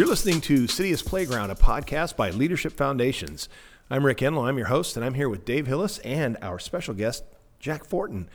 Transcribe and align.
You're 0.00 0.08
listening 0.08 0.40
to 0.40 0.66
City 0.66 0.92
as 0.92 1.02
Playground, 1.02 1.50
a 1.50 1.54
podcast 1.54 2.16
by 2.16 2.30
Leadership 2.30 2.72
Foundations. 2.72 3.50
I'm 3.90 4.06
Rick 4.06 4.22
Enlow, 4.22 4.48
I'm 4.48 4.56
your 4.56 4.68
host, 4.68 4.96
and 4.96 5.04
I'm 5.04 5.12
here 5.12 5.28
with 5.28 5.44
Dave 5.44 5.66
Hillis 5.66 5.98
and 5.98 6.38
our 6.40 6.58
special 6.58 6.94
guest, 6.94 7.22
Jack 7.58 7.84
Fortin. 7.84 8.30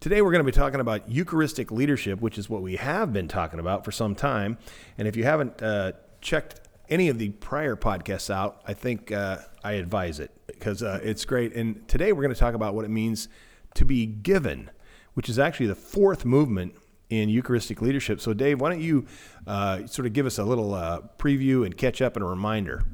Today, 0.00 0.22
we're 0.22 0.30
going 0.32 0.42
to 0.42 0.50
be 0.50 0.58
talking 0.58 0.80
about 0.80 1.06
Eucharistic 1.10 1.70
leadership, 1.70 2.22
which 2.22 2.38
is 2.38 2.48
what 2.48 2.62
we 2.62 2.76
have 2.76 3.12
been 3.12 3.28
talking 3.28 3.60
about 3.60 3.84
for 3.84 3.92
some 3.92 4.14
time. 4.14 4.56
And 4.96 5.06
if 5.06 5.14
you 5.14 5.24
haven't 5.24 5.62
uh, 5.62 5.92
checked 6.22 6.62
any 6.88 7.10
of 7.10 7.18
the 7.18 7.28
prior 7.28 7.76
podcasts 7.76 8.30
out, 8.30 8.62
I 8.66 8.72
think 8.72 9.12
uh, 9.12 9.40
I 9.62 9.72
advise 9.72 10.20
it 10.20 10.30
because 10.46 10.82
uh, 10.82 11.00
it's 11.02 11.26
great. 11.26 11.54
And 11.54 11.86
today, 11.86 12.12
we're 12.12 12.22
going 12.22 12.32
to 12.32 12.40
talk 12.40 12.54
about 12.54 12.74
what 12.74 12.86
it 12.86 12.90
means 12.90 13.28
to 13.74 13.84
be 13.84 14.06
given, 14.06 14.70
which 15.12 15.28
is 15.28 15.38
actually 15.38 15.66
the 15.66 15.74
fourth 15.74 16.24
movement 16.24 16.76
in 17.10 17.28
Eucharistic 17.28 17.82
leadership. 17.82 18.20
So, 18.20 18.32
Dave, 18.32 18.60
why 18.60 18.70
don't 18.70 18.80
you 18.80 19.06
uh, 19.46 19.86
sort 19.86 20.06
of 20.06 20.12
give 20.12 20.26
us 20.26 20.38
a 20.38 20.44
little 20.44 20.74
uh, 20.74 21.00
preview 21.18 21.64
and 21.64 21.76
catch 21.76 22.00
up 22.02 22.16
and 22.16 22.24
a 22.24 22.28
reminder? 22.28 22.84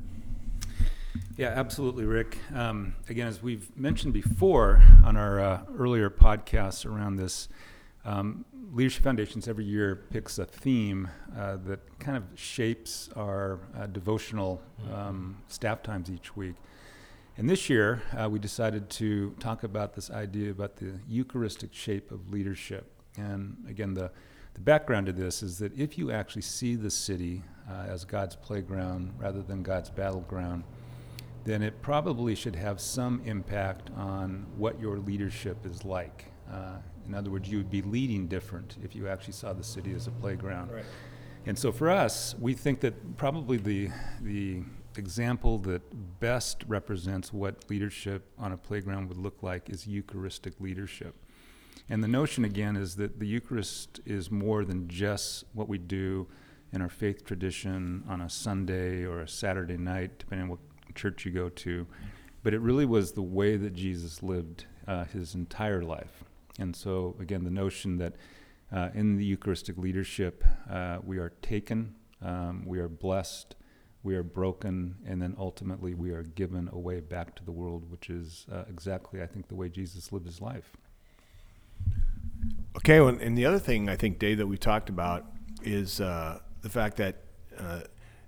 Yeah, 1.36 1.48
absolutely, 1.48 2.04
Rick. 2.04 2.38
Um, 2.54 2.94
again, 3.08 3.26
as 3.26 3.42
we've 3.42 3.74
mentioned 3.76 4.12
before 4.12 4.82
on 5.04 5.16
our 5.16 5.40
uh, 5.40 5.62
earlier 5.76 6.10
podcasts 6.10 6.84
around 6.84 7.16
this, 7.16 7.48
um, 8.04 8.44
Leadership 8.72 9.02
Foundations 9.02 9.48
every 9.48 9.64
year 9.64 10.04
picks 10.10 10.38
a 10.38 10.44
theme 10.44 11.08
uh, 11.36 11.56
that 11.66 11.98
kind 11.98 12.16
of 12.16 12.24
shapes 12.36 13.10
our 13.16 13.58
uh, 13.76 13.86
devotional 13.86 14.62
um, 14.92 15.38
staff 15.48 15.82
times 15.82 16.10
each 16.10 16.36
week. 16.36 16.54
And 17.36 17.48
this 17.48 17.68
year, 17.70 18.02
uh, 18.16 18.28
we 18.28 18.38
decided 18.38 18.90
to 18.90 19.34
talk 19.40 19.64
about 19.64 19.94
this 19.94 20.10
idea 20.10 20.50
about 20.50 20.76
the 20.76 21.00
Eucharistic 21.08 21.72
shape 21.72 22.12
of 22.12 22.30
leadership. 22.30 22.99
And 23.16 23.56
again, 23.68 23.94
the, 23.94 24.10
the 24.54 24.60
background 24.60 25.06
to 25.06 25.12
this 25.12 25.42
is 25.42 25.58
that 25.58 25.76
if 25.76 25.98
you 25.98 26.10
actually 26.10 26.42
see 26.42 26.74
the 26.74 26.90
city 26.90 27.42
uh, 27.68 27.86
as 27.88 28.04
God's 28.04 28.36
playground 28.36 29.14
rather 29.18 29.42
than 29.42 29.62
God's 29.62 29.90
battleground, 29.90 30.64
then 31.44 31.62
it 31.62 31.80
probably 31.82 32.34
should 32.34 32.56
have 32.56 32.80
some 32.80 33.22
impact 33.24 33.90
on 33.96 34.46
what 34.56 34.80
your 34.80 34.98
leadership 34.98 35.64
is 35.64 35.84
like. 35.84 36.26
Uh, 36.50 36.76
in 37.06 37.14
other 37.14 37.30
words, 37.30 37.48
you 37.48 37.58
would 37.58 37.70
be 37.70 37.82
leading 37.82 38.26
different 38.26 38.76
if 38.84 38.94
you 38.94 39.08
actually 39.08 39.32
saw 39.32 39.52
the 39.52 39.64
city 39.64 39.94
as 39.94 40.06
a 40.06 40.10
playground. 40.10 40.70
Right. 40.70 40.84
And 41.46 41.58
so 41.58 41.72
for 41.72 41.90
us, 41.90 42.34
we 42.38 42.52
think 42.52 42.80
that 42.80 43.16
probably 43.16 43.56
the, 43.56 43.88
the 44.20 44.62
example 44.96 45.58
that 45.58 45.80
best 46.20 46.64
represents 46.68 47.32
what 47.32 47.68
leadership 47.70 48.30
on 48.38 48.52
a 48.52 48.56
playground 48.56 49.08
would 49.08 49.16
look 49.16 49.42
like 49.42 49.70
is 49.70 49.86
Eucharistic 49.86 50.60
leadership. 50.60 51.14
And 51.88 52.04
the 52.04 52.08
notion, 52.08 52.44
again, 52.44 52.76
is 52.76 52.96
that 52.96 53.18
the 53.18 53.26
Eucharist 53.26 54.00
is 54.06 54.30
more 54.30 54.64
than 54.64 54.88
just 54.88 55.44
what 55.52 55.68
we 55.68 55.78
do 55.78 56.28
in 56.72 56.80
our 56.80 56.88
faith 56.88 57.24
tradition 57.24 58.04
on 58.08 58.20
a 58.20 58.30
Sunday 58.30 59.04
or 59.04 59.20
a 59.20 59.28
Saturday 59.28 59.76
night, 59.76 60.18
depending 60.18 60.44
on 60.44 60.50
what 60.50 60.60
church 60.94 61.24
you 61.24 61.32
go 61.32 61.48
to. 61.48 61.86
But 62.42 62.54
it 62.54 62.60
really 62.60 62.86
was 62.86 63.12
the 63.12 63.22
way 63.22 63.56
that 63.56 63.74
Jesus 63.74 64.22
lived 64.22 64.66
uh, 64.86 65.04
his 65.04 65.34
entire 65.34 65.82
life. 65.82 66.24
And 66.58 66.74
so, 66.74 67.16
again, 67.20 67.44
the 67.44 67.50
notion 67.50 67.98
that 67.98 68.14
uh, 68.72 68.90
in 68.94 69.16
the 69.16 69.24
Eucharistic 69.24 69.76
leadership, 69.76 70.44
uh, 70.70 70.98
we 71.04 71.18
are 71.18 71.30
taken, 71.42 71.94
um, 72.22 72.64
we 72.66 72.78
are 72.78 72.88
blessed, 72.88 73.56
we 74.02 74.14
are 74.14 74.22
broken, 74.22 74.96
and 75.06 75.20
then 75.20 75.34
ultimately 75.38 75.94
we 75.94 76.10
are 76.12 76.22
given 76.22 76.68
a 76.72 76.78
way 76.78 77.00
back 77.00 77.34
to 77.36 77.44
the 77.44 77.52
world, 77.52 77.90
which 77.90 78.08
is 78.08 78.46
uh, 78.50 78.64
exactly, 78.68 79.22
I 79.22 79.26
think, 79.26 79.48
the 79.48 79.54
way 79.56 79.68
Jesus 79.68 80.12
lived 80.12 80.26
his 80.26 80.40
life. 80.40 80.76
Okay, 82.76 82.98
and 82.98 83.36
the 83.36 83.46
other 83.46 83.58
thing 83.58 83.88
I 83.88 83.96
think, 83.96 84.18
Dave, 84.18 84.38
that 84.38 84.46
we 84.46 84.56
talked 84.56 84.88
about 84.88 85.26
is 85.62 86.00
uh, 86.00 86.38
the 86.62 86.68
fact 86.68 86.96
that, 86.98 87.16
uh, 87.58 87.80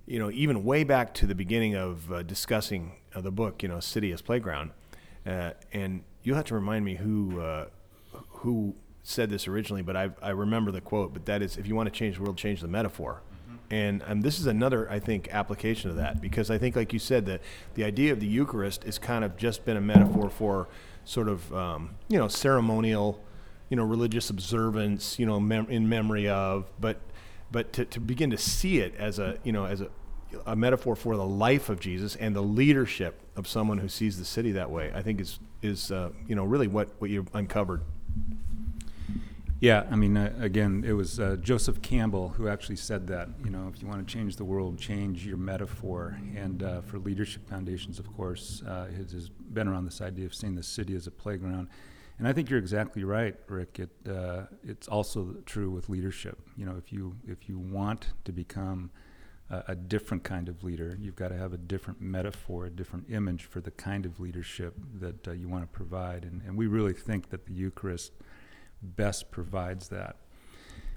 you 0.04 0.18
know, 0.18 0.30
even 0.32 0.64
way 0.64 0.82
back 0.82 1.14
to 1.14 1.26
the 1.26 1.34
beginning 1.34 1.76
of 1.76 2.10
uh, 2.12 2.22
discussing 2.24 2.96
uh, 3.14 3.20
the 3.20 3.30
book, 3.30 3.62
you 3.62 3.68
know, 3.68 3.78
City 3.78 4.10
as 4.10 4.20
Playground, 4.20 4.72
uh, 5.26 5.52
and 5.72 6.02
you'll 6.24 6.34
have 6.36 6.44
to 6.46 6.54
remind 6.54 6.84
me 6.84 6.96
who 6.96 7.40
uh, 7.40 7.66
who 8.28 8.74
said 9.04 9.30
this 9.30 9.46
originally, 9.46 9.82
but 9.82 9.96
I, 9.96 10.10
I 10.20 10.30
remember 10.30 10.72
the 10.72 10.80
quote. 10.80 11.12
But 11.12 11.26
that 11.26 11.40
is, 11.40 11.56
if 11.56 11.68
you 11.68 11.76
want 11.76 11.86
to 11.86 11.96
change 11.96 12.16
the 12.16 12.22
world, 12.22 12.36
change 12.36 12.60
the 12.60 12.68
metaphor. 12.68 13.22
And 13.70 14.02
um, 14.06 14.20
this 14.20 14.38
is 14.38 14.46
another, 14.46 14.90
I 14.90 14.98
think, 14.98 15.28
application 15.30 15.88
of 15.88 15.96
that 15.96 16.20
because 16.20 16.50
I 16.50 16.58
think, 16.58 16.76
like 16.76 16.92
you 16.92 16.98
said, 16.98 17.26
the 17.26 17.38
the 17.74 17.84
idea 17.84 18.12
of 18.12 18.18
the 18.18 18.26
Eucharist 18.26 18.84
has 18.84 18.98
kind 18.98 19.24
of 19.24 19.36
just 19.36 19.64
been 19.64 19.76
a 19.76 19.80
metaphor 19.80 20.28
for 20.28 20.68
sort 21.04 21.28
of 21.28 21.54
um, 21.54 21.94
you 22.08 22.18
know 22.18 22.28
ceremonial 22.28 23.22
you 23.72 23.76
know 23.76 23.84
religious 23.84 24.28
observance 24.28 25.18
you 25.18 25.24
know 25.24 25.40
mem- 25.40 25.70
in 25.70 25.88
memory 25.88 26.28
of 26.28 26.70
but 26.78 27.00
but 27.50 27.72
to, 27.72 27.86
to 27.86 28.00
begin 28.00 28.30
to 28.30 28.36
see 28.36 28.80
it 28.80 28.94
as 28.96 29.18
a 29.18 29.38
you 29.44 29.52
know 29.52 29.64
as 29.64 29.80
a 29.80 29.88
a 30.46 30.56
metaphor 30.56 30.96
for 30.96 31.16
the 31.16 31.26
life 31.26 31.68
of 31.68 31.80
Jesus 31.80 32.16
and 32.16 32.34
the 32.34 32.42
leadership 32.42 33.20
of 33.36 33.46
someone 33.46 33.78
who 33.78 33.88
sees 33.88 34.18
the 34.18 34.24
city 34.24 34.52
that 34.52 34.70
way, 34.70 34.92
I 34.94 35.02
think 35.02 35.20
is 35.20 35.38
is 35.62 35.90
uh, 35.90 36.10
you 36.26 36.34
know 36.34 36.44
really 36.44 36.68
what 36.68 36.90
what 36.98 37.10
you 37.10 37.26
uncovered. 37.34 37.82
Yeah, 39.60 39.86
I 39.92 39.94
mean, 39.94 40.16
uh, 40.16 40.34
again, 40.40 40.82
it 40.84 40.92
was 40.92 41.20
uh, 41.20 41.36
Joseph 41.40 41.82
Campbell 41.82 42.30
who 42.30 42.48
actually 42.48 42.76
said 42.76 43.06
that. 43.06 43.28
You 43.44 43.50
know, 43.50 43.70
if 43.72 43.80
you 43.80 43.86
want 43.86 44.06
to 44.06 44.12
change 44.12 44.34
the 44.34 44.44
world, 44.44 44.76
change 44.76 45.24
your 45.24 45.36
metaphor. 45.36 46.18
And 46.36 46.64
uh, 46.64 46.80
for 46.80 46.98
Leadership 46.98 47.48
Foundations, 47.48 48.00
of 48.00 48.12
course, 48.16 48.60
uh, 48.66 48.88
it 48.90 49.12
has 49.12 49.28
been 49.28 49.68
around 49.68 49.84
this 49.84 50.00
idea 50.00 50.26
of 50.26 50.34
seeing 50.34 50.56
the 50.56 50.64
city 50.64 50.96
as 50.96 51.06
a 51.06 51.12
playground. 51.12 51.68
And 52.18 52.28
I 52.28 52.32
think 52.32 52.50
you're 52.50 52.58
exactly 52.58 53.04
right, 53.04 53.34
Rick. 53.48 53.80
It, 53.80 53.90
uh, 54.08 54.42
it's 54.62 54.86
also 54.86 55.36
true 55.46 55.70
with 55.70 55.88
leadership. 55.88 56.38
You 56.56 56.66
know, 56.66 56.76
if 56.76 56.92
you 56.92 57.16
if 57.26 57.48
you 57.48 57.58
want 57.58 58.08
to 58.24 58.32
become 58.32 58.90
a, 59.50 59.64
a 59.68 59.74
different 59.74 60.24
kind 60.24 60.48
of 60.48 60.62
leader, 60.62 60.96
you've 61.00 61.16
got 61.16 61.28
to 61.28 61.36
have 61.36 61.52
a 61.52 61.58
different 61.58 62.00
metaphor, 62.00 62.66
a 62.66 62.70
different 62.70 63.10
image 63.10 63.44
for 63.44 63.60
the 63.60 63.70
kind 63.70 64.06
of 64.06 64.20
leadership 64.20 64.74
that 65.00 65.28
uh, 65.28 65.32
you 65.32 65.48
want 65.48 65.62
to 65.64 65.68
provide. 65.68 66.24
And, 66.24 66.42
and 66.46 66.56
we 66.56 66.66
really 66.66 66.94
think 66.94 67.30
that 67.30 67.46
the 67.46 67.52
Eucharist 67.52 68.12
best 68.82 69.30
provides 69.30 69.88
that. 69.88 70.16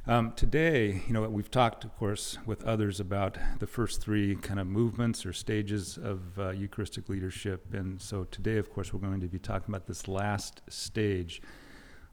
Um, 0.07 0.33
today, 0.35 1.01
you 1.07 1.13
know, 1.13 1.27
we've 1.27 1.49
talked, 1.49 1.83
of 1.83 1.95
course, 1.97 2.37
with 2.45 2.63
others 2.63 2.99
about 2.99 3.39
the 3.57 3.65
first 3.65 4.01
three 4.01 4.35
kind 4.35 4.59
of 4.59 4.67
movements 4.67 5.25
or 5.25 5.33
stages 5.33 5.97
of 5.97 6.37
uh, 6.37 6.49
Eucharistic 6.51 7.09
leadership. 7.09 7.73
And 7.73 7.99
so 7.99 8.25
today, 8.25 8.57
of 8.57 8.71
course, 8.71 8.93
we're 8.93 8.99
going 8.99 9.19
to 9.21 9.27
be 9.27 9.39
talking 9.39 9.73
about 9.73 9.87
this 9.87 10.07
last 10.07 10.61
stage. 10.69 11.41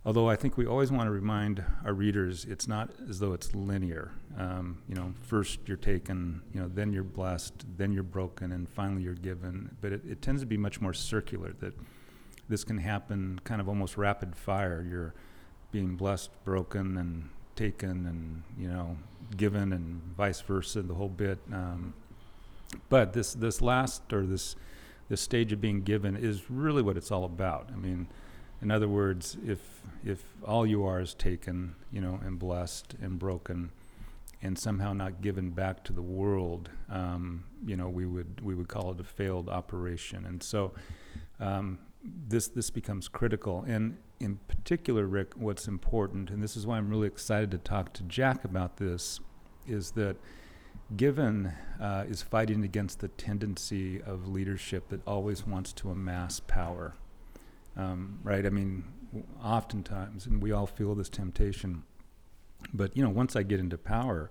Although 0.06 0.26
I 0.26 0.36
think 0.36 0.56
we 0.56 0.64
always 0.64 0.90
want 0.90 1.06
to 1.06 1.10
remind 1.10 1.62
our 1.84 1.92
readers 1.92 2.46
it's 2.46 2.66
not 2.66 2.88
as 3.10 3.18
though 3.18 3.34
it's 3.34 3.54
linear. 3.54 4.12
Um, 4.38 4.80
you 4.88 4.94
know, 4.94 5.12
first 5.20 5.58
you're 5.66 5.76
taken, 5.76 6.40
you 6.54 6.62
know, 6.62 6.68
then 6.68 6.94
you're 6.94 7.04
blessed, 7.04 7.76
then 7.76 7.92
you're 7.92 8.02
broken, 8.04 8.52
and 8.52 8.66
finally 8.70 9.02
you're 9.02 9.12
given. 9.12 9.76
But 9.82 9.92
it, 9.92 10.00
it 10.08 10.22
tends 10.22 10.40
to 10.40 10.46
be 10.46 10.56
much 10.56 10.80
more 10.80 10.94
circular, 10.94 11.52
that 11.60 11.74
this 12.48 12.64
can 12.64 12.78
happen 12.78 13.38
kind 13.44 13.60
of 13.60 13.68
almost 13.68 13.98
rapid 13.98 14.34
fire. 14.34 14.82
You're 14.88 15.12
being 15.72 15.96
blessed, 15.96 16.30
broken, 16.42 16.96
and 16.96 17.28
taken 17.56 18.06
and 18.06 18.42
you 18.58 18.68
know 18.68 18.96
given 19.36 19.72
and 19.72 20.02
vice 20.16 20.40
versa 20.40 20.82
the 20.82 20.94
whole 20.94 21.08
bit. 21.08 21.38
Um, 21.52 21.94
but 22.88 23.12
this 23.12 23.34
this 23.34 23.60
last 23.60 24.12
or 24.12 24.24
this 24.24 24.56
this 25.08 25.20
stage 25.20 25.52
of 25.52 25.60
being 25.60 25.82
given 25.82 26.16
is 26.16 26.50
really 26.50 26.82
what 26.82 26.96
it's 26.96 27.10
all 27.10 27.24
about. 27.24 27.68
I 27.72 27.76
mean 27.76 28.08
in 28.60 28.70
other 28.70 28.88
words 28.88 29.36
if 29.46 29.82
if 30.04 30.24
all 30.44 30.66
you 30.66 30.84
are 30.84 31.00
is 31.00 31.14
taken 31.14 31.74
you 31.90 32.00
know 32.00 32.20
and 32.24 32.38
blessed 32.38 32.94
and 33.02 33.18
broken 33.18 33.70
and 34.42 34.58
somehow 34.58 34.92
not 34.92 35.22
given 35.22 35.50
back 35.50 35.84
to 35.84 35.92
the 35.92 36.02
world 36.02 36.68
um, 36.90 37.44
you 37.64 37.76
know 37.76 37.88
we 37.88 38.06
would 38.06 38.40
we 38.42 38.54
would 38.54 38.68
call 38.68 38.92
it 38.92 39.00
a 39.00 39.04
failed 39.04 39.48
operation. 39.48 40.24
And 40.26 40.42
so 40.42 40.72
um, 41.40 41.78
this 42.04 42.48
this 42.48 42.70
becomes 42.70 43.08
critical 43.08 43.64
and 43.66 43.96
in 44.22 44.38
particular, 44.46 45.04
Rick, 45.06 45.32
what's 45.34 45.66
important, 45.66 46.30
and 46.30 46.40
this 46.40 46.56
is 46.56 46.64
why 46.64 46.78
I'm 46.78 46.88
really 46.88 47.08
excited 47.08 47.50
to 47.50 47.58
talk 47.58 47.92
to 47.94 48.04
Jack 48.04 48.44
about 48.44 48.76
this, 48.76 49.18
is 49.66 49.90
that 49.92 50.16
given 50.96 51.52
uh, 51.80 52.04
is 52.08 52.22
fighting 52.22 52.62
against 52.62 53.00
the 53.00 53.08
tendency 53.08 54.00
of 54.00 54.28
leadership 54.28 54.88
that 54.90 55.00
always 55.06 55.44
wants 55.44 55.72
to 55.72 55.90
amass 55.90 56.38
power. 56.38 56.94
Um, 57.76 58.20
right? 58.22 58.46
I 58.46 58.50
mean, 58.50 58.84
oftentimes, 59.42 60.26
and 60.26 60.40
we 60.40 60.52
all 60.52 60.66
feel 60.66 60.94
this 60.94 61.08
temptation. 61.08 61.82
But 62.72 62.96
you 62.96 63.02
know, 63.02 63.10
once 63.10 63.34
I 63.34 63.42
get 63.42 63.58
into 63.58 63.76
power, 63.76 64.30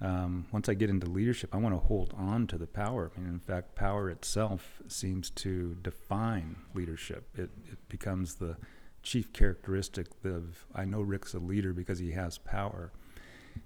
um, 0.00 0.46
once 0.52 0.68
I 0.68 0.74
get 0.74 0.90
into 0.90 1.06
leadership, 1.06 1.54
I 1.54 1.58
want 1.58 1.74
to 1.74 1.80
hold 1.80 2.12
on 2.16 2.46
to 2.48 2.58
the 2.58 2.66
power. 2.66 3.10
I 3.16 3.20
mean, 3.20 3.32
in 3.32 3.40
fact, 3.40 3.74
power 3.74 4.10
itself 4.10 4.82
seems 4.88 5.30
to 5.30 5.76
define 5.80 6.56
leadership. 6.74 7.28
It, 7.34 7.50
it 7.70 7.88
becomes 7.88 8.34
the 8.34 8.56
chief 9.02 9.32
characteristic 9.32 10.08
of 10.24 10.66
I 10.74 10.84
know 10.84 11.00
Rick's 11.00 11.32
a 11.32 11.38
leader 11.38 11.72
because 11.72 11.98
he 11.98 12.12
has 12.12 12.38
power. 12.38 12.92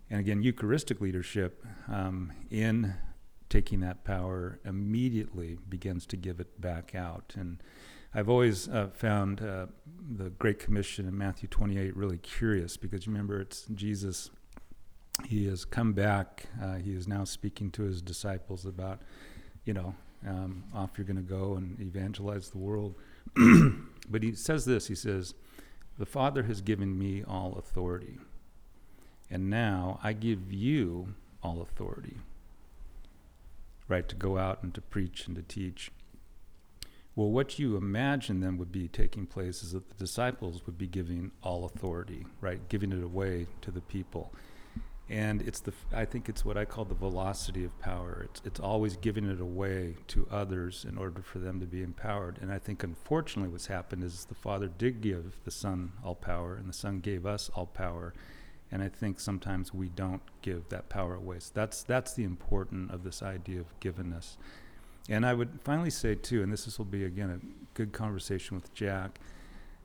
And 0.08 0.20
again, 0.20 0.42
Eucharistic 0.42 1.00
leadership 1.00 1.64
um, 1.88 2.32
in 2.50 2.94
taking 3.48 3.80
that 3.80 4.04
power 4.04 4.60
immediately 4.64 5.58
begins 5.68 6.06
to 6.06 6.16
give 6.16 6.38
it 6.38 6.60
back 6.60 6.94
out. 6.94 7.34
And 7.36 7.60
I've 8.14 8.28
always 8.28 8.68
uh, 8.68 8.88
found 8.94 9.42
uh, 9.42 9.66
the 10.08 10.30
Great 10.30 10.58
Commission 10.60 11.08
in 11.08 11.18
Matthew 11.18 11.48
28 11.48 11.96
really 11.96 12.18
curious 12.18 12.76
because 12.76 13.08
remember 13.08 13.40
it's 13.40 13.66
Jesus. 13.74 14.30
He 15.26 15.46
has 15.46 15.64
come 15.64 15.92
back. 15.92 16.46
Uh, 16.62 16.74
he 16.76 16.92
is 16.92 17.06
now 17.06 17.24
speaking 17.24 17.70
to 17.72 17.82
his 17.82 18.02
disciples 18.02 18.66
about, 18.66 19.00
you 19.64 19.74
know, 19.74 19.94
um, 20.26 20.64
off 20.74 20.90
you're 20.96 21.06
going 21.06 21.16
to 21.16 21.22
go 21.22 21.54
and 21.54 21.80
evangelize 21.80 22.50
the 22.50 22.58
world. 22.58 22.94
but 24.08 24.22
he 24.22 24.34
says 24.34 24.64
this 24.64 24.88
he 24.88 24.94
says, 24.94 25.34
The 25.98 26.06
Father 26.06 26.44
has 26.44 26.60
given 26.60 26.98
me 26.98 27.22
all 27.26 27.54
authority, 27.58 28.18
and 29.30 29.48
now 29.48 29.98
I 30.02 30.12
give 30.12 30.52
you 30.52 31.14
all 31.42 31.62
authority, 31.62 32.18
right, 33.88 34.08
to 34.08 34.16
go 34.16 34.36
out 34.36 34.62
and 34.62 34.74
to 34.74 34.80
preach 34.80 35.26
and 35.26 35.36
to 35.36 35.42
teach. 35.42 35.90
Well, 37.16 37.30
what 37.30 37.58
you 37.58 37.76
imagine 37.76 38.40
then 38.40 38.56
would 38.58 38.72
be 38.72 38.88
taking 38.88 39.26
place 39.26 39.62
is 39.62 39.72
that 39.72 39.88
the 39.88 39.94
disciples 39.94 40.64
would 40.64 40.78
be 40.78 40.86
giving 40.86 41.32
all 41.42 41.64
authority, 41.64 42.24
right, 42.40 42.66
giving 42.68 42.92
it 42.92 43.02
away 43.02 43.46
to 43.62 43.70
the 43.70 43.80
people 43.80 44.32
and 45.10 45.42
it's 45.42 45.58
the 45.58 45.72
I 45.92 46.04
think 46.04 46.28
it's 46.28 46.44
what 46.44 46.56
I 46.56 46.64
call 46.64 46.84
the 46.84 46.94
velocity 46.94 47.64
of 47.64 47.76
power. 47.80 48.26
It's 48.26 48.42
it's 48.44 48.60
always 48.60 48.96
giving 48.96 49.28
it 49.28 49.40
away 49.40 49.96
to 50.08 50.26
others 50.30 50.86
in 50.88 50.96
order 50.96 51.20
for 51.20 51.40
them 51.40 51.58
to 51.58 51.66
be 51.66 51.82
empowered. 51.82 52.38
And 52.40 52.52
I 52.52 52.58
think 52.60 52.84
unfortunately 52.84 53.50
what's 53.50 53.66
happened 53.66 54.04
is 54.04 54.26
the 54.26 54.36
Father 54.36 54.68
did 54.68 55.00
give 55.00 55.34
the 55.44 55.50
Son 55.50 55.92
all 56.04 56.14
power, 56.14 56.54
and 56.54 56.68
the 56.68 56.72
Son 56.72 57.00
gave 57.00 57.26
us 57.26 57.50
all 57.56 57.66
power. 57.66 58.14
And 58.70 58.84
I 58.84 58.88
think 58.88 59.18
sometimes 59.18 59.74
we 59.74 59.88
don't 59.88 60.22
give 60.42 60.68
that 60.68 60.88
power 60.88 61.16
away. 61.16 61.40
So 61.40 61.50
that's 61.54 61.82
that's 61.82 62.14
the 62.14 62.22
important 62.22 62.92
of 62.92 63.02
this 63.02 63.20
idea 63.20 63.58
of 63.58 63.80
givenness. 63.80 64.36
And 65.08 65.26
I 65.26 65.34
would 65.34 65.58
finally 65.64 65.90
say 65.90 66.14
too, 66.14 66.40
and 66.44 66.52
this 66.52 66.78
will 66.78 66.84
be 66.84 67.04
again 67.04 67.30
a 67.30 67.76
good 67.76 67.92
conversation 67.92 68.54
with 68.54 68.72
Jack 68.74 69.18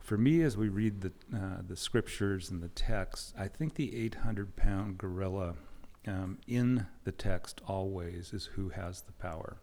for 0.06 0.19
me, 0.19 0.44
as 0.44 0.56
we 0.56 0.69
read 0.69 1.02
the 1.02 1.12
uh, 1.36 1.62
the 1.68 1.75
scriptures 1.75 2.52
and 2.52 2.62
the 2.62 2.69
text, 2.69 3.34
I 3.38 3.48
think 3.48 3.74
the 3.74 3.96
800 4.06 4.56
pound 4.56 5.00
gorilla 5.00 5.56
um, 6.06 6.38
in 6.48 6.86
the 7.06 7.12
text 7.12 7.60
always 7.68 8.31
is 8.31 8.46
who 8.54 8.69
has 8.69 9.02
the 9.02 9.13
power, 9.13 9.57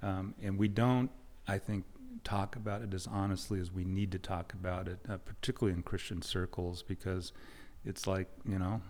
um, 0.00 0.34
and 0.42 0.58
we 0.58 0.68
don't, 0.68 1.10
I 1.46 1.58
think, 1.58 1.84
talk 2.24 2.56
about 2.56 2.80
it 2.80 2.94
as 2.94 3.06
honestly 3.06 3.60
as 3.60 3.70
we 3.70 3.84
need 3.84 4.10
to 4.12 4.18
talk 4.18 4.54
about 4.54 4.88
it, 4.88 5.00
uh, 5.06 5.18
particularly 5.18 5.76
in 5.76 5.82
Christian 5.82 6.22
circles, 6.22 6.82
because 6.82 7.32
it's 7.84 8.06
like 8.06 8.28
you 8.48 8.58
know, 8.58 8.80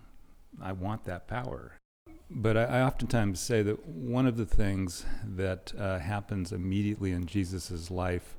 I 0.63 0.73
want 0.73 1.05
that 1.07 1.27
power. 1.27 1.73
But 2.31 2.57
I, 2.57 2.65
I 2.65 2.83
oftentimes 2.83 3.41
say 3.41 3.63
that 3.63 3.85
one 3.85 4.29
of 4.29 4.37
the 4.37 4.47
things 4.47 5.05
that 5.25 5.73
uh, 5.77 5.99
happens 5.99 6.53
immediately 6.53 7.11
in 7.11 7.27
Jesus' 7.27 7.91
life 7.91 8.37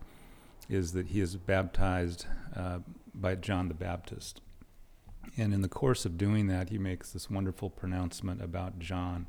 is 0.70 0.94
that 0.94 1.08
he 1.08 1.22
is 1.22 1.36
baptized 1.36 2.26
uh, 2.56 2.80
by 3.14 3.36
John 3.36 3.68
the 3.68 3.74
Baptist. 3.74 4.42
And 5.38 5.54
in 5.54 5.62
the 5.62 5.70
course 5.70 6.06
of 6.06 6.18
doing 6.18 6.48
that, 6.48 6.70
he 6.70 6.78
makes 6.78 7.12
this 7.12 7.30
wonderful 7.30 7.70
pronouncement 7.70 8.42
about 8.42 8.80
John. 8.80 9.28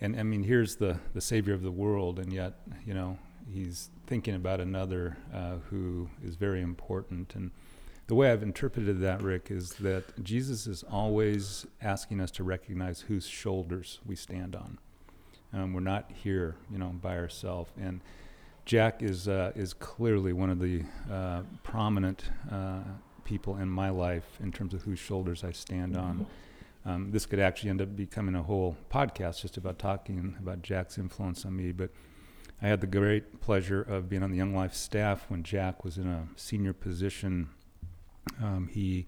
And 0.00 0.18
I 0.18 0.22
mean, 0.22 0.42
here's 0.42 0.76
the, 0.76 0.98
the 1.14 1.20
Savior 1.20 1.54
of 1.54 1.62
the 1.62 1.70
world, 1.70 2.18
and 2.18 2.32
yet, 2.32 2.54
you 2.84 2.92
know, 2.92 3.18
he's 3.52 3.90
thinking 4.06 4.34
about 4.34 4.60
another 4.60 5.16
uh, 5.32 5.56
who 5.70 6.08
is 6.24 6.34
very 6.36 6.60
important. 6.60 7.34
And 7.34 7.50
the 8.08 8.14
way 8.14 8.32
I've 8.32 8.42
interpreted 8.42 9.00
that, 9.00 9.22
Rick, 9.22 9.50
is 9.50 9.74
that 9.74 10.22
Jesus 10.24 10.66
is 10.66 10.82
always 10.82 11.66
asking 11.80 12.20
us 12.20 12.30
to 12.32 12.44
recognize 12.44 13.02
whose 13.02 13.26
shoulders 13.26 14.00
we 14.04 14.16
stand 14.16 14.56
on. 14.56 14.78
Um, 15.52 15.72
we're 15.72 15.80
not 15.80 16.10
here, 16.12 16.56
you 16.70 16.78
know, 16.78 16.88
by 16.88 17.16
ourselves. 17.16 17.70
And 17.80 18.00
Jack 18.64 19.02
is 19.02 19.28
uh, 19.28 19.52
is 19.54 19.74
clearly 19.74 20.32
one 20.32 20.50
of 20.50 20.60
the 20.60 20.82
uh, 21.10 21.42
prominent 21.62 22.30
uh, 22.50 22.80
people 23.24 23.56
in 23.56 23.68
my 23.68 23.90
life 23.90 24.38
in 24.40 24.52
terms 24.52 24.74
of 24.74 24.82
whose 24.82 24.98
shoulders 24.98 25.44
I 25.44 25.52
stand 25.52 25.96
on. 25.96 26.26
Um, 26.84 27.10
this 27.12 27.26
could 27.26 27.38
actually 27.38 27.70
end 27.70 27.80
up 27.80 27.94
becoming 27.94 28.34
a 28.34 28.42
whole 28.42 28.76
podcast 28.90 29.42
just 29.42 29.56
about 29.56 29.78
talking 29.78 30.36
about 30.40 30.62
Jack's 30.62 30.98
influence 30.98 31.44
on 31.44 31.56
me. 31.56 31.72
But 31.72 31.90
I 32.60 32.68
had 32.68 32.80
the 32.80 32.86
great 32.86 33.40
pleasure 33.40 33.82
of 33.82 34.08
being 34.08 34.22
on 34.22 34.30
the 34.30 34.36
Young 34.36 34.54
Life 34.54 34.74
staff 34.74 35.26
when 35.28 35.42
Jack 35.42 35.84
was 35.84 35.98
in 35.98 36.06
a 36.06 36.26
senior 36.36 36.72
position. 36.72 37.50
Um, 38.42 38.68
he 38.72 39.06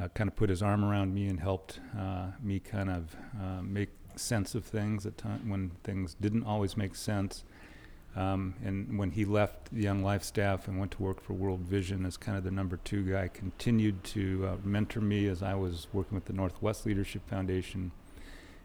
uh, 0.00 0.08
kind 0.08 0.28
of 0.28 0.36
put 0.36 0.48
his 0.48 0.62
arm 0.62 0.84
around 0.84 1.14
me 1.14 1.26
and 1.26 1.40
helped 1.40 1.80
uh, 1.96 2.28
me 2.42 2.60
kind 2.60 2.90
of 2.90 3.16
uh, 3.40 3.62
make 3.62 3.90
sense 4.16 4.54
of 4.54 4.64
things 4.64 5.06
at 5.06 5.16
time 5.16 5.48
when 5.48 5.70
things 5.84 6.14
didn't 6.20 6.44
always 6.44 6.76
make 6.76 6.94
sense. 6.94 7.44
Um, 8.18 8.54
and 8.64 8.98
when 8.98 9.12
he 9.12 9.24
left 9.24 9.72
the 9.72 9.80
Young 9.80 10.02
Life 10.02 10.24
staff 10.24 10.66
and 10.66 10.76
went 10.76 10.90
to 10.92 11.02
work 11.02 11.22
for 11.22 11.34
World 11.34 11.60
Vision 11.60 12.04
as 12.04 12.16
kind 12.16 12.36
of 12.36 12.42
the 12.42 12.50
number 12.50 12.76
two 12.82 13.04
guy, 13.04 13.28
continued 13.28 14.02
to 14.04 14.44
uh, 14.44 14.56
mentor 14.64 15.00
me 15.00 15.28
as 15.28 15.40
I 15.40 15.54
was 15.54 15.86
working 15.92 16.16
with 16.16 16.24
the 16.24 16.32
Northwest 16.32 16.84
Leadership 16.84 17.22
Foundation. 17.30 17.92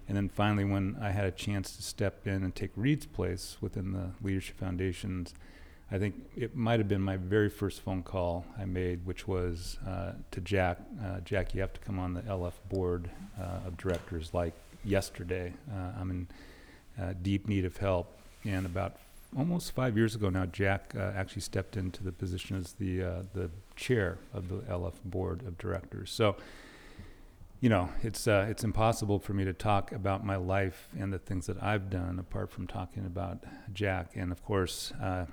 And 0.08 0.18
then 0.18 0.28
finally, 0.28 0.66
when 0.66 0.98
I 1.00 1.12
had 1.12 1.26
a 1.26 1.32
chance 1.32 1.76
to 1.76 1.84
step 1.84 2.26
in 2.26 2.44
and 2.44 2.56
take 2.56 2.72
Reed's 2.76 3.06
place 3.06 3.58
within 3.62 3.92
the 3.92 4.10
Leadership 4.24 4.58
Foundations, 4.58 5.36
I 5.92 6.00
think 6.00 6.16
it 6.36 6.56
might 6.56 6.80
have 6.80 6.88
been 6.88 7.02
my 7.02 7.18
very 7.18 7.50
first 7.50 7.82
phone 7.82 8.02
call 8.02 8.48
I 8.58 8.66
made, 8.66 9.06
which 9.06 9.28
was 9.28 9.78
uh, 9.88 10.14
to 10.32 10.42
Jack. 10.42 10.80
Uh, 11.00 11.20
Jack, 11.20 11.54
you 11.54 11.62
have 11.62 11.74
to 11.74 11.80
come 11.82 12.00
on 12.00 12.16
the 12.16 12.22
LF 12.22 12.54
board 12.70 13.08
uh, 13.40 13.68
of 13.68 13.78
directors 13.78 14.34
like 14.34 14.56
yesterday. 14.84 15.54
Uh, 15.72 15.92
I'm 16.02 16.10
in 16.10 16.28
uh, 17.00 17.14
deep 17.22 17.48
need 17.48 17.66
of 17.66 17.78
help. 17.78 18.18
And 18.46 18.66
about 18.66 18.98
almost 19.38 19.74
five 19.74 19.98
years 19.98 20.16
ago 20.16 20.30
now, 20.30 20.46
Jack 20.46 20.94
uh, 20.98 21.12
actually 21.16 21.42
stepped 21.42 21.78
into 21.78 22.04
the 22.04 22.12
position 22.12 22.58
as 22.58 22.74
the 22.74 23.04
uh, 23.04 23.24
the 23.34 23.50
chair 23.76 24.18
of 24.34 24.50
the 24.50 24.58
LF 24.60 24.94
board 25.06 25.46
of 25.46 25.58
directors. 25.58 26.12
So, 26.12 26.36
you 27.60 27.70
know, 27.70 27.90
it's 28.02 28.28
uh, 28.28 28.48
it's 28.50 28.64
impossible 28.64 29.20
for 29.20 29.34
me 29.34 29.46
to 29.46 29.54
talk 29.54 29.92
about 29.92 30.26
my 30.26 30.36
life 30.36 30.90
and 30.98 31.12
the 31.12 31.20
things 31.20 31.48
that 31.48 31.62
I've 31.62 31.90
done 31.90 32.20
apart 32.20 32.52
from 32.52 32.68
talking 32.68 33.06
about 33.06 33.44
Jack. 33.74 34.12
And 34.16 34.32
of 34.32 34.44
course, 34.44 34.92
uh, 35.02 35.26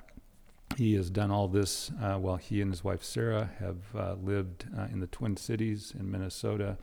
he 0.77 0.95
has 0.95 1.09
done 1.09 1.31
all 1.31 1.47
this 1.47 1.91
uh, 2.01 2.15
while 2.15 2.37
he 2.37 2.61
and 2.61 2.71
his 2.71 2.83
wife 2.83 3.03
Sarah 3.03 3.51
have 3.59 3.95
uh, 3.95 4.13
lived 4.13 4.65
in 4.91 4.99
the 4.99 5.07
Twin 5.07 5.37
Cities 5.37 5.93
in 5.97 6.09
Minnesota. 6.09 6.77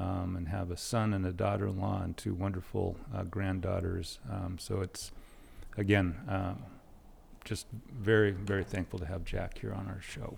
Um, 0.00 0.36
and 0.36 0.46
have 0.46 0.70
a 0.70 0.76
son 0.76 1.12
and 1.12 1.26
a 1.26 1.32
daughter-in-law 1.32 2.02
and 2.02 2.16
two 2.16 2.32
wonderful 2.32 2.96
granddaughters. 3.28 4.20
Um, 4.30 4.56
so 4.56 4.80
it's 4.80 5.10
again, 5.78 6.16
uh, 6.28 6.54
just 7.44 7.66
very, 7.90 8.32
very 8.32 8.64
thankful 8.64 8.98
to 8.98 9.06
have 9.06 9.24
Jack 9.24 9.58
here 9.58 9.72
on 9.72 9.86
our 9.86 10.00
show. 10.02 10.36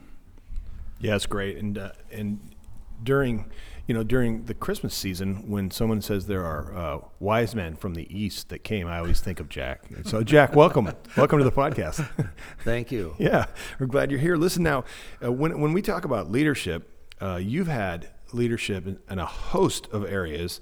Yeah, 1.00 1.16
it's 1.16 1.26
great. 1.26 1.56
And 1.56 1.78
uh, 1.78 1.92
and 2.12 2.54
during, 3.02 3.50
you 3.86 3.94
know, 3.94 4.02
during 4.02 4.44
the 4.44 4.52
Christmas 4.54 4.94
season, 4.94 5.48
when 5.48 5.70
someone 5.70 6.02
says 6.02 6.26
there 6.26 6.44
are 6.44 6.76
uh, 6.76 6.98
wise 7.18 7.54
men 7.54 7.74
from 7.74 7.94
the 7.94 8.06
east 8.14 8.50
that 8.50 8.62
came, 8.62 8.86
I 8.86 8.98
always 8.98 9.20
think 9.20 9.40
of 9.40 9.48
Jack. 9.48 9.84
So, 10.04 10.22
Jack, 10.22 10.54
welcome, 10.54 10.92
welcome 11.16 11.38
to 11.38 11.44
the 11.44 11.50
podcast. 11.50 12.06
Thank 12.62 12.92
you. 12.92 13.16
yeah, 13.18 13.46
we're 13.78 13.86
glad 13.86 14.10
you're 14.10 14.20
here. 14.20 14.36
Listen 14.36 14.62
now, 14.62 14.84
uh, 15.24 15.32
when 15.32 15.58
when 15.60 15.72
we 15.72 15.82
talk 15.82 16.04
about 16.04 16.30
leadership, 16.30 17.10
uh, 17.20 17.36
you've 17.36 17.68
had 17.68 18.10
leadership 18.32 18.86
in 18.86 19.18
a 19.18 19.26
host 19.26 19.88
of 19.90 20.04
areas. 20.04 20.60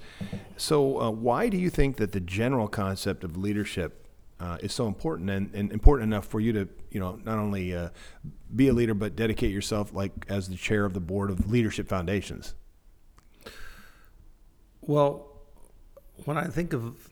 So, 0.57 1.01
uh, 1.01 1.11
why 1.11 1.49
do 1.49 1.59
you 1.59 1.69
think 1.69 1.97
that 1.97 2.13
the 2.13 2.21
general 2.21 2.69
concept 2.69 3.25
of 3.25 3.37
leadership 3.37 4.08
uh, 4.41 4.59
is 4.61 4.73
so 4.73 4.87
important 4.87 5.31
and, 5.31 5.53
and, 5.55 5.73
important 5.73 6.13
enough 6.13 6.27
for 6.27 6.41
you 6.41 6.53
to 6.53 6.69
you 6.91 7.01
know 7.01 7.19
not 7.25 7.39
only 7.39 7.75
uh, 7.75 7.89
be 8.55 8.69
a 8.69 8.73
leader 8.73 8.95
but 8.95 9.17
dedicate 9.17 9.53
yourself 9.53 9.93
like 9.93 10.13
as 10.29 10.49
the 10.49 10.57
chair 10.57 10.85
of 10.85 10.95
the 10.95 11.01
board 11.01 11.31
of 11.31 11.51
leadership 11.51 11.89
foundations. 11.89 12.55
Well 14.81 15.27
when 16.25 16.37
i 16.37 16.45
think 16.45 16.73
of 16.73 17.11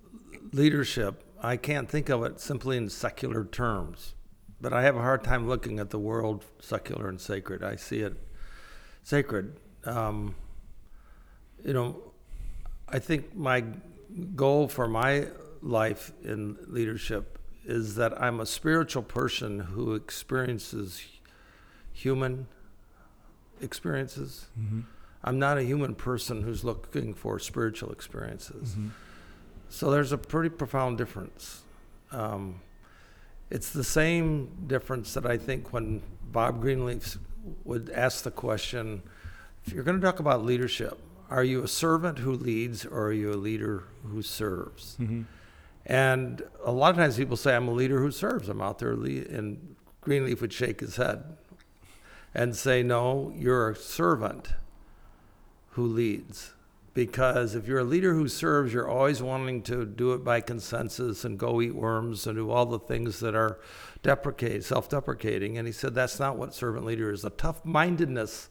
leadership 0.53 1.23
i 1.41 1.57
can't 1.57 1.89
think 1.89 2.09
of 2.09 2.25
it 2.25 2.41
simply 2.41 2.77
in 2.77 2.89
secular 2.89 3.45
terms 3.45 4.15
but 4.61 4.73
i 4.73 4.83
have 4.83 4.97
a 4.97 5.01
hard 5.01 5.23
time 5.23 5.47
looking 5.49 5.79
at 5.79 5.91
the 5.91 5.99
world 5.99 6.45
secular 6.59 7.09
and 7.09 7.21
sacred. 7.21 7.63
I 7.63 7.77
see 7.77 8.01
it 8.01 8.15
sacred. 9.03 9.61
Um, 9.85 10.35
you 11.65 11.73
know 11.73 12.03
i 12.89 12.99
think 12.99 13.35
my 13.35 13.65
goal 14.35 14.69
for 14.69 14.89
my 14.89 15.27
life 15.67 16.13
in 16.23 16.57
leadership 16.67 17.39
is 17.65 17.97
that 17.97 18.21
I'm 18.21 18.41
a 18.41 18.47
spiritual 18.47 19.03
person 19.03 19.59
who 19.59 19.95
experiences 19.95 21.05
human 21.93 22.47
experiences. 23.61 24.47
Mm-hmm. 24.59 24.81
I'm 25.25 25.39
not 25.39 25.59
a 25.59 25.63
human 25.63 25.95
person 25.95 26.43
who's 26.43 26.63
looking 26.63 27.15
for 27.15 27.39
spiritual 27.39 27.91
experiences. 27.91 28.71
Mm-hmm. 28.71 28.89
So 29.69 29.91
there's 29.91 30.13
a 30.13 30.19
pretty 30.19 30.51
profound 30.51 30.99
difference. 30.99 31.63
Um, 32.13 32.61
it's 33.51 33.71
the 33.71 33.83
same 33.83 34.67
difference 34.67 35.15
that 35.15 35.27
I 35.27 35.37
think 35.37 35.73
when 35.73 36.03
Bob 36.31 36.61
Greenleaf 36.61 37.19
would 37.65 37.91
ask 37.91 38.23
the 38.23 38.31
question 38.31 39.03
if 39.65 39.73
you're 39.73 39.83
going 39.83 40.01
to 40.01 40.05
talk 40.05 40.21
about 40.21 40.45
leadership, 40.45 41.01
are 41.29 41.43
you 41.43 41.65
a 41.65 41.69
servant 41.69 42.21
who 42.21 42.33
leads 42.33 42.87
or 42.87 43.07
are 43.07 43.13
you 43.13 43.33
a 43.33 43.35
leader 43.35 43.85
who 44.05 44.23
serves? 44.23 44.97
Mm-hmm. 45.01 45.23
And 45.87 46.43
a 46.65 46.73
lot 46.73 46.91
of 46.91 46.97
times 46.97 47.17
people 47.17 47.37
say, 47.37 47.55
I'm 47.55 47.69
a 47.69 47.73
leader 47.73 48.01
who 48.01 48.11
serves. 48.11 48.49
I'm 48.49 48.61
out 48.61 48.81
there, 48.81 48.93
and 48.93 49.77
Greenleaf 50.01 50.41
would 50.41 50.53
shake 50.53 50.81
his 50.81 50.97
head 50.97 51.37
and 52.35 52.57
say, 52.57 52.83
No, 52.83 53.33
you're 53.37 53.71
a 53.71 53.77
servant 53.77 54.55
who 55.71 55.87
leads 55.87 56.55
because 56.97 57.55
if 57.55 57.69
you're 57.69 57.81
a 57.81 57.85
leader 57.85 58.15
who 58.15 58.27
serves, 58.27 58.73
you're 58.73 58.89
always 58.89 59.23
wanting 59.23 59.63
to 59.63 59.85
do 59.85 60.15
it 60.15 60.25
by 60.25 60.41
consensus 60.41 61.27
and 61.27 61.39
go 61.39 61.61
eat 61.61 61.75
worms 61.75 62.27
and 62.27 62.37
do 62.37 62.51
all 62.51 62.65
the 62.65 62.79
things 62.79 63.21
that 63.21 63.35
are 63.35 63.59
deprecate, 64.03 64.65
self-deprecating. 64.65 65.59
And 65.59 65.67
he 65.67 65.73
said 65.73 65.95
that's 65.95 66.19
not 66.19 66.39
what 66.39 66.55
servant 66.55 66.87
leader 66.87 67.13
is. 67.13 67.21
The 67.21 67.29
tough-mindedness 67.29 68.49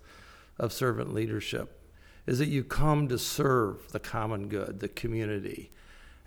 of 0.60 0.72
servant 0.72 1.12
leadership 1.12 1.82
is 2.27 2.38
that 2.38 2.48
you 2.48 2.63
come 2.63 3.08
to 3.08 3.18
serve 3.18 3.92
the 3.92 4.00
common 4.00 4.48
good, 4.48 4.80
the 4.80 4.89
community, 4.89 5.72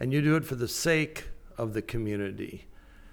and 0.01 0.13
you 0.13 0.23
do 0.23 0.37
it 0.37 0.45
for 0.45 0.55
the 0.55 0.69
sake 0.69 1.29
of 1.57 1.75
the 1.75 1.83
community 1.83 2.67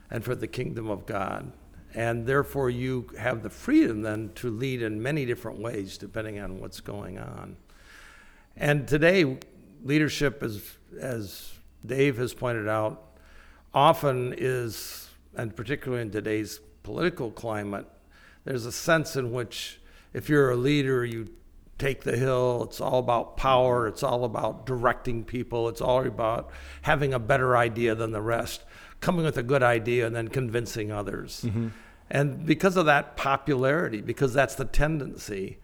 and 0.10 0.24
for 0.24 0.36
the 0.36 0.48
kingdom 0.48 0.90
of 0.90 1.06
God. 1.06 1.52
And 1.94 2.26
therefore, 2.26 2.70
you 2.70 3.08
have 3.18 3.42
the 3.42 3.50
freedom 3.50 4.02
then 4.02 4.32
to 4.36 4.50
lead 4.50 4.82
in 4.82 5.02
many 5.02 5.26
different 5.26 5.60
ways 5.60 5.98
depending 5.98 6.40
on 6.40 6.60
what's 6.60 6.82
going 6.82 7.18
on. 7.18 7.56
And 8.58 8.88
today, 8.88 9.40
leadership, 9.84 10.44
is, 10.44 10.78
as 11.00 11.54
Dave 11.86 12.18
has 12.18 12.34
pointed 12.34 12.68
out, 12.68 13.18
often 13.74 14.34
is, 14.38 15.10
and 15.36 15.56
particularly 15.56 16.02
in 16.02 16.12
today's 16.12 16.60
political 16.84 17.32
climate, 17.32 17.88
there's 18.44 18.66
a 18.66 18.72
sense 18.72 19.16
in 19.16 19.32
which 19.32 19.80
if 20.14 20.30
you're 20.30 20.52
a 20.52 20.56
leader, 20.56 21.06
you 21.06 21.30
take 21.78 22.04
the 22.04 22.16
hill. 22.16 22.64
It's 22.64 22.80
all 22.80 23.00
about 23.00 23.38
power. 23.38 23.88
It's 23.88 24.04
all 24.04 24.24
about 24.24 24.66
directing 24.66 25.24
people. 25.24 25.68
It's 25.68 25.82
all 25.82 26.06
about 26.06 26.50
having 26.84 27.14
a 27.14 27.20
better 27.20 27.58
idea 27.58 27.96
than 27.96 28.12
the 28.12 28.22
rest, 28.22 28.64
coming 29.02 29.26
with 29.26 29.38
a 29.38 29.44
good 29.44 29.64
idea 29.64 30.08
and 30.08 30.16
then 30.16 30.30
convincing 30.30 30.92
others. 30.92 31.44
Mm-hmm. 31.46 31.70
And 32.10 32.46
because 32.46 32.78
of 32.78 32.86
that 32.86 33.18
popularity, 33.18 34.02
because 34.02 34.34
that's 34.34 34.56
the 34.56 34.66
tendency, 34.66 35.58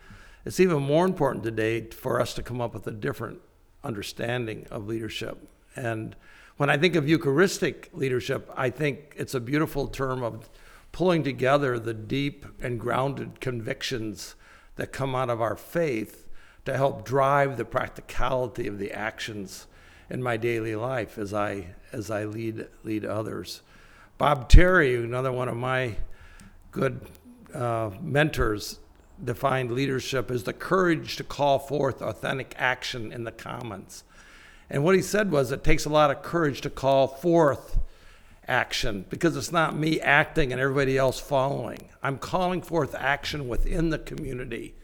it's 0.43 0.59
even 0.59 0.81
more 0.81 1.05
important 1.05 1.43
today 1.43 1.87
for 1.89 2.19
us 2.19 2.33
to 2.33 2.43
come 2.43 2.59
up 2.59 2.73
with 2.73 2.87
a 2.87 2.91
different 2.91 3.39
understanding 3.83 4.67
of 4.71 4.87
leadership. 4.87 5.47
And 5.75 6.15
when 6.57 6.69
I 6.69 6.77
think 6.77 6.95
of 6.95 7.07
Eucharistic 7.07 7.89
leadership, 7.93 8.51
I 8.55 8.69
think 8.69 9.13
it's 9.15 9.33
a 9.33 9.39
beautiful 9.39 9.87
term 9.87 10.23
of 10.23 10.49
pulling 10.91 11.23
together 11.23 11.79
the 11.79 11.93
deep 11.93 12.45
and 12.59 12.79
grounded 12.79 13.39
convictions 13.39 14.35
that 14.81 14.91
come 14.91 15.13
out 15.13 15.29
of 15.29 15.39
our 15.39 15.55
faith 15.55 16.27
to 16.65 16.75
help 16.75 17.05
drive 17.05 17.55
the 17.55 17.63
practicality 17.63 18.65
of 18.65 18.79
the 18.79 18.91
actions 18.91 19.67
in 20.09 20.23
my 20.23 20.35
daily 20.37 20.75
life 20.75 21.19
as 21.19 21.35
I 21.35 21.67
as 21.91 22.09
I 22.09 22.25
lead 22.25 22.65
lead 22.83 23.05
others. 23.05 23.61
Bob 24.17 24.49
Terry, 24.49 24.95
another 24.95 25.31
one 25.31 25.47
of 25.47 25.55
my 25.55 25.97
good 26.71 26.99
uh, 27.53 27.91
mentors, 28.01 28.79
defined 29.23 29.71
leadership 29.71 30.31
as 30.31 30.45
the 30.45 30.53
courage 30.53 31.15
to 31.17 31.23
call 31.23 31.59
forth 31.59 32.01
authentic 32.01 32.55
action 32.57 33.11
in 33.11 33.23
the 33.23 33.31
commons. 33.31 34.03
And 34.67 34.83
what 34.83 34.95
he 34.95 35.03
said 35.03 35.29
was 35.29 35.51
it 35.51 35.63
takes 35.63 35.85
a 35.85 35.89
lot 35.89 36.09
of 36.09 36.23
courage 36.23 36.61
to 36.61 36.71
call 36.71 37.05
forth 37.07 37.77
action 38.47 39.05
because 39.09 39.37
it's 39.37 39.51
not 39.51 39.75
me 39.75 39.99
acting 39.99 40.51
and 40.51 40.59
everybody 40.59 40.97
else 40.97 41.19
following. 41.19 41.89
I'm 42.01 42.17
calling 42.17 42.61
forth 42.61 42.95
action 42.95 43.47
within 43.47 43.89
the 43.89 43.99
community 43.99 44.75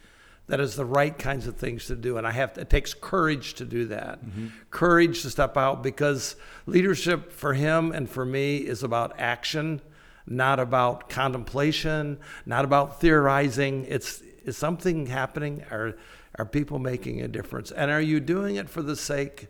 that 0.47 0.59
is 0.59 0.75
the 0.75 0.85
right 0.85 1.17
kinds 1.17 1.45
of 1.45 1.57
things 1.57 1.85
to 1.87 1.95
do 1.95 2.17
and 2.17 2.25
I 2.25 2.31
have 2.31 2.53
to, 2.53 2.61
it 2.61 2.69
takes 2.69 2.93
courage 2.93 3.55
to 3.55 3.65
do 3.65 3.85
that. 3.87 4.23
Mm-hmm. 4.23 4.47
Courage 4.69 5.21
to 5.23 5.29
step 5.29 5.57
out 5.57 5.83
because 5.83 6.35
leadership 6.65 7.31
for 7.31 7.53
him 7.53 7.91
and 7.91 8.09
for 8.09 8.25
me 8.25 8.57
is 8.57 8.83
about 8.83 9.19
action, 9.19 9.81
not 10.25 10.59
about 10.59 11.09
contemplation, 11.09 12.19
not 12.45 12.63
about 12.63 13.01
theorizing. 13.01 13.85
It's 13.89 14.21
is 14.47 14.57
something 14.57 15.07
happening? 15.07 15.65
Are, 15.69 15.97
are 16.35 16.45
people 16.45 16.79
making 16.79 17.21
a 17.21 17.27
difference? 17.27 17.71
And 17.71 17.91
are 17.91 18.01
you 18.01 18.21
doing 18.21 18.55
it 18.55 18.69
for 18.69 18.81
the 18.81 18.95
sake 18.95 19.49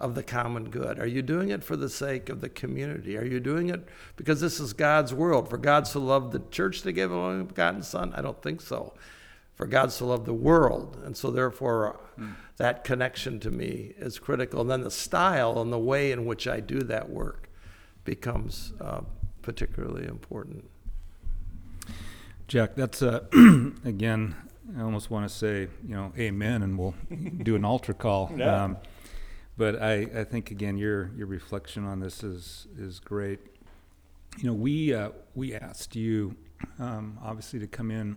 of 0.00 0.14
the 0.14 0.22
common 0.22 0.70
good? 0.70 0.98
Are 0.98 1.06
you 1.06 1.22
doing 1.22 1.50
it 1.50 1.62
for 1.62 1.76
the 1.76 1.88
sake 1.88 2.28
of 2.28 2.40
the 2.40 2.48
community? 2.48 3.16
Are 3.18 3.24
you 3.24 3.38
doing 3.38 3.68
it 3.68 3.86
because 4.16 4.40
this 4.40 4.58
is 4.58 4.72
God's 4.72 5.12
world? 5.12 5.48
For 5.48 5.58
God 5.58 5.86
so 5.86 6.00
loved 6.00 6.32
the 6.32 6.42
church 6.50 6.82
to 6.82 6.92
give 6.92 7.12
a 7.12 7.14
only 7.14 7.44
begotten 7.44 7.82
Son? 7.82 8.12
I 8.16 8.22
don't 8.22 8.42
think 8.42 8.62
so. 8.62 8.94
For 9.54 9.66
God 9.66 9.92
so 9.92 10.06
loved 10.06 10.24
the 10.24 10.32
world. 10.32 10.98
And 11.04 11.14
so, 11.14 11.30
therefore, 11.30 12.00
mm. 12.18 12.32
that 12.56 12.82
connection 12.82 13.38
to 13.40 13.50
me 13.50 13.92
is 13.98 14.18
critical. 14.18 14.62
And 14.62 14.70
then 14.70 14.80
the 14.80 14.90
style 14.90 15.60
and 15.60 15.70
the 15.70 15.78
way 15.78 16.12
in 16.12 16.24
which 16.24 16.48
I 16.48 16.60
do 16.60 16.80
that 16.80 17.10
work 17.10 17.50
becomes 18.04 18.72
uh, 18.80 19.02
particularly 19.42 20.06
important. 20.06 20.70
Jack, 22.48 22.74
that's 22.74 23.02
uh, 23.02 23.24
again. 23.84 24.34
I 24.78 24.82
almost 24.82 25.10
want 25.10 25.28
to 25.28 25.34
say, 25.34 25.68
you 25.86 25.94
know, 25.94 26.12
amen, 26.18 26.62
and 26.62 26.78
we'll 26.78 26.94
do 27.42 27.54
an 27.54 27.64
altar 27.64 27.92
call. 27.92 28.32
Yeah. 28.34 28.64
Um, 28.64 28.76
but 29.60 29.82
I, 29.82 30.08
I 30.16 30.24
think 30.24 30.50
again, 30.50 30.78
your 30.78 31.10
your 31.14 31.26
reflection 31.26 31.84
on 31.84 32.00
this 32.00 32.24
is 32.24 32.66
is 32.78 32.98
great. 32.98 33.40
You 34.38 34.46
know, 34.46 34.54
we 34.54 34.94
uh, 34.94 35.10
we 35.34 35.54
asked 35.54 35.94
you 35.94 36.34
um, 36.78 37.18
obviously 37.22 37.58
to 37.58 37.66
come 37.66 37.90
in 37.90 38.16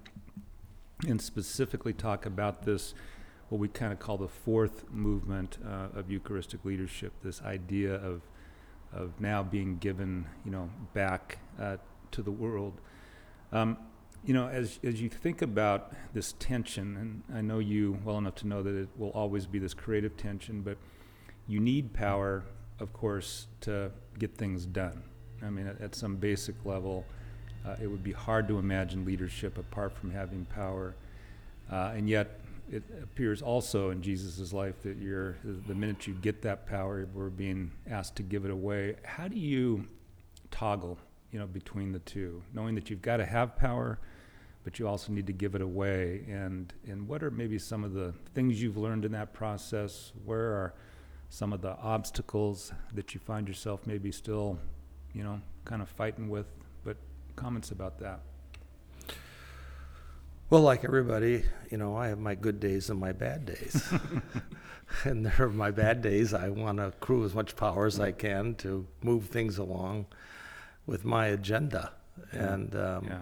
and 1.06 1.22
specifically 1.22 1.92
talk 1.92 2.26
about 2.26 2.64
this, 2.64 2.94
what 3.50 3.60
we 3.60 3.68
kind 3.68 3.92
of 3.92 4.00
call 4.00 4.16
the 4.16 4.30
fourth 4.30 4.90
movement 4.90 5.58
uh, 5.68 6.00
of 6.00 6.10
Eucharistic 6.10 6.64
leadership. 6.64 7.12
This 7.22 7.42
idea 7.42 7.96
of 7.96 8.22
of 8.94 9.20
now 9.20 9.44
being 9.44 9.80
given, 9.80 10.28
you 10.46 10.52
know, 10.52 10.70
back 10.94 11.40
uh, 11.60 11.76
to 12.12 12.22
the 12.22 12.32
world. 12.32 12.80
Um, 13.52 13.78
you 14.24 14.34
know, 14.34 14.48
as, 14.48 14.80
as 14.82 15.02
you 15.02 15.10
think 15.10 15.42
about 15.42 15.92
this 16.14 16.36
tension, 16.40 16.96
and 17.28 17.38
I 17.38 17.42
know 17.42 17.60
you 17.60 18.00
well 18.06 18.18
enough 18.18 18.36
to 18.36 18.48
know 18.48 18.64
that 18.64 18.74
it 18.74 18.88
will 18.96 19.10
always 19.10 19.46
be 19.46 19.60
this 19.60 19.74
creative 19.74 20.16
tension, 20.16 20.62
but 20.62 20.78
you 21.48 21.60
need 21.60 21.94
power, 21.94 22.44
of 22.80 22.94
course, 22.94 23.48
to 23.62 23.92
get 24.20 24.36
things 24.38 24.66
done. 24.66 25.04
I 25.42 25.50
mean, 25.50 25.68
at, 25.68 25.82
at 25.82 25.96
some 25.96 26.16
basic 26.16 26.56
level, 26.66 27.06
uh, 27.66 27.76
it 27.82 27.88
would 27.88 28.04
be 28.04 28.12
hard 28.12 28.48
to 28.48 28.60
imagine 28.60 29.06
leadership 29.06 29.58
apart 29.58 29.94
from 29.98 30.12
having 30.12 30.46
power. 30.46 30.96
Uh, 31.72 31.94
and 31.96 32.10
yet, 32.10 32.40
it 32.72 32.84
appears 33.02 33.42
also 33.42 33.90
in 33.90 34.02
Jesus' 34.02 34.54
life 34.54 34.82
that 34.84 34.98
you're, 34.98 35.38
the 35.44 35.76
minute 35.76 36.08
you 36.08 36.14
get 36.14 36.42
that 36.44 36.66
power, 36.66 37.08
we're 37.14 37.30
being 37.30 37.72
asked 37.90 38.16
to 38.18 38.24
give 38.24 38.46
it 38.46 38.52
away. 38.52 38.96
How 39.04 39.28
do 39.28 39.38
you 39.38 39.86
toggle, 40.50 40.98
you 41.32 41.40
know, 41.40 41.46
between 41.46 41.92
the 41.92 42.00
two, 42.00 42.42
knowing 42.54 42.76
that 42.76 42.90
you've 42.90 43.02
got 43.02 43.18
to 43.18 43.26
have 43.26 43.58
power? 43.58 44.00
but 44.64 44.80
you 44.80 44.88
also 44.88 45.12
need 45.12 45.28
to 45.28 45.34
give 45.34 45.56
it 45.56 45.62
away. 45.62 46.24
And, 46.30 46.74
and 46.88 47.08
what 47.08 47.24
are 47.24 47.32
maybe 47.32 47.60
some 47.60 47.84
of 47.84 47.94
the 47.94 48.14
things 48.34 48.62
you've 48.62 48.78
learned 48.78 49.06
in 49.06 49.12
that 49.12 49.34
process? 49.34 50.14
Where 50.26 50.40
are 50.40 50.74
some 51.34 51.52
of 51.52 51.62
the 51.62 51.76
obstacles 51.78 52.72
that 52.94 53.14
you 53.14 53.20
find 53.20 53.48
yourself 53.48 53.88
maybe 53.88 54.12
still, 54.12 54.60
you 55.14 55.24
know, 55.24 55.42
kind 55.66 55.82
of 55.82 55.90
fighting 55.90 56.30
with? 56.30 56.46
But 56.84 56.98
comments 57.36 57.72
about 57.72 57.98
that. 58.00 58.20
Well, 60.50 60.62
like 60.62 60.84
everybody, 60.84 61.44
you 61.72 61.78
know, 61.78 61.96
I 61.96 62.10
have 62.10 62.20
my 62.20 62.36
good 62.36 62.60
days 62.60 62.90
and 62.92 63.00
my 63.00 63.12
bad 63.12 63.46
days. 63.46 63.92
and 65.04 65.26
there 65.26 65.48
are 65.48 65.50
my 65.50 65.72
bad 65.72 66.02
days. 66.04 66.34
I 66.34 66.50
want 66.50 66.78
to 66.78 66.88
accrue 66.88 67.26
as 67.26 67.34
much 67.34 67.56
power 67.56 67.88
as 67.88 68.00
I 68.00 68.12
can 68.12 68.54
to 68.56 68.86
move 69.02 69.28
things 69.28 69.58
along 69.58 70.06
with 70.86 71.04
my 71.04 71.28
agenda. 71.28 71.94
Yeah. 72.32 72.54
And 72.54 72.76
um, 72.76 73.06
yeah 73.10 73.22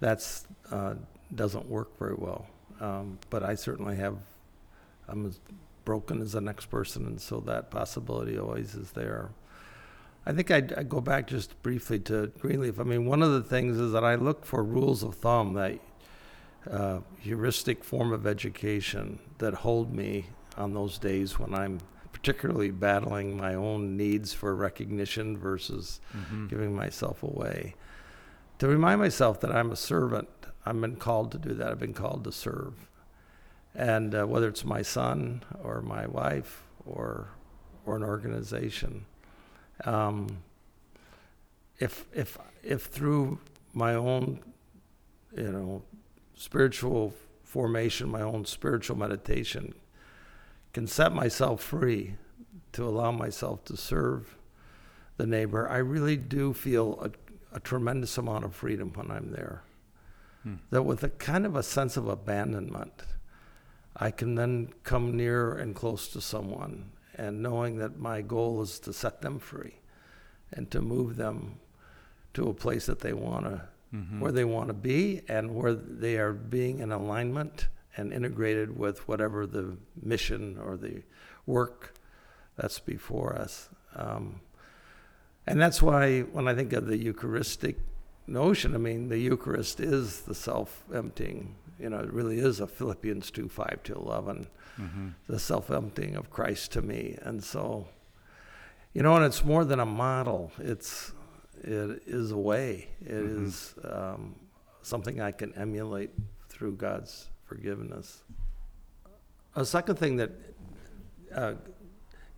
that's 0.00 0.46
uh, 0.72 0.94
doesn't 1.34 1.66
work 1.66 1.96
very 1.98 2.16
well. 2.16 2.46
Um, 2.80 3.18
but 3.28 3.44
I 3.44 3.54
certainly 3.54 3.96
have. 3.96 4.16
I'm 5.06 5.32
broken 5.84 6.20
as 6.20 6.32
the 6.32 6.40
next 6.40 6.66
person, 6.66 7.06
and 7.06 7.20
so 7.20 7.40
that 7.40 7.70
possibility 7.70 8.38
always 8.38 8.74
is 8.74 8.92
there. 8.92 9.30
I 10.26 10.32
think 10.32 10.50
I'd, 10.50 10.72
I'd, 10.74 10.88
go 10.88 11.00
back 11.00 11.26
just 11.26 11.60
briefly 11.62 11.98
to 12.00 12.28
Greenleaf. 12.38 12.78
I 12.78 12.82
mean, 12.82 13.06
one 13.06 13.22
of 13.22 13.32
the 13.32 13.42
things 13.42 13.78
is 13.78 13.92
that 13.92 14.04
I 14.04 14.16
look 14.16 14.44
for 14.44 14.62
rules 14.62 15.02
of 15.02 15.14
thumb, 15.14 15.54
that 15.54 15.78
uh, 16.70 17.00
heuristic 17.18 17.82
form 17.82 18.12
of 18.12 18.26
education 18.26 19.18
that 19.38 19.54
hold 19.54 19.94
me 19.94 20.26
on 20.58 20.74
those 20.74 20.98
days 20.98 21.38
when 21.38 21.54
I'm 21.54 21.80
particularly 22.12 22.70
battling 22.70 23.36
my 23.36 23.54
own 23.54 23.96
needs 23.96 24.34
for 24.34 24.54
recognition 24.54 25.38
versus 25.38 26.00
mm-hmm. 26.14 26.48
giving 26.48 26.76
myself 26.76 27.22
away 27.22 27.74
to 28.60 28.68
remind 28.68 29.00
myself 29.00 29.40
that 29.40 29.50
I'm 29.50 29.72
a 29.72 29.76
servant. 29.76 30.28
I've 30.66 30.78
been 30.80 30.96
called 30.96 31.32
to 31.32 31.38
do 31.38 31.54
that. 31.54 31.68
I've 31.68 31.78
been 31.78 31.94
called 31.94 32.24
to 32.24 32.32
serve. 32.32 32.89
And 33.74 34.14
uh, 34.14 34.26
whether 34.26 34.48
it's 34.48 34.64
my 34.64 34.82
son 34.82 35.42
or 35.62 35.80
my 35.80 36.06
wife 36.06 36.64
or, 36.84 37.28
or 37.86 37.96
an 37.96 38.02
organization, 38.02 39.06
um, 39.84 40.38
if, 41.78 42.06
if, 42.12 42.36
if 42.62 42.86
through 42.86 43.38
my 43.72 43.94
own, 43.94 44.40
you 45.36 45.52
know, 45.52 45.82
spiritual 46.36 47.14
formation, 47.44 48.08
my 48.08 48.22
own 48.22 48.44
spiritual 48.44 48.96
meditation, 48.96 49.74
can 50.72 50.86
set 50.86 51.12
myself 51.12 51.62
free 51.62 52.14
to 52.72 52.84
allow 52.84 53.10
myself 53.10 53.64
to 53.64 53.76
serve 53.76 54.36
the 55.16 55.26
neighbor, 55.26 55.68
I 55.68 55.78
really 55.78 56.16
do 56.16 56.54
feel 56.54 56.98
a 57.02 57.10
a 57.52 57.60
tremendous 57.60 58.16
amount 58.18 58.44
of 58.44 58.54
freedom 58.54 58.92
when 58.94 59.10
I'm 59.10 59.30
there. 59.32 59.62
Hmm. 60.42 60.54
That 60.70 60.82
with 60.82 61.02
a 61.02 61.08
kind 61.08 61.44
of 61.44 61.56
a 61.56 61.62
sense 61.62 61.96
of 61.96 62.08
abandonment, 62.08 63.04
I 63.96 64.10
can 64.10 64.34
then 64.34 64.72
come 64.84 65.16
near 65.16 65.52
and 65.52 65.74
close 65.74 66.08
to 66.08 66.20
someone 66.20 66.92
and 67.14 67.42
knowing 67.42 67.78
that 67.78 67.98
my 67.98 68.22
goal 68.22 68.62
is 68.62 68.78
to 68.80 68.92
set 68.92 69.20
them 69.20 69.38
free 69.38 69.80
and 70.52 70.70
to 70.70 70.80
move 70.80 71.16
them 71.16 71.58
to 72.34 72.48
a 72.48 72.54
place 72.54 72.86
that 72.86 73.00
they 73.00 73.12
want 73.12 73.46
to 73.46 73.62
Mm-hmm. 73.92 74.20
where 74.20 74.30
they 74.30 74.44
want 74.44 74.68
to 74.68 74.72
be 74.72 75.22
and 75.26 75.52
where 75.52 75.74
they 75.74 76.16
are 76.16 76.32
being 76.32 76.78
in 76.78 76.92
alignment 76.92 77.66
and 77.96 78.12
integrated 78.12 78.78
with 78.78 79.08
whatever 79.08 79.48
the 79.48 79.78
mission 80.00 80.56
or 80.64 80.76
the 80.76 81.02
work 81.44 81.92
that's 82.54 82.78
before 82.78 83.34
us. 83.34 83.68
Um, 83.96 84.42
and 85.44 85.60
that's 85.60 85.82
why 85.82 86.20
when 86.20 86.46
I 86.46 86.54
think 86.54 86.72
of 86.72 86.86
the 86.86 86.98
Eucharistic 86.98 87.78
notion, 88.28 88.76
I 88.76 88.78
mean, 88.78 89.08
the 89.08 89.18
Eucharist 89.18 89.80
is 89.80 90.20
the 90.20 90.36
self 90.36 90.84
emptying. 90.94 91.56
You 91.80 91.90
know, 91.90 91.98
it 91.98 92.12
really 92.12 92.38
is 92.38 92.60
a 92.60 92.66
Philippians 92.66 93.30
2 93.30 93.48
5 93.48 93.82
to 93.84 93.94
11, 93.94 94.46
Mm-hmm. 94.80 95.08
the 95.26 95.38
self 95.38 95.70
emptying 95.70 96.16
of 96.16 96.30
Christ 96.30 96.72
to 96.72 96.82
me. 96.82 97.18
And 97.22 97.42
so, 97.42 97.88
you 98.94 99.02
know, 99.02 99.14
and 99.16 99.24
it's 99.24 99.44
more 99.44 99.64
than 99.64 99.78
a 99.80 99.84
model, 99.86 100.52
it's, 100.58 101.12
it 101.62 102.02
is 102.06 102.30
a 102.30 102.36
way, 102.38 102.88
It 103.00 103.12
Mhm. 103.12 103.46
is 103.46 103.74
um, 103.84 104.36
something 104.82 105.20
I 105.20 105.32
can 105.32 105.52
emulate 105.54 106.10
through 106.48 106.76
God's 106.76 107.28
forgiveness. 107.44 108.22
A 109.56 109.64
second 109.64 109.96
thing 109.96 110.16
that 110.16 110.30
uh, 111.34 111.54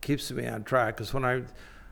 keeps 0.00 0.30
me 0.32 0.46
on 0.48 0.64
track 0.64 1.00
is 1.00 1.12
when 1.14 1.24
I, 1.24 1.42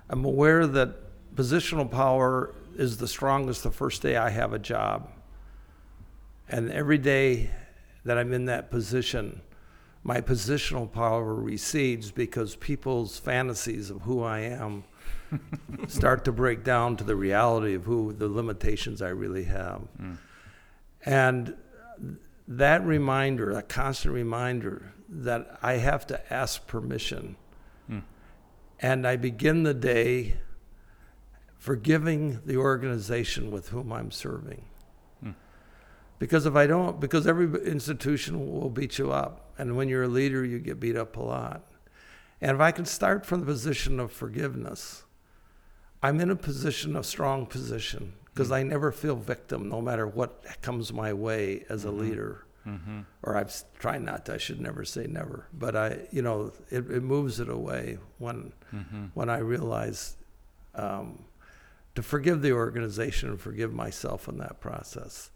I'm 0.09 0.25
aware 0.25 0.67
that 0.67 1.35
positional 1.37 1.89
power 1.91 2.55
is 2.77 2.97
the 2.97 3.07
strongest 3.09 3.63
the 3.63 3.71
first 3.71 4.03
day 4.03 4.17
I 4.17 4.31
have 4.31 4.53
a 4.53 4.59
job. 4.59 5.11
And 6.51 6.71
every 6.73 6.99
day 6.99 7.51
that 8.05 8.19
I'm 8.19 8.33
in 8.33 8.47
that 8.47 8.71
position, 8.71 9.41
my 10.03 10.21
positional 10.21 10.91
power 10.91 11.33
recedes 11.35 12.11
because 12.11 12.57
people's 12.57 13.19
fantasies 13.19 13.89
of 13.89 14.03
who 14.03 14.23
I 14.25 14.41
am 14.41 14.83
start 15.87 16.25
to 16.25 16.33
break 16.33 16.65
down 16.65 16.97
to 16.97 17.05
the 17.05 17.15
reality 17.15 17.75
of 17.75 17.85
who 17.85 18.13
the 18.13 18.29
limitations 18.29 19.01
I 19.01 19.11
really 19.11 19.45
have. 19.45 19.83
Mm. 20.03 20.19
And 21.05 21.57
that 22.49 22.85
reminder, 22.85 23.53
a 23.53 23.63
constant 23.63 24.13
reminder 24.13 24.93
that 25.09 25.57
I 25.63 25.75
have 25.75 26.05
to 26.09 26.33
ask 26.33 26.67
permission. 26.67 27.37
Mm. 27.89 28.03
And 28.81 29.07
I 29.07 29.15
begin 29.15 29.63
the 29.63 29.75
day 29.75 30.35
forgiving 31.59 32.41
the 32.45 32.57
organization 32.57 33.53
with 33.53 33.69
whom 33.69 33.93
I'm 33.93 34.11
serving. 34.11 34.65
Because 36.21 36.47
if 36.47 36.55
I 36.55 36.67
don't, 36.69 37.01
because 37.01 37.27
every 37.27 37.47
institution 37.67 38.39
will 38.61 38.71
beat 38.71 38.99
you 38.99 39.11
up. 39.11 39.53
And 39.59 39.75
when 39.77 39.89
you're 39.89 40.05
a 40.05 40.09
leader, 40.09 40.45
you 40.45 40.59
get 40.61 40.79
beat 40.79 40.95
up 40.97 41.17
a 41.17 41.21
lot. 41.23 41.63
And 42.41 42.53
if 42.55 42.61
I 42.61 42.71
can 42.71 42.85
start 42.85 43.27
from 43.27 43.41
the 43.41 43.47
position 43.47 43.99
of 43.99 44.13
forgiveness, 44.13 45.03
I'm 46.03 46.21
in 46.21 46.31
a 46.31 46.37
position, 46.37 46.95
a 46.97 47.03
strong 47.03 47.47
position, 47.47 48.13
because. 48.33 48.53
I 48.53 48.63
never 48.63 48.93
feel 48.93 49.17
victim 49.17 49.69
no 49.69 49.81
matter 49.83 50.07
what 50.07 50.45
comes 50.63 50.93
my 50.93 51.13
way 51.13 51.65
as 51.69 51.85
a 51.85 51.89
Mhm. 51.89 51.99
leader. 51.99 52.45
Mm-hmm. 52.67 53.01
Or 53.23 53.37
I've 53.37 53.53
tried 53.79 54.03
not 54.03 54.27
to, 54.27 54.35
I 54.35 54.37
should 54.39 54.61
never 54.61 54.85
say 54.85 55.07
never. 55.07 55.47
But 55.53 55.75
I, 55.77 56.07
you 56.11 56.21
know, 56.23 56.53
it, 56.71 56.91
it 56.91 57.03
moves 57.03 57.41
it 57.41 57.49
away 57.49 57.99
when, 58.19 58.53
Mm-hmm. 58.75 59.07
when 59.15 59.29
I 59.31 59.39
realize 59.39 60.17
um, 60.75 61.25
to 61.95 62.03
forgive 62.03 62.41
the 62.43 62.53
organization 62.53 63.31
and 63.31 63.41
forgive 63.41 63.73
myself 63.73 64.29
in 64.29 64.37
that 64.39 64.61
process. 64.61 65.31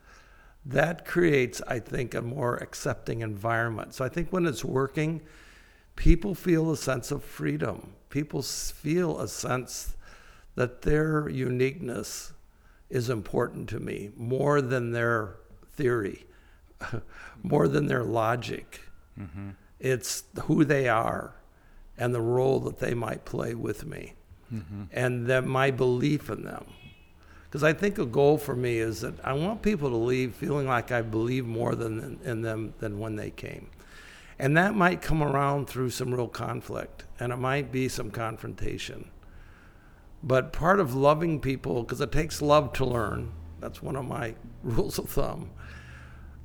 That 0.67 1.05
creates, 1.05 1.61
I 1.67 1.79
think, 1.79 2.15
a 2.15 2.23
more 2.23 2.57
accepting 2.57 3.21
environment. 3.21 3.95
So 3.95 4.05
I 4.05 4.09
think 4.09 4.33
when 4.33 4.47
it's 4.47 4.65
working, 4.65 5.21
people 5.97 6.35
feel 6.35 6.71
a 6.73 6.77
sense 6.77 7.11
of 7.11 7.23
freedom. 7.23 7.93
People 8.09 8.43
feel 8.43 9.21
a 9.21 9.29
sense 9.29 9.97
that 10.55 10.83
their 10.83 11.29
uniqueness 11.29 12.33
is 12.89 13.11
important 13.11 13.69
to 13.71 13.81
me 13.81 14.11
more 14.17 14.61
than 14.61 14.93
their 14.93 15.37
theory, 15.73 16.27
more 17.43 17.69
than 17.69 17.87
their 17.87 18.05
logic. 18.05 18.81
Mm-hmm. 19.19 19.51
It's 19.81 20.25
who 20.45 20.65
they 20.65 20.89
are 20.89 21.35
and 21.99 22.15
the 22.15 22.21
role 22.23 22.61
that 22.61 22.79
they 22.79 22.95
might 22.95 23.25
play 23.25 23.55
with 23.55 23.85
me 23.85 24.15
Mm-hmm. 24.53 24.83
and 24.93 25.27
that 25.27 25.47
my 25.47 25.71
belief 25.71 26.29
in 26.29 26.45
them. 26.45 26.67
Because 27.55 27.63
I 27.63 27.73
think 27.73 27.99
a 27.99 28.05
goal 28.05 28.37
for 28.37 28.57
me 28.57 28.79
is 28.79 29.03
that 29.03 29.15
I 29.25 29.33
want 29.33 29.63
people 29.63 29.89
to 29.91 29.97
leave 29.97 30.35
feeling 30.35 30.67
like 30.67 30.91
I 30.91 31.03
believe 31.03 31.47
more 31.47 31.77
than 31.77 32.19
in 32.25 32.43
them 32.43 32.75
than 32.81 32.99
when 32.99 33.15
they 33.15 33.31
came. 33.31 33.71
And 34.41 34.57
that 34.57 34.75
might 34.75 35.01
come 35.01 35.23
around 35.23 35.69
through 35.69 35.91
some 35.91 36.13
real 36.13 36.27
conflict 36.27 37.05
and 37.21 37.33
it 37.33 37.37
might 37.37 37.71
be 37.71 37.87
some 37.89 38.11
confrontation. 38.11 39.09
But 40.21 40.53
part 40.53 40.81
of 40.81 40.97
loving 40.97 41.39
people, 41.39 41.85
because 41.85 42.01
it 42.01 42.11
takes 42.11 42.43
love 42.43 42.73
to 42.73 42.85
learn, 42.85 43.31
that's 43.61 43.81
one 43.81 43.95
of 43.95 44.05
my 44.05 44.35
rules 44.65 44.99
of 44.99 45.09
thumb, 45.09 45.51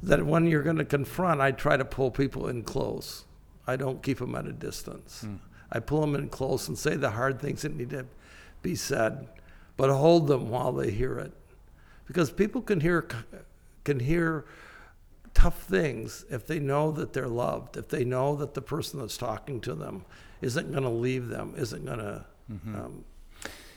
that 0.03 0.23
when 0.23 0.45
you're 0.45 0.61
going 0.61 0.77
to 0.77 0.85
confront, 0.85 1.41
I 1.41 1.53
try 1.53 1.75
to 1.75 1.85
pull 1.85 2.11
people 2.11 2.47
in 2.47 2.61
close. 2.61 3.25
I 3.65 3.77
don't 3.77 4.03
keep 4.03 4.19
them 4.19 4.35
at 4.35 4.45
a 4.45 4.53
distance. 4.53 5.23
Mm. 5.25 5.39
I 5.71 5.79
pull 5.79 6.01
them 6.01 6.13
in 6.13 6.29
close 6.29 6.67
and 6.67 6.77
say 6.77 6.95
the 6.95 7.09
hard 7.09 7.41
things 7.41 7.63
that 7.63 7.75
need 7.75 7.89
to 7.89 8.05
be 8.61 8.75
said, 8.75 9.27
but 9.79 9.89
hold 9.89 10.27
them 10.27 10.49
while 10.49 10.73
they 10.73 10.91
hear 10.91 11.17
it, 11.17 11.33
because 12.05 12.29
people 12.31 12.61
can 12.61 12.79
hear 12.81 13.07
can 13.83 13.99
hear 13.99 14.45
tough 15.33 15.63
things 15.63 16.25
if 16.29 16.45
they 16.45 16.59
know 16.59 16.91
that 16.91 17.13
they're 17.13 17.27
loved, 17.45 17.77
if 17.77 17.87
they 17.87 18.03
know 18.03 18.35
that 18.35 18.53
the 18.53 18.61
person 18.61 18.99
that's 18.99 19.17
talking 19.17 19.61
to 19.61 19.73
them 19.73 20.03
isn't 20.41 20.71
going 20.71 20.83
to 20.83 20.89
leave 20.89 21.29
them, 21.29 21.53
isn't 21.57 21.85
going 21.85 21.99
to. 21.99 22.25
Mm-hmm. 22.51 22.75
Um, 22.75 23.05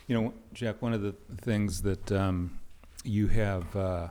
You 0.08 0.14
know, 0.20 0.34
Jack, 0.52 0.82
one 0.82 0.92
of 0.92 1.02
the 1.02 1.14
things 1.40 1.82
that 1.82 2.10
um, 2.10 2.58
you 3.04 3.28
have, 3.28 3.76
uh, 3.76 4.08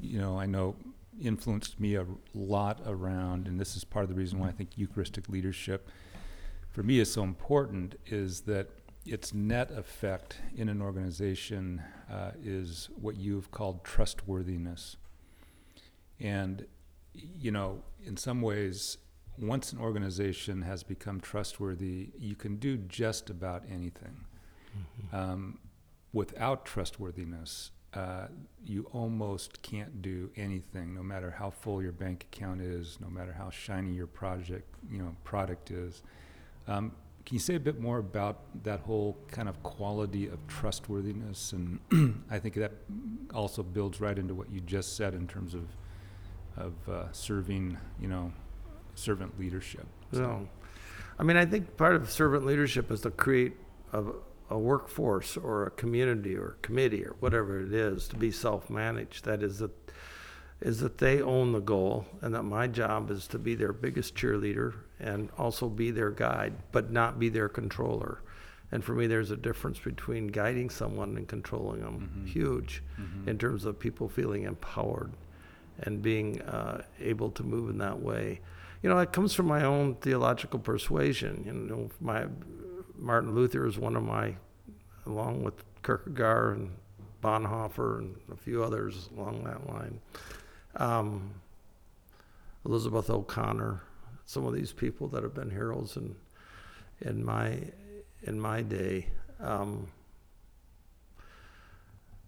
you 0.00 0.18
know, 0.18 0.40
I 0.40 0.46
know 0.46 0.74
influenced 1.20 1.78
me 1.78 1.96
a 1.96 2.06
lot 2.34 2.80
around, 2.86 3.46
and 3.46 3.60
this 3.60 3.76
is 3.76 3.84
part 3.84 4.04
of 4.04 4.08
the 4.08 4.14
reason 4.16 4.38
why 4.38 4.48
I 4.48 4.52
think 4.52 4.70
Eucharistic 4.76 5.28
leadership 5.28 5.88
for 6.70 6.82
me 6.82 6.98
is 6.98 7.12
so 7.12 7.22
important, 7.22 7.96
is 8.06 8.40
that 8.42 8.66
its 9.06 9.32
net 9.32 9.70
effect 9.70 10.40
in 10.54 10.68
an 10.68 10.82
organization 10.82 11.82
uh, 12.10 12.32
is 12.42 12.88
what 13.00 13.16
you've 13.16 13.50
called 13.50 13.84
trustworthiness. 13.84 14.96
And, 16.18 16.66
you 17.12 17.50
know, 17.50 17.82
in 18.04 18.16
some 18.16 18.42
ways, 18.42 18.98
once 19.38 19.72
an 19.72 19.78
organization 19.78 20.62
has 20.62 20.82
become 20.82 21.20
trustworthy, 21.20 22.10
you 22.18 22.34
can 22.34 22.56
do 22.56 22.76
just 22.76 23.30
about 23.30 23.62
anything. 23.70 24.24
Um, 25.12 25.58
without 26.12 26.64
trustworthiness, 26.64 27.70
uh, 27.94 28.26
you 28.64 28.88
almost 28.92 29.62
can't 29.62 30.02
do 30.02 30.30
anything, 30.36 30.94
no 30.94 31.02
matter 31.02 31.30
how 31.30 31.50
full 31.50 31.82
your 31.82 31.92
bank 31.92 32.26
account 32.30 32.60
is, 32.60 32.98
no 33.00 33.08
matter 33.08 33.32
how 33.32 33.48
shiny 33.50 33.92
your 33.92 34.06
project, 34.06 34.74
you 34.90 34.98
know, 34.98 35.16
product 35.24 35.70
is. 35.70 36.02
Um, 36.68 36.92
can 37.26 37.34
you 37.34 37.40
say 37.40 37.56
a 37.56 37.60
bit 37.60 37.80
more 37.80 37.98
about 37.98 38.38
that 38.62 38.80
whole 38.80 39.18
kind 39.32 39.48
of 39.48 39.60
quality 39.64 40.28
of 40.28 40.38
trustworthiness? 40.46 41.52
And 41.52 42.24
I 42.30 42.38
think 42.38 42.54
that 42.54 42.70
also 43.34 43.64
builds 43.64 44.00
right 44.00 44.16
into 44.16 44.32
what 44.32 44.48
you 44.48 44.60
just 44.60 44.96
said 44.96 45.12
in 45.12 45.26
terms 45.26 45.52
of 45.52 45.64
of 46.56 46.72
uh, 46.88 47.12
serving, 47.12 47.76
you 48.00 48.08
know, 48.08 48.32
servant 48.94 49.38
leadership. 49.38 49.86
So, 50.12 50.48
I 51.18 51.22
mean, 51.22 51.36
I 51.36 51.44
think 51.44 51.76
part 51.76 51.94
of 51.96 52.10
servant 52.10 52.46
leadership 52.46 52.90
is 52.90 53.02
to 53.02 53.10
create 53.10 53.54
a, 53.92 54.04
a 54.48 54.58
workforce 54.58 55.36
or 55.36 55.66
a 55.66 55.70
community 55.72 56.34
or 56.34 56.56
committee 56.62 57.04
or 57.04 57.16
whatever 57.20 57.60
it 57.60 57.74
is 57.74 58.08
to 58.08 58.16
be 58.16 58.30
self-managed. 58.30 59.24
That 59.26 59.42
is 59.42 59.58
that 59.58 59.72
is 60.60 60.80
that 60.80 60.98
they 60.98 61.20
own 61.20 61.52
the 61.52 61.60
goal, 61.60 62.06
and 62.22 62.34
that 62.34 62.42
my 62.44 62.66
job 62.66 63.10
is 63.10 63.26
to 63.28 63.38
be 63.38 63.54
their 63.54 63.72
biggest 63.72 64.14
cheerleader 64.14 64.72
and 64.98 65.28
also 65.36 65.68
be 65.68 65.90
their 65.90 66.10
guide, 66.10 66.54
but 66.72 66.90
not 66.90 67.18
be 67.18 67.28
their 67.28 67.48
controller. 67.48 68.20
And 68.72 68.82
for 68.82 68.94
me, 68.94 69.06
there's 69.06 69.30
a 69.30 69.36
difference 69.36 69.78
between 69.78 70.28
guiding 70.28 70.70
someone 70.70 71.16
and 71.16 71.28
controlling 71.28 71.82
them. 71.82 72.10
Mhm. 72.24 72.26
Huge 72.28 72.82
Mhm. 72.98 73.28
in 73.28 73.38
terms 73.38 73.64
of 73.64 73.78
people 73.78 74.08
feeling 74.08 74.42
empowered 74.44 75.12
and 75.80 76.00
being 76.02 76.40
uh, 76.42 76.82
able 77.00 77.30
to 77.32 77.42
move 77.44 77.68
in 77.70 77.78
that 77.78 78.00
way. 78.00 78.40
You 78.82 78.88
know, 78.88 78.98
it 78.98 79.12
comes 79.12 79.34
from 79.34 79.46
my 79.46 79.62
own 79.62 79.94
theological 79.96 80.58
persuasion. 80.58 81.42
You 81.46 81.52
know, 81.52 81.90
my 82.00 82.26
Martin 82.98 83.34
Luther 83.34 83.66
is 83.66 83.78
one 83.78 83.94
of 83.94 84.02
my, 84.02 84.36
along 85.04 85.44
with 85.44 85.62
Kierkegaard 85.82 86.56
and 86.56 86.70
Bonhoeffer 87.22 87.98
and 87.98 88.16
a 88.32 88.36
few 88.36 88.62
others 88.64 89.10
along 89.16 89.44
that 89.44 89.66
line. 89.68 90.00
Um, 90.76 91.34
Elizabeth 92.64 93.10
O'Connor, 93.10 93.82
some 94.24 94.44
of 94.46 94.54
these 94.54 94.72
people 94.72 95.08
that 95.08 95.22
have 95.22 95.34
been 95.34 95.50
heroes 95.50 95.96
in 95.96 96.16
in 97.00 97.24
my 97.24 97.60
in 98.22 98.40
my 98.40 98.62
day. 98.62 99.08
Um, 99.40 99.88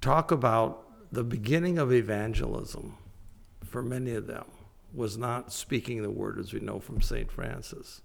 talk 0.00 0.30
about 0.30 0.84
the 1.10 1.24
beginning 1.24 1.78
of 1.78 1.92
evangelism 1.92 2.96
for 3.64 3.82
many 3.82 4.12
of 4.12 4.26
them 4.26 4.44
was 4.94 5.18
not 5.18 5.52
speaking 5.52 6.02
the 6.02 6.10
word 6.10 6.38
as 6.38 6.52
we 6.52 6.60
know 6.60 6.78
from 6.80 7.00
St. 7.00 7.30
Francis. 7.30 8.00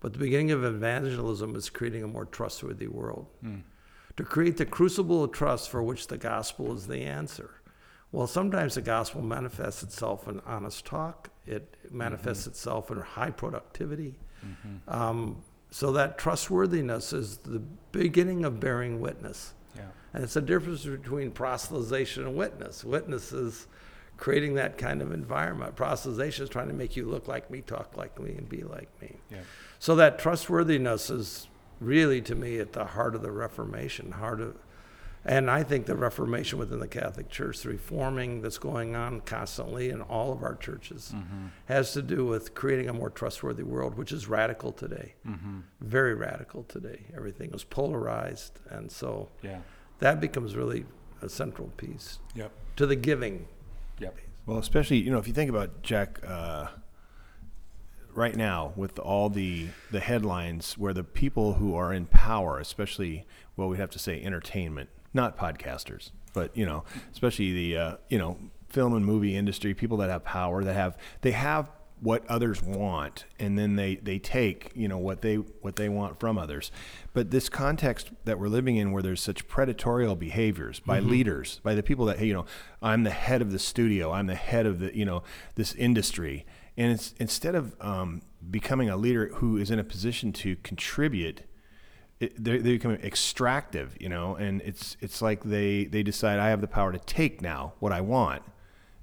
But 0.00 0.12
the 0.12 0.18
beginning 0.18 0.50
of 0.50 0.64
evangelism 0.64 1.54
is 1.54 1.70
creating 1.70 2.02
a 2.02 2.08
more 2.08 2.24
trustworthy 2.24 2.88
world. 2.88 3.26
To 4.16 4.24
create 4.24 4.56
the 4.56 4.66
crucible 4.66 5.22
of 5.24 5.32
trust 5.32 5.70
for 5.70 5.82
which 5.82 6.08
the 6.08 6.18
gospel 6.18 6.74
is 6.74 6.86
the 6.86 7.02
answer. 7.02 7.50
Well, 8.12 8.26
sometimes 8.26 8.74
the 8.74 8.82
gospel 8.82 9.22
manifests 9.22 9.82
itself 9.82 10.26
in 10.26 10.40
honest 10.46 10.84
talk, 10.84 11.30
it 11.46 11.74
manifests 11.90 12.46
itself 12.46 12.90
in 12.90 12.98
high 12.98 13.30
productivity. 13.30 14.18
Um, 14.88 15.42
so 15.70 15.92
that 15.92 16.18
trustworthiness 16.18 17.12
is 17.12 17.38
the 17.38 17.60
beginning 17.92 18.44
of 18.44 18.58
bearing 18.58 19.00
witness. 19.00 19.52
Yeah. 19.76 19.82
And 20.12 20.24
it's 20.24 20.36
a 20.36 20.40
difference 20.40 20.84
between 20.84 21.30
proselytization 21.30 22.26
and 22.26 22.34
witness. 22.34 22.84
Witness 22.84 23.32
is 23.32 23.66
creating 24.16 24.54
that 24.54 24.76
kind 24.76 25.02
of 25.02 25.12
environment. 25.12 25.76
Proselytization 25.76 26.40
is 26.40 26.48
trying 26.48 26.68
to 26.68 26.74
make 26.74 26.96
you 26.96 27.06
look 27.06 27.28
like 27.28 27.50
me, 27.50 27.60
talk 27.60 27.96
like 27.96 28.18
me, 28.20 28.34
and 28.36 28.48
be 28.48 28.62
like 28.62 28.88
me. 29.00 29.16
Yeah. 29.30 29.38
So 29.78 29.94
that 29.96 30.18
trustworthiness 30.18 31.10
is 31.10 31.48
really, 31.80 32.20
to 32.22 32.34
me, 32.34 32.58
at 32.58 32.72
the 32.72 32.84
heart 32.84 33.14
of 33.14 33.22
the 33.22 33.30
Reformation. 33.30 34.12
Heart 34.12 34.40
of, 34.40 34.56
and 35.24 35.50
I 35.50 35.62
think 35.62 35.86
the 35.86 35.96
Reformation 35.96 36.58
within 36.58 36.78
the 36.80 36.88
Catholic 36.88 37.28
Church, 37.28 37.60
the 37.60 37.68
reforming 37.68 38.40
that's 38.42 38.58
going 38.58 38.96
on 38.96 39.20
constantly 39.20 39.90
in 39.90 40.00
all 40.02 40.32
of 40.32 40.42
our 40.42 40.54
churches, 40.54 41.14
has 41.66 41.92
to 41.92 42.02
do 42.02 42.24
with 42.24 42.54
creating 42.54 42.88
a 42.88 42.92
more 42.92 43.10
trustworthy 43.10 43.62
world, 43.62 43.96
which 43.98 44.12
is 44.12 44.28
radical 44.28 44.72
today. 44.72 45.14
Very 45.80 46.14
radical 46.14 46.62
today. 46.64 47.06
Everything 47.14 47.50
is 47.52 47.64
polarized. 47.64 48.58
And 48.70 48.90
so 48.90 49.28
Yeah. 49.42 49.60
that 49.98 50.20
becomes 50.20 50.56
really 50.56 50.86
a 51.22 51.28
central 51.28 51.68
piece 51.76 52.18
Yep. 52.34 52.50
to 52.76 52.86
the 52.86 52.96
giving. 52.96 53.46
Yep. 53.98 54.16
Well, 54.46 54.56
especially 54.58 54.96
you 54.98 55.10
know 55.10 55.18
if 55.18 55.28
you 55.28 55.34
think 55.34 55.50
about 55.50 55.82
Jack 55.82 56.18
uh, 56.26 56.68
right 58.14 58.34
now 58.34 58.72
with 58.74 58.98
all 58.98 59.28
the 59.28 59.68
the 59.90 60.00
headlines 60.00 60.76
where 60.78 60.92
the 60.94 61.04
people 61.04 61.54
who 61.54 61.74
are 61.74 61.92
in 61.92 62.06
power, 62.06 62.58
especially 62.58 63.26
well, 63.56 63.68
we 63.68 63.76
have 63.76 63.90
to 63.90 63.98
say 63.98 64.22
entertainment, 64.22 64.88
not 65.12 65.36
podcasters, 65.36 66.10
but 66.32 66.56
you 66.56 66.66
know, 66.66 66.84
especially 67.12 67.52
the 67.52 67.76
uh, 67.76 67.96
you 68.08 68.18
know 68.18 68.38
film 68.68 68.94
and 68.94 69.04
movie 69.04 69.36
industry, 69.36 69.74
people 69.74 69.96
that 69.98 70.10
have 70.10 70.24
power, 70.24 70.62
that 70.64 70.74
have 70.74 70.96
they 71.22 71.32
have 71.32 71.70
what 72.00 72.26
others 72.28 72.62
want 72.62 73.26
and 73.38 73.58
then 73.58 73.76
they 73.76 73.96
they 73.96 74.18
take 74.18 74.72
you 74.74 74.88
know 74.88 74.96
what 74.96 75.20
they 75.20 75.36
what 75.36 75.76
they 75.76 75.88
want 75.88 76.18
from 76.18 76.38
others. 76.38 76.72
But 77.12 77.30
this 77.30 77.48
context 77.48 78.10
that 78.24 78.38
we're 78.38 78.48
living 78.48 78.76
in 78.76 78.92
where 78.92 79.02
there's 79.02 79.20
such 79.20 79.46
predatorial 79.46 80.18
behaviors 80.18 80.80
by 80.80 81.00
leaders 81.00 81.60
by 81.62 81.74
the 81.74 81.82
people 81.82 82.06
that 82.06 82.18
hey 82.18 82.26
you 82.26 82.34
know 82.34 82.46
i'm 82.80 83.02
the 83.02 83.10
head 83.10 83.42
of 83.42 83.52
the 83.52 83.58
studio 83.58 84.12
i'm 84.12 84.26
the 84.26 84.34
head 84.34 84.66
of 84.66 84.78
the 84.78 84.96
you 84.96 85.04
know 85.04 85.22
this 85.56 85.74
industry. 85.74 86.46
And 86.76 86.92
it's 86.92 87.14
instead 87.18 87.54
of 87.54 87.76
um, 87.80 88.22
becoming 88.50 88.88
a 88.88 88.96
leader 88.96 89.30
who 89.34 89.58
is 89.58 89.70
in 89.70 89.78
a 89.78 89.84
position 89.84 90.32
to 90.34 90.56
contribute 90.56 91.42
it, 92.20 92.42
they 92.42 92.58
they 92.58 92.72
become 92.72 92.92
extractive, 92.92 93.96
you 93.98 94.08
know, 94.08 94.36
and 94.36 94.60
it's 94.60 94.96
it's 95.00 95.22
like 95.22 95.42
they 95.42 95.84
they 95.86 96.02
decide 96.02 96.38
I 96.38 96.50
have 96.50 96.60
the 96.60 96.68
power 96.68 96.92
to 96.92 96.98
take 96.98 97.40
now 97.40 97.72
what 97.80 97.92
I 97.92 98.02
want, 98.02 98.42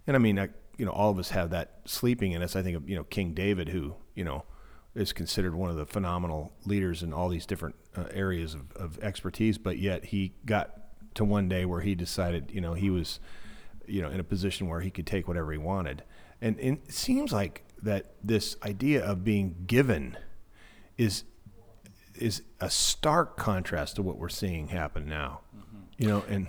and 0.06 0.15
I 0.15 0.19
mean, 0.19 0.39
I, 0.39 0.49
you 0.77 0.86
know, 0.86 0.91
all 0.91 1.10
of 1.10 1.17
us 1.17 1.30
have 1.30 1.49
that 1.49 1.80
sleeping 1.86 2.34
in 2.34 2.43
us. 2.43 2.56
I 2.56 2.62
think 2.62 2.77
of 2.77 2.88
you 2.88 2.95
know 2.95 3.03
King 3.03 3.34
David, 3.34 3.69
who 3.69 3.95
you 4.13 4.23
know 4.23 4.43
is 4.93 5.13
considered 5.13 5.56
one 5.56 5.69
of 5.69 5.75
the 5.75 5.86
phenomenal 5.86 6.53
leaders 6.65 7.01
in 7.03 7.12
all 7.12 7.30
these 7.30 7.45
different 7.45 7.75
uh, 7.95 8.06
areas 8.12 8.53
of, 8.53 8.71
of 8.75 8.99
expertise, 8.99 9.58
but 9.58 9.77
yet 9.77 10.06
he 10.06 10.34
got 10.45 10.75
to 11.13 11.23
one 11.23 11.47
day 11.47 11.65
where 11.65 11.82
he 11.82 11.93
decided, 11.93 12.49
you 12.51 12.60
know, 12.60 12.73
he 12.73 12.89
was, 12.89 13.19
you 13.86 14.01
know, 14.01 14.10
in 14.10 14.19
a 14.19 14.23
position 14.23 14.67
where 14.67 14.82
he 14.82 14.89
could 14.89 15.06
take 15.06 15.27
whatever 15.27 15.51
he 15.51 15.58
wanted, 15.58 16.03
and, 16.41 16.60
and 16.60 16.80
it 16.88 16.93
seems 16.93 17.32
like 17.32 17.63
that 17.82 18.15
this 18.23 18.56
idea 18.63 19.03
of 19.03 19.23
being 19.23 19.56
given 19.67 20.17
is 20.97 21.23
is 22.17 22.41
a 22.60 22.69
stark 22.69 23.38
contrast 23.38 23.95
to 23.95 24.01
what 24.01 24.17
we're 24.17 24.30
seeing 24.30 24.69
happen 24.69 25.08
now. 25.08 25.41
You 25.97 26.08
know, 26.08 26.23
and 26.30 26.47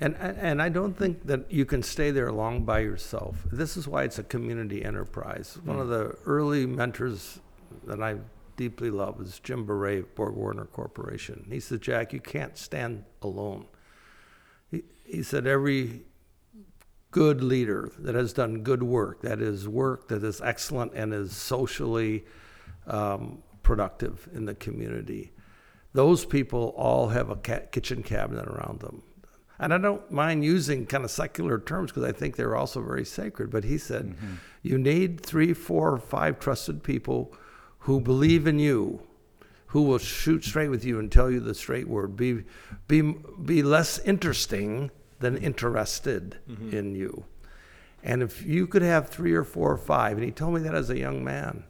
And, 0.00 0.14
and 0.16 0.62
I 0.62 0.68
don't 0.68 0.96
think 0.96 1.26
that 1.26 1.50
you 1.50 1.64
can 1.64 1.82
stay 1.82 2.12
there 2.12 2.30
long 2.30 2.64
by 2.64 2.80
yourself. 2.80 3.36
This 3.50 3.76
is 3.76 3.88
why 3.88 4.04
it's 4.04 4.18
a 4.18 4.22
community 4.22 4.84
enterprise. 4.84 5.58
One 5.64 5.80
of 5.80 5.88
the 5.88 6.16
early 6.24 6.66
mentors 6.66 7.40
that 7.84 8.00
I 8.00 8.18
deeply 8.56 8.90
love 8.90 9.20
is 9.20 9.40
Jim 9.40 9.66
Bere 9.66 9.98
of 9.98 10.14
Borg 10.14 10.36
Warner 10.36 10.66
Corporation. 10.66 11.46
He 11.50 11.58
said, 11.58 11.80
Jack, 11.80 12.12
you 12.12 12.20
can't 12.20 12.56
stand 12.56 13.04
alone. 13.22 13.66
He, 14.70 14.84
he 15.04 15.24
said, 15.24 15.48
every 15.48 16.02
good 17.10 17.42
leader 17.42 17.90
that 17.98 18.14
has 18.14 18.32
done 18.32 18.62
good 18.62 18.84
work, 18.84 19.22
that 19.22 19.40
is 19.40 19.66
work 19.66 20.06
that 20.08 20.22
is 20.22 20.40
excellent 20.40 20.92
and 20.94 21.12
is 21.12 21.34
socially 21.34 22.24
um, 22.86 23.42
productive 23.68 24.26
in 24.32 24.46
the 24.46 24.54
community, 24.54 25.30
those 25.92 26.24
people 26.24 26.72
all 26.74 27.08
have 27.08 27.28
a 27.28 27.36
ca- 27.36 27.66
kitchen 27.70 28.02
cabinet 28.02 28.46
around 28.48 28.80
them. 28.80 29.02
And 29.58 29.74
I 29.74 29.78
don't 29.78 30.10
mind 30.10 30.42
using 30.42 30.86
kind 30.86 31.04
of 31.04 31.10
secular 31.10 31.58
terms 31.58 31.90
because 31.90 32.08
I 32.08 32.12
think 32.12 32.34
they're 32.34 32.56
also 32.56 32.80
very 32.80 33.04
sacred. 33.04 33.50
But 33.50 33.64
he 33.64 33.76
said, 33.76 34.06
mm-hmm. 34.06 34.36
you 34.62 34.78
need 34.78 35.20
three, 35.20 35.52
four, 35.52 35.98
five 35.98 36.40
trusted 36.40 36.82
people 36.82 37.34
who 37.80 38.00
believe 38.00 38.46
in 38.46 38.58
you, 38.58 39.02
who 39.66 39.82
will 39.82 39.98
shoot 39.98 40.44
straight 40.44 40.70
with 40.70 40.82
you 40.82 40.98
and 40.98 41.12
tell 41.12 41.30
you 41.30 41.38
the 41.38 41.54
straight 41.54 41.88
word. 41.88 42.16
Be, 42.16 42.44
be, 42.86 43.02
be 43.44 43.62
less 43.62 43.98
interesting 43.98 44.90
than 45.18 45.36
interested 45.36 46.38
mm-hmm. 46.48 46.74
in 46.74 46.94
you. 46.94 47.24
And 48.02 48.22
if 48.22 48.46
you 48.46 48.66
could 48.66 48.80
have 48.80 49.10
three 49.10 49.34
or 49.34 49.44
four 49.44 49.72
or 49.72 49.76
five, 49.76 50.16
and 50.16 50.24
he 50.24 50.32
told 50.32 50.54
me 50.54 50.60
that 50.62 50.74
as 50.74 50.88
a 50.88 50.98
young 50.98 51.22
man, 51.22 51.64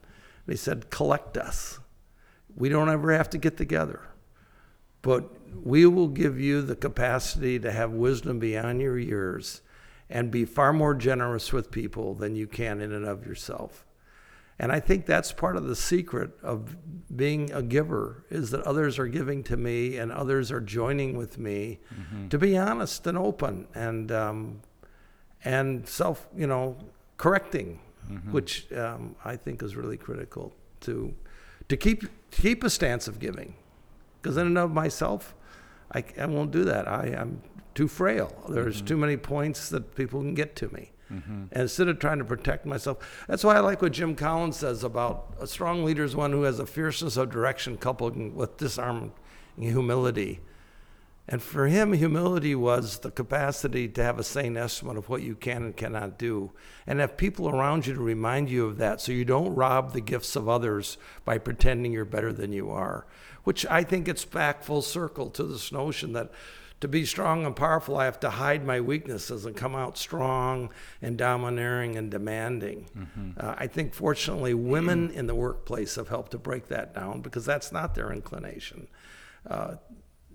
and 0.47 0.55
he 0.55 0.57
said, 0.57 0.91
collect 0.91 1.37
us. 1.37 1.81
We 2.59 2.69
don't 2.69 2.91
ever 2.91 3.13
have 3.13 3.31
to 3.31 3.39
get 3.39 3.57
together, 3.57 4.01
but 5.01 5.31
we 5.65 5.87
will 5.87 6.09
give 6.09 6.41
you 6.41 6.61
the 6.61 6.75
capacity 6.77 7.59
to 7.61 7.71
have 7.71 7.93
wisdom 7.93 8.39
beyond 8.41 8.81
your 8.81 8.99
years 8.99 9.63
and 10.11 10.31
be 10.31 10.45
far 10.45 10.73
more 10.73 10.95
generous 10.95 11.53
with 11.53 11.71
people 11.71 12.15
than 12.15 12.35
you 12.35 12.47
can 12.47 12.81
in 12.81 12.93
and 12.93 13.07
of 13.07 13.25
yourself. 13.25 13.87
And 14.59 14.73
I 14.73 14.81
think 14.81 15.07
that's 15.07 15.31
part 15.31 15.57
of 15.57 15.69
the 15.69 15.77
secret 15.77 16.33
of 16.43 16.77
being 17.15 17.53
a 17.53 17.63
giver 17.63 18.25
is 18.29 18.51
that 18.51 18.63
others 18.63 18.99
are 18.99 19.07
giving 19.07 19.45
to 19.45 19.57
me 19.57 19.99
and 19.99 20.11
others 20.11 20.51
are 20.51 20.61
joining 20.61 21.17
with 21.17 21.39
me 21.39 21.79
to 22.31 22.39
be 22.39 22.59
honest 22.59 23.07
and 23.07 23.17
open 23.17 23.69
and 23.75 24.11
um, 24.11 24.61
and 25.45 25.87
self, 25.89 26.27
you 26.37 26.49
know, 26.49 26.77
correcting, 27.19 27.79
which 28.33 28.73
um, 28.73 29.15
I 29.25 29.37
think 29.37 29.63
is 29.63 29.77
really 29.77 29.97
critical 29.97 30.53
to 30.81 31.15
to 31.69 31.77
keep 31.77 32.05
keep 32.31 32.65
a 32.65 32.71
stance 32.71 33.09
of 33.09 33.19
giving. 33.19 33.55
Because 34.21 34.37
in 34.37 34.47
and 34.47 34.59
of 34.59 34.73
myself, 34.73 35.35
I, 35.93 36.05
I 36.19 36.27
won't 36.27 36.51
do 36.51 36.65
that. 36.65 36.89
I, 36.89 37.17
I'm 37.19 37.43
too 37.75 37.89
frail. 37.89 38.33
There's 38.49 38.79
mm-hmm. 38.79 38.87
too 38.87 38.97
many 38.97 39.17
points 39.17 39.69
that 39.71 39.95
people 39.95 40.21
can 40.21 40.35
get 40.35 40.57
to 40.57 40.69
me. 40.75 40.91
Mm-hmm. 41.13 41.45
And 41.53 41.63
instead 41.63 41.89
of 41.89 41.99
trying 41.99 42.19
to 42.19 42.25
protect 42.25 42.67
myself, 42.67 43.25
that's 43.29 43.45
why 43.45 43.57
I 43.57 43.61
like 43.61 43.81
what 43.81 43.93
Jim 43.93 44.15
Collins 44.15 44.57
says 44.57 44.85
about 44.85 45.35
a 45.41 45.47
strong 45.47 45.85
leader 45.85 46.05
is 46.05 46.15
one 46.15 46.33
who 46.33 46.43
has 46.43 46.59
a 46.59 46.67
fierceness 46.67 47.17
of 47.17 47.31
direction 47.31 47.79
coupled 47.79 48.35
with 48.35 48.57
disarming 48.57 49.13
humility. 49.57 50.41
And 51.31 51.43
for 51.43 51.67
him, 51.67 51.93
humility 51.93 52.55
was 52.55 53.01
the 53.01 53.11
capacity 53.11 53.87
to 53.89 54.03
have 54.03 54.19
a 54.19 54.25
sane 54.25 54.57
estimate 54.57 54.97
of 54.97 55.11
what 55.11 55.21
you 55.21 55.35
can 55.35 55.63
and 55.63 55.77
cannot 55.77 56.19
do, 56.19 56.53
and 56.87 57.01
have 57.01 57.19
people 57.19 57.51
around 57.51 57.87
you 57.87 57.93
to 57.93 58.01
remind 58.01 58.49
you 58.49 58.65
of 58.65 58.79
that 58.79 59.03
so 59.03 59.13
you 59.13 59.27
don't 59.27 59.55
rob 59.55 59.93
the 59.93 60.01
gifts 60.01 60.37
of 60.37 60.49
others 60.49 60.97
by 61.27 61.37
pretending 61.37 61.93
you're 61.93 62.07
better 62.07 62.33
than 62.33 62.53
you 62.53 62.71
are. 62.71 63.07
Which 63.45 63.67
I 63.67 63.85
think 63.85 64.07
gets 64.07 64.25
back 64.25 64.63
full 64.63 64.81
circle 64.81 65.29
to 65.31 65.45
this 65.45 65.71
notion 65.71 66.15
that 66.15 66.33
to 66.81 66.89
be 66.89 67.05
strong 67.05 67.45
and 67.45 67.57
powerful, 67.57 67.99
I 67.99 68.05
have 68.05 68.21
to 68.21 68.31
hide 68.31 68.65
my 68.65 68.81
weaknesses 68.81 69.45
and 69.45 69.57
come 69.57 69.75
out 69.75 69.99
strong 69.99 70.71
and 71.03 71.19
domineering 71.19 71.97
and 71.97 72.11
demanding. 72.11 72.87
Uh, 73.37 73.55
I 73.59 73.67
think, 73.67 73.95
fortunately, 73.95 74.55
women 74.55 75.11
in 75.11 75.27
the 75.27 75.35
workplace 75.35 75.97
have 75.97 76.09
helped 76.09 76.31
to 76.31 76.39
break 76.39 76.69
that 76.69 76.95
down 76.95 77.21
because 77.21 77.45
that's 77.45 77.73
not 77.73 77.95
their 77.95 78.13
inclination. 78.13 78.87
Uh, 79.45 79.75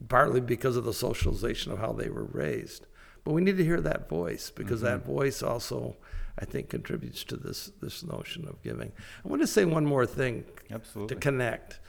partly 0.10 0.42
because 0.42 0.76
of 0.76 0.84
the 0.84 0.94
socialization 0.94 1.72
of 1.72 1.80
how 1.80 1.94
they 1.94 2.10
were 2.10 2.26
raised. 2.26 2.88
But 3.24 3.34
we 3.34 3.42
need 3.42 3.58
to 3.58 3.64
hear 3.64 3.82
that 3.82 4.10
voice 4.10 4.50
because 4.50 4.82
that 4.82 5.02
mm-hmm. 5.02 5.12
voice 5.12 5.42
also, 5.42 5.96
I 6.38 6.46
think, 6.46 6.70
contributes 6.70 7.24
to 7.26 7.38
this 7.38 7.72
this 7.82 8.04
notion 8.04 8.48
of 8.48 8.62
giving. 8.62 8.92
I 9.24 9.28
want 9.28 9.42
to 9.42 9.48
say 9.48 9.66
one 9.66 9.86
more 9.86 10.06
thing 10.06 10.46
Absolutely. 10.70 11.16
to 11.16 11.22
connect. 11.22 11.80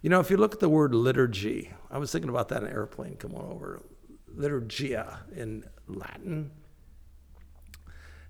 You 0.00 0.10
know, 0.10 0.20
if 0.20 0.30
you 0.30 0.36
look 0.36 0.54
at 0.54 0.60
the 0.60 0.68
word 0.68 0.94
liturgy, 0.94 1.72
I 1.90 1.98
was 1.98 2.12
thinking 2.12 2.30
about 2.30 2.48
that 2.48 2.62
in 2.62 2.68
an 2.68 2.72
airplane 2.72 3.16
coming 3.16 3.38
over. 3.38 3.82
Liturgia 4.34 5.18
in 5.36 5.64
Latin 5.88 6.52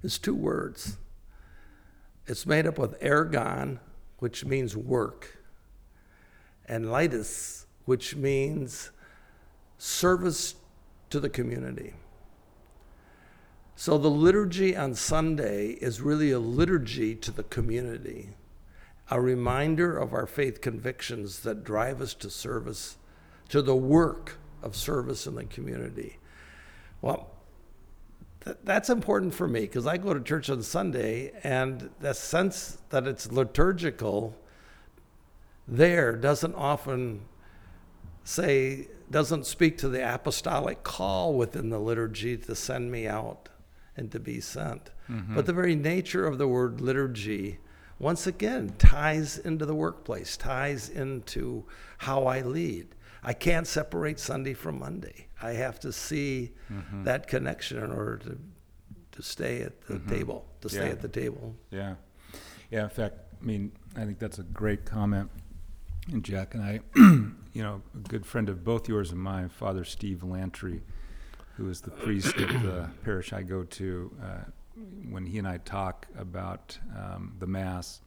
is 0.03 0.18
two 0.18 0.35
words. 0.35 0.96
It's 2.27 2.46
made 2.46 2.66
up 2.66 2.79
with 2.79 2.98
ergon, 3.01 3.79
which 4.18 4.44
means 4.44 4.77
work, 4.77 5.38
and 6.66 6.87
litus, 6.87 7.66
which 7.85 8.16
means 8.16 8.90
service 9.79 10.57
to 11.11 11.21
the 11.21 11.31
community. 11.31 11.95
So 13.77 13.97
the 13.97 14.11
liturgy 14.11 14.77
on 14.77 14.95
Sunday 14.95 15.69
is 15.69 16.01
really 16.01 16.33
a 16.33 16.41
liturgy 16.41 17.14
to 17.14 17.31
the 17.31 17.45
community, 17.45 18.31
a 19.09 19.21
reminder 19.21 19.97
of 19.97 20.12
our 20.12 20.27
faith 20.27 20.61
convictions 20.61 21.41
that 21.41 21.62
drive 21.62 22.01
us 22.01 22.12
to 22.14 22.29
service, 22.29 22.97
to 23.51 23.62
the 23.62 23.77
work 23.77 24.38
of 24.64 24.75
service 24.75 25.29
in 25.29 25.37
the 25.37 25.45
community. 25.45 26.19
Well, 27.01 27.31
th- 28.45 28.57
that's 28.64 28.91
important 28.91 29.33
for 29.33 29.47
me 29.47 29.61
because 29.61 29.87
I 29.87 29.97
go 29.97 30.12
to 30.12 30.21
church 30.21 30.51
on 30.51 30.64
Sunday, 30.64 31.33
and 31.45 31.91
the 32.01 32.14
sense 32.14 32.79
that 32.91 33.07
it's 33.07 33.31
liturgical 33.31 34.37
there 35.69 36.17
doesn't 36.17 36.57
often 36.57 37.21
say, 38.29 38.88
doesn't 39.11 39.47
speak 39.47 39.79
to 39.79 39.88
the 39.88 40.14
apostolic 40.14 40.83
call 40.83 41.35
within 41.35 41.71
the 41.71 41.79
liturgy 41.79 42.37
to 42.37 42.55
send 42.55 42.93
me 42.93 43.07
out 43.07 43.49
and 43.97 44.12
to 44.12 44.21
be 44.21 44.38
sent. 44.38 44.91
Mm-hmm. 45.11 45.35
But 45.35 45.47
the 45.47 45.55
very 45.55 45.75
nature 45.75 46.27
of 46.27 46.37
the 46.37 46.47
word 46.47 46.81
liturgy, 46.81 47.59
once 47.99 48.27
again, 48.27 48.75
ties 48.79 49.38
into 49.38 49.64
the 49.64 49.75
workplace, 49.75 50.37
ties 50.37 50.91
into 50.91 51.64
how 51.97 52.27
I 52.27 52.43
lead. 52.43 52.95
I 53.23 53.33
can't 53.33 53.67
separate 53.67 54.21
Sunday 54.21 54.53
from 54.53 54.79
Monday. 54.79 55.29
I 55.41 55.53
have 55.53 55.81
to 55.81 55.93
see 55.93 56.53
mm-hmm. 56.71 57.05
that 57.05 57.29
connection 57.29 57.83
in 57.83 57.91
order 57.91 58.19
to 58.19 58.38
to 59.12 59.23
stay 59.25 59.62
at 59.62 59.81
the 59.88 59.95
mm-hmm. 59.95 60.11
table, 60.11 60.47
to 60.61 60.69
stay 60.69 60.87
yeah. 60.87 60.93
at 60.93 61.03
the 61.03 61.09
table. 61.09 61.57
Yeah, 61.73 61.95
yeah. 62.71 62.85
In 62.85 62.88
fact, 62.88 63.17
I 63.43 63.45
mean, 63.45 63.73
I 63.97 64.05
think 64.05 64.21
that's 64.21 64.38
a 64.38 64.45
great 64.45 64.85
comment. 64.85 65.29
And 66.11 66.25
Jack 66.25 66.55
and 66.55 66.62
I, 66.62 66.81
you 66.97 67.62
know, 67.62 67.83
a 67.94 68.09
good 68.09 68.25
friend 68.25 68.49
of 68.49 68.64
both 68.64 68.88
yours 68.88 69.11
and 69.11 69.21
mine, 69.21 69.49
Father 69.49 69.85
Steve 69.85 70.23
Lantry, 70.23 70.83
who 71.57 71.68
is 71.68 71.81
the 71.81 71.90
priest 71.90 72.37
of 72.37 72.62
the 72.62 72.88
parish 73.05 73.33
I 73.33 73.42
go 73.42 73.64
to. 73.64 74.11
Uh, 74.23 74.51
when 75.11 75.27
he 75.27 75.38
and 75.38 75.47
I 75.47 75.59
talk 75.59 76.07
about 76.16 76.79
um, 76.97 77.35
the 77.38 77.47
Mass, 77.47 78.01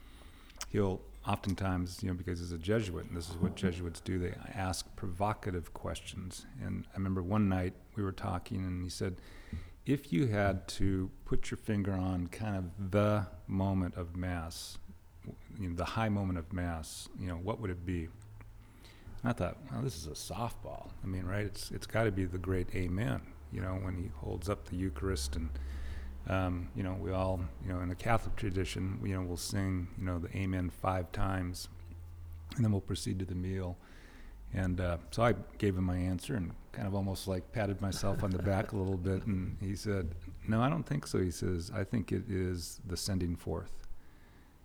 he'll 0.70 1.02
oftentimes, 1.28 2.02
you 2.02 2.10
know, 2.10 2.16
because 2.16 2.40
he's 2.40 2.52
a 2.52 2.58
Jesuit, 2.58 3.08
and 3.08 3.16
this 3.16 3.30
is 3.30 3.36
what 3.38 3.56
Jesuits 3.56 4.00
do, 4.00 4.18
they 4.18 4.34
ask 4.56 4.96
provocative 4.96 5.74
questions. 5.74 6.46
And 6.64 6.88
I 6.94 6.98
remember 6.98 7.22
one 7.22 7.48
night 7.48 7.74
we 7.96 8.04
were 8.04 8.12
talking, 8.12 8.66
and 8.66 8.82
he 8.82 8.90
said, 8.90 9.18
if 9.86 10.14
you 10.14 10.28
had 10.28 10.68
to 10.68 11.10
put 11.26 11.52
your 11.52 11.58
finger 11.58 11.94
on 11.94 12.28
kind 12.28 12.56
of 12.56 12.92
the 12.92 13.28
moment 13.48 13.96
of 13.96 14.16
Mass, 14.16 14.78
you 15.60 15.70
know, 15.70 15.76
the 15.76 15.86
high 15.86 16.10
moment 16.10 16.40
of 16.40 16.52
Mass, 16.54 17.10
you 17.20 17.28
know, 17.28 17.36
what 17.36 17.60
would 17.60 17.70
it 17.70 17.86
be? 17.86 18.08
And 19.24 19.30
I 19.30 19.34
thought, 19.34 19.58
well, 19.72 19.82
this 19.82 19.96
is 19.96 20.08
a 20.08 20.34
softball. 20.34 20.90
I 21.04 21.08
mean, 21.08 21.26
right? 21.26 21.46
It's 21.46 21.72
it's 21.72 21.88
got 21.88 22.04
to 22.06 22.12
be 22.12 22.26
the 22.26 22.38
great 22.38 22.74
Amen. 22.76 23.22
You 23.52 23.62
know, 23.62 23.74
when 23.82 23.96
he 23.96 24.10
holds 24.16 24.50
up 24.50 24.66
the 24.70 24.76
Eucharist 24.76 25.36
and 25.36 25.50
um, 26.28 26.70
you 26.76 26.84
know, 26.84 26.96
we 27.00 27.12
all, 27.12 27.42
you 27.66 27.74
know, 27.74 27.82
in 27.82 27.90
the 27.90 27.96
Catholic 27.96 28.36
tradition, 28.36 29.00
you 29.04 29.16
know, 29.16 29.22
we'll 29.22 29.38
sing, 29.38 29.88
you 29.98 30.06
know, 30.06 30.20
the 30.20 30.36
Amen 30.38 30.70
five 30.70 31.12
times, 31.12 31.68
and 32.56 32.64
then 32.64 32.72
we'll 32.72 32.82
proceed 32.82 33.20
to 33.20 33.26
the 33.26 33.36
meal. 33.36 33.76
And 34.54 34.82
uh, 34.82 34.98
so 35.12 35.24
I 35.24 35.34
gave 35.58 35.78
him 35.78 35.86
my 35.86 35.96
answer 35.96 36.36
and 36.36 36.52
kind 36.74 36.88
of 36.88 36.94
almost 36.94 37.28
like 37.28 37.52
patted 37.54 37.82
myself 37.82 38.24
on 38.24 38.32
the 38.32 38.40
back 38.40 38.74
a 38.74 38.78
little 38.78 38.98
bit. 38.98 39.26
And 39.26 39.58
he 39.62 39.76
said, 39.76 40.10
No, 40.48 40.62
I 40.62 40.70
don't 40.70 40.86
think 40.86 41.08
so. 41.08 41.20
He 41.20 41.32
says, 41.32 41.72
I 41.74 41.84
think 41.84 42.12
it 42.12 42.30
is 42.30 42.82
the 42.86 42.98
sending 42.98 43.36
forth. 43.36 43.72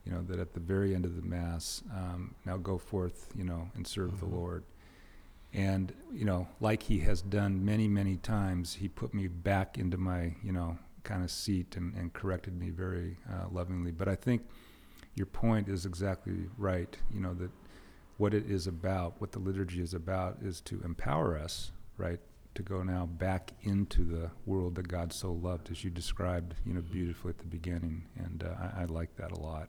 You 0.07 0.13
know, 0.13 0.23
that 0.23 0.39
at 0.39 0.55
the 0.55 0.61
very 0.61 0.95
end 0.95 1.05
of 1.05 1.17
the 1.17 1.23
Mass, 1.23 1.83
um, 1.93 2.35
now 2.45 2.57
go 2.57 2.79
forth, 2.79 3.29
you 3.37 3.45
know, 3.45 3.69
and 3.75 3.87
serve 3.87 4.13
mm-hmm. 4.13 4.31
the 4.31 4.37
Lord. 4.37 4.65
And, 5.53 5.93
you 6.13 6.25
know, 6.25 6.47
like 6.61 6.85
he 6.85 7.01
has 7.01 7.23
done 7.23 7.65
many, 7.65 7.89
many 7.89 8.17
times, 8.17 8.75
he 8.75 8.89
put 8.89 9.13
me 9.13 9.27
back 9.27 9.79
into 9.79 9.97
my, 9.97 10.37
you 10.43 10.53
know, 10.53 10.79
kind 11.03 11.25
of 11.25 11.31
seat 11.31 11.77
and, 11.77 11.95
and 11.95 12.13
corrected 12.13 12.59
me 12.59 12.71
very 12.71 13.17
uh, 13.29 13.47
lovingly. 13.51 13.91
But 13.91 14.09
I 14.09 14.15
think 14.15 14.43
your 15.15 15.27
point 15.27 15.69
is 15.69 15.87
exactly 15.87 16.47
right. 16.57 16.97
You 17.13 17.21
know, 17.21 17.35
that 17.35 17.51
what 18.17 18.33
it 18.33 18.51
is 18.51 18.67
about, 18.67 19.21
what 19.21 19.33
the 19.33 19.39
liturgy 19.39 19.81
is 19.81 19.95
about, 19.95 20.39
is 20.43 20.61
to 20.63 20.81
empower 20.83 21.37
us, 21.37 21.73
right, 21.97 22.21
to 22.55 22.63
go 22.63 22.83
now 22.83 23.07
back 23.07 23.53
into 23.63 24.05
the 24.05 24.31
world 24.47 24.75
that 24.77 24.89
God 24.89 25.13
so 25.13 25.33
loved, 25.33 25.71
as 25.71 25.85
you 25.85 25.91
described, 25.91 26.55
you 26.65 26.73
know, 26.73 26.81
beautifully 26.81 27.31
at 27.31 27.39
the 27.39 27.45
beginning, 27.45 28.07
and 28.17 28.43
uh, 28.43 28.55
I, 28.77 28.83
I, 28.83 28.85
like 28.87 29.15
that 29.17 29.31
a 29.33 29.39
lot. 29.39 29.69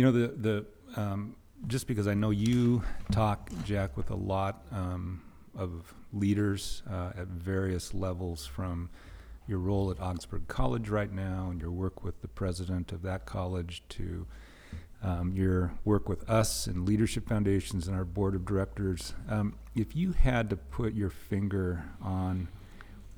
You 0.00 0.06
know, 0.06 0.12
the 0.12 0.28
the 0.28 0.66
um, 0.98 1.36
just 1.66 1.86
because 1.86 2.08
I 2.08 2.14
know 2.14 2.30
you 2.30 2.82
talk, 3.12 3.50
Jack, 3.66 3.98
with 3.98 4.08
a 4.08 4.14
lot 4.16 4.64
um, 4.72 5.20
of 5.54 5.92
leaders 6.14 6.82
uh, 6.90 7.10
at 7.18 7.26
various 7.26 7.92
levels, 7.92 8.46
from 8.46 8.88
your 9.46 9.58
role 9.58 9.90
at 9.90 10.00
Augsburg 10.00 10.48
College 10.48 10.88
right 10.88 11.12
now 11.12 11.48
and 11.50 11.60
your 11.60 11.70
work 11.70 12.02
with 12.02 12.22
the 12.22 12.28
president 12.28 12.92
of 12.92 13.02
that 13.02 13.26
college 13.26 13.82
to 13.90 14.26
um, 15.02 15.34
your 15.34 15.74
work 15.84 16.08
with 16.08 16.26
us 16.30 16.66
and 16.66 16.86
Leadership 16.88 17.28
Foundations 17.28 17.86
and 17.86 17.94
our 17.94 18.06
board 18.06 18.34
of 18.34 18.46
directors. 18.46 19.12
Um, 19.28 19.54
if 19.74 19.94
you 19.94 20.12
had 20.12 20.48
to 20.48 20.56
put 20.56 20.94
your 20.94 21.10
finger 21.10 21.84
on 22.00 22.48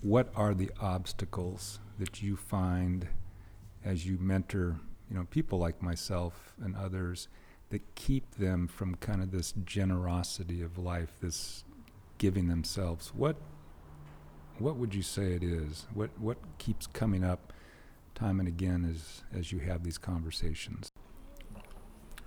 what 0.01 0.33
are 0.35 0.53
the 0.53 0.73
obstacles 0.81 1.79
that 2.01 2.25
you 2.25 2.35
find 2.35 3.07
as 3.85 4.05
you 4.05 4.19
mentor, 4.19 4.81
you 5.11 5.17
know, 5.17 5.27
people 5.31 5.59
like 5.59 5.83
myself 5.83 6.55
and 6.63 6.77
others 6.77 7.29
that 7.71 7.95
keep 7.95 8.37
them 8.37 8.69
from 8.69 8.95
kind 8.97 9.23
of 9.23 9.31
this 9.31 9.53
generosity 9.65 10.63
of 10.63 10.79
life, 10.79 11.13
this 11.21 11.65
giving 12.19 12.49
themselves, 12.49 13.13
what 13.15 13.37
what 14.59 14.77
would 14.77 14.95
you 14.95 15.03
say 15.03 15.33
it 15.33 15.43
is? 15.43 15.87
What 15.93 16.11
what 16.19 16.39
keeps 16.59 16.87
coming 16.87 17.25
up 17.25 17.53
time 18.15 18.39
and 18.39 18.49
again 18.49 18.89
as 18.89 19.23
as 19.37 19.53
you 19.53 19.59
have 19.61 19.83
these 19.83 19.99
conversations? 19.99 20.91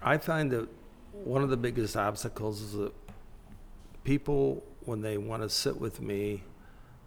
I 0.01 0.17
find 0.17 0.51
that 0.51 0.67
one 1.11 1.41
of 1.41 1.49
the 1.49 1.57
biggest 1.57 1.95
obstacles 1.95 2.61
is 2.61 2.73
that 2.73 2.93
people, 4.03 4.63
when 4.81 5.01
they 5.01 5.17
want 5.17 5.41
to 5.43 5.49
sit 5.49 5.79
with 5.79 6.01
me, 6.01 6.43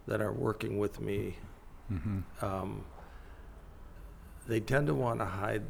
that 0.06 0.20
are 0.20 0.32
working 0.32 0.78
with 0.78 1.00
me, 1.00 1.36
mm-hmm. 1.92 2.44
um, 2.44 2.84
they 4.48 4.60
tend 4.60 4.86
to 4.86 4.94
want 4.94 5.20
to 5.20 5.26
hide 5.26 5.62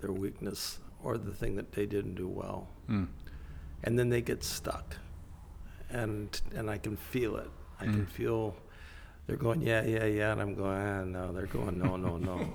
their 0.00 0.12
weakness 0.12 0.78
or 1.02 1.18
the 1.18 1.30
thing 1.30 1.54
that 1.56 1.72
they 1.72 1.86
didn't 1.86 2.14
do 2.14 2.26
well, 2.26 2.68
mm. 2.88 3.06
and 3.84 3.98
then 3.98 4.08
they 4.08 4.22
get 4.22 4.42
stuck, 4.42 4.96
and 5.90 6.40
and 6.54 6.70
I 6.70 6.78
can 6.78 6.96
feel 6.96 7.36
it. 7.36 7.50
I 7.78 7.84
mm. 7.84 7.92
can 7.92 8.06
feel 8.06 8.56
they're 9.26 9.36
going 9.36 9.60
yeah 9.60 9.84
yeah 9.84 10.06
yeah, 10.06 10.32
and 10.32 10.40
I'm 10.40 10.54
going 10.54 10.76
ah, 10.76 11.04
no. 11.04 11.32
They're 11.32 11.46
going 11.46 11.78
no 11.78 11.96
no 11.96 12.16
no. 12.16 12.52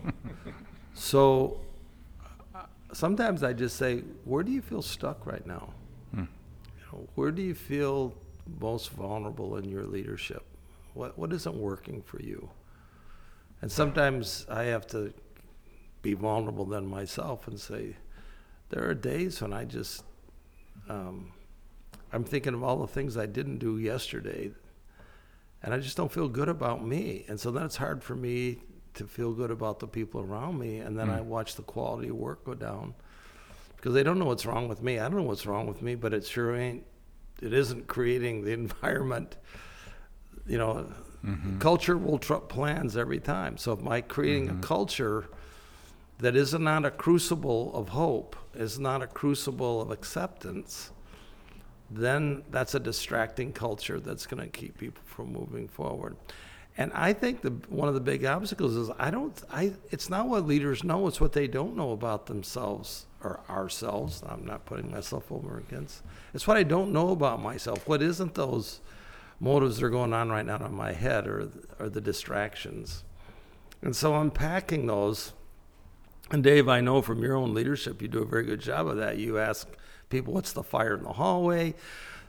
so 0.93 1.59
sometimes 2.93 3.43
I 3.43 3.53
just 3.53 3.77
say, 3.77 3.99
where 4.25 4.43
do 4.43 4.51
you 4.51 4.61
feel 4.61 4.81
stuck 4.81 5.25
right 5.25 5.45
now? 5.45 5.73
Hmm. 6.13 6.21
You 6.21 6.85
know, 6.91 7.07
where 7.15 7.31
do 7.31 7.41
you 7.41 7.55
feel 7.55 8.15
most 8.59 8.89
vulnerable 8.91 9.57
in 9.57 9.65
your 9.65 9.85
leadership? 9.85 10.43
What 10.93 11.17
what 11.17 11.31
isn't 11.33 11.55
working 11.55 12.01
for 12.01 12.21
you? 12.21 12.49
And 13.61 13.71
sometimes 13.71 14.45
I 14.49 14.63
have 14.63 14.87
to 14.87 15.13
be 16.01 16.13
vulnerable 16.13 16.65
than 16.65 16.87
myself 16.87 17.47
and 17.47 17.59
say, 17.59 17.95
there 18.69 18.87
are 18.87 18.93
days 18.93 19.41
when 19.41 19.53
I 19.53 19.65
just 19.65 20.03
um, 20.87 21.31
I'm 22.11 22.23
thinking 22.23 22.53
of 22.53 22.63
all 22.63 22.77
the 22.77 22.87
things 22.87 23.17
I 23.17 23.25
didn't 23.25 23.59
do 23.59 23.77
yesterday, 23.77 24.51
and 25.61 25.73
I 25.73 25.79
just 25.79 25.97
don't 25.97 26.11
feel 26.11 26.27
good 26.27 26.49
about 26.49 26.85
me. 26.85 27.25
And 27.27 27.39
so 27.39 27.51
then 27.51 27.63
it's 27.63 27.77
hard 27.77 28.03
for 28.03 28.15
me 28.15 28.59
to 28.95 29.05
feel 29.05 29.33
good 29.33 29.51
about 29.51 29.79
the 29.79 29.87
people 29.87 30.21
around 30.21 30.57
me, 30.57 30.79
and 30.79 30.97
then 30.97 31.07
mm. 31.07 31.17
I 31.17 31.21
watch 31.21 31.55
the 31.55 31.61
quality 31.61 32.09
of 32.09 32.15
work 32.15 32.43
go 32.45 32.55
down 32.55 32.95
because 33.75 33.93
they 33.93 34.03
don't 34.03 34.17
know 34.19 34.25
what's 34.25 34.45
wrong 34.45 34.67
with 34.67 34.81
me. 34.81 34.99
I 34.99 35.03
don't 35.03 35.17
know 35.17 35.23
what's 35.23 35.45
wrong 35.45 35.67
with 35.67 35.81
me, 35.81 35.95
but 35.95 36.13
it 36.13 36.25
sure 36.25 36.55
ain't. 36.55 36.83
It 37.41 37.53
isn't 37.53 37.87
creating 37.87 38.43
the 38.43 38.51
environment. 38.53 39.37
You 40.47 40.57
know, 40.57 40.91
mm-hmm. 41.23 41.59
culture 41.59 41.97
will 41.97 42.17
trump 42.17 42.49
plans 42.49 42.97
every 42.97 43.19
time. 43.19 43.57
So 43.57 43.73
if 43.73 43.81
my 43.81 44.01
creating 44.01 44.47
mm-hmm. 44.47 44.59
a 44.59 44.61
culture 44.61 45.29
that 46.19 46.35
is 46.35 46.53
not 46.53 46.85
a 46.85 46.91
crucible 46.91 47.73
of 47.73 47.89
hope, 47.89 48.35
is 48.53 48.77
not 48.77 49.01
a 49.01 49.07
crucible 49.07 49.81
of 49.81 49.91
acceptance, 49.91 50.91
then 51.89 52.43
that's 52.51 52.75
a 52.75 52.79
distracting 52.79 53.51
culture 53.51 53.99
that's 53.99 54.25
going 54.25 54.43
to 54.43 54.49
keep 54.49 54.77
people 54.77 55.01
from 55.05 55.31
moving 55.31 55.67
forward. 55.67 56.15
And 56.77 56.93
I 56.93 57.13
think 57.13 57.41
the 57.41 57.49
one 57.67 57.87
of 57.89 57.93
the 57.93 57.99
big 57.99 58.23
obstacles 58.25 58.75
is 58.75 58.89
I 58.97 59.11
don't 59.11 59.41
I 59.51 59.73
it's 59.91 60.09
not 60.09 60.27
what 60.27 60.45
leaders 60.45 60.83
know, 60.83 61.07
it's 61.07 61.19
what 61.19 61.33
they 61.33 61.47
don't 61.47 61.75
know 61.75 61.91
about 61.91 62.27
themselves 62.27 63.05
or 63.21 63.41
ourselves. 63.49 64.23
I'm 64.25 64.45
not 64.45 64.65
putting 64.65 64.91
myself 64.91 65.29
over 65.31 65.57
against. 65.57 66.03
It's 66.33 66.47
what 66.47 66.55
I 66.55 66.63
don't 66.63 66.93
know 66.93 67.09
about 67.09 67.41
myself. 67.41 67.85
What 67.87 68.01
isn't 68.01 68.35
those 68.35 68.79
motives 69.39 69.77
that 69.77 69.85
are 69.85 69.89
going 69.89 70.13
on 70.13 70.29
right 70.29 70.45
now 70.45 70.63
in 70.65 70.73
my 70.73 70.93
head 70.93 71.27
or 71.27 71.49
or 71.79 71.89
the 71.89 72.01
distractions. 72.01 73.03
And 73.81 73.95
so 73.95 74.15
unpacking 74.15 74.85
those 74.87 75.33
and 76.31 76.43
Dave, 76.43 76.67
I 76.69 76.81
know 76.81 77.01
from 77.01 77.21
your 77.23 77.35
own 77.35 77.53
leadership 77.53 78.01
you 78.01 78.07
do 78.07 78.21
a 78.21 78.25
very 78.25 78.43
good 78.43 78.59
job 78.61 78.87
of 78.87 78.97
that. 78.97 79.17
You 79.17 79.37
ask 79.39 79.67
people 80.09 80.33
what's 80.33 80.53
the 80.53 80.63
fire 80.63 80.95
in 80.95 81.03
the 81.03 81.13
hallway. 81.13 81.73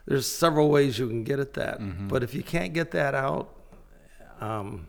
There's 0.05 0.25
several 0.27 0.69
ways 0.69 0.97
you 0.99 1.07
can 1.07 1.23
get 1.23 1.39
at 1.39 1.53
that. 1.53 1.79
Mm-hmm. 1.79 2.07
But 2.07 2.23
if 2.23 2.33
you 2.33 2.43
can't 2.43 2.73
get 2.73 2.91
that 2.91 3.13
out, 3.13 3.55
um, 4.39 4.87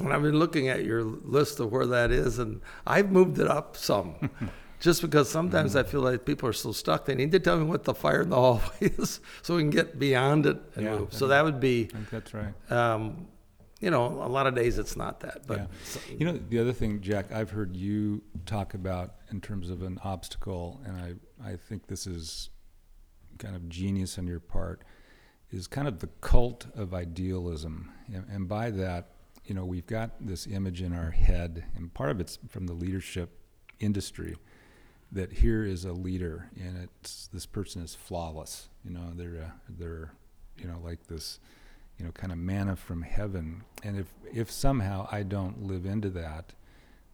And 0.00 0.12
I've 0.12 0.22
been 0.22 0.38
looking 0.38 0.68
at 0.68 0.84
your 0.84 1.02
list 1.02 1.60
of 1.60 1.70
where 1.70 1.86
that 1.86 2.10
is, 2.10 2.38
and 2.38 2.60
I've 2.86 3.10
moved 3.10 3.38
it 3.38 3.46
up 3.48 3.76
some. 3.76 4.30
just 4.80 5.00
because 5.02 5.28
sometimes 5.28 5.76
I 5.76 5.82
feel 5.82 6.00
like 6.00 6.24
people 6.24 6.48
are 6.48 6.52
so 6.52 6.72
stuck, 6.72 7.04
they 7.04 7.14
need 7.14 7.30
to 7.32 7.38
tell 7.40 7.56
me 7.58 7.64
what 7.64 7.84
the 7.84 7.94
fire 7.94 8.22
in 8.22 8.30
the 8.30 8.36
hallway 8.46 8.62
is 8.80 9.20
so 9.42 9.56
we 9.56 9.62
can 9.62 9.70
get 9.70 9.98
beyond 9.98 10.46
it 10.46 10.56
and 10.76 10.84
Yeah, 10.84 10.98
move. 10.98 11.12
So 11.12 11.26
that 11.28 11.44
would 11.44 11.60
be, 11.60 11.88
I 11.92 11.96
think 11.96 12.10
that's 12.10 12.32
right. 12.34 12.72
um, 12.72 13.26
you 13.82 13.90
know, 13.90 14.06
a 14.06 14.28
lot 14.28 14.46
of 14.46 14.54
days 14.54 14.78
it's 14.78 14.96
not 14.96 15.20
that. 15.20 15.42
But 15.46 15.58
yeah. 15.58 16.16
You 16.16 16.24
know, 16.26 16.40
the 16.48 16.60
other 16.60 16.72
thing, 16.72 17.00
Jack, 17.00 17.32
I've 17.32 17.50
heard 17.50 17.76
you 17.76 18.22
talk 18.46 18.74
about 18.74 19.16
in 19.30 19.40
terms 19.40 19.68
of 19.68 19.82
an 19.82 19.98
obstacle, 20.04 20.80
and 20.86 20.96
I, 20.96 21.50
I 21.50 21.56
think 21.56 21.88
this 21.88 22.06
is 22.06 22.48
kind 23.38 23.56
of 23.56 23.68
genius 23.68 24.18
on 24.18 24.26
your 24.28 24.38
part, 24.38 24.84
is 25.50 25.66
kind 25.66 25.88
of 25.88 25.98
the 25.98 26.06
cult 26.20 26.66
of 26.76 26.94
idealism. 26.94 27.92
And, 28.06 28.24
and 28.30 28.48
by 28.48 28.70
that, 28.70 29.08
you 29.44 29.54
know, 29.54 29.64
we've 29.64 29.86
got 29.86 30.12
this 30.24 30.46
image 30.46 30.80
in 30.80 30.94
our 30.94 31.10
head, 31.10 31.64
and 31.74 31.92
part 31.92 32.10
of 32.10 32.20
it's 32.20 32.38
from 32.48 32.68
the 32.68 32.72
leadership 32.72 33.36
industry 33.80 34.36
that 35.10 35.32
here 35.32 35.64
is 35.64 35.84
a 35.84 35.92
leader 35.92 36.48
and 36.56 36.88
it's 36.94 37.26
this 37.34 37.44
person 37.44 37.82
is 37.82 37.94
flawless 37.94 38.68
you 38.82 38.90
know 38.90 39.12
they're 39.14 39.42
uh, 39.42 39.50
they're 39.68 40.12
you 40.56 40.66
know 40.66 40.78
like 40.82 41.06
this 41.08 41.38
you 42.02 42.08
know 42.08 42.12
kind 42.12 42.32
of 42.32 42.38
manna 42.38 42.74
from 42.74 43.02
heaven 43.02 43.62
and 43.84 43.96
if 43.96 44.12
if 44.34 44.50
somehow 44.50 45.06
i 45.12 45.22
don't 45.22 45.62
live 45.62 45.86
into 45.86 46.10
that 46.10 46.52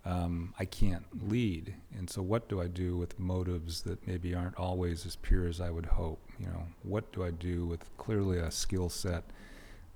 um, 0.06 0.54
i 0.58 0.64
can't 0.64 1.04
lead 1.28 1.74
and 1.96 2.08
so 2.08 2.22
what 2.22 2.48
do 2.48 2.58
i 2.58 2.66
do 2.66 2.96
with 2.96 3.18
motives 3.18 3.82
that 3.82 4.06
maybe 4.06 4.34
aren't 4.34 4.56
always 4.56 5.04
as 5.04 5.16
pure 5.16 5.46
as 5.46 5.60
i 5.60 5.68
would 5.68 5.84
hope 5.84 6.18
you 6.40 6.46
know 6.46 6.62
what 6.84 7.12
do 7.12 7.22
i 7.22 7.30
do 7.30 7.66
with 7.66 7.84
clearly 7.98 8.38
a 8.38 8.50
skill 8.50 8.88
set 8.88 9.24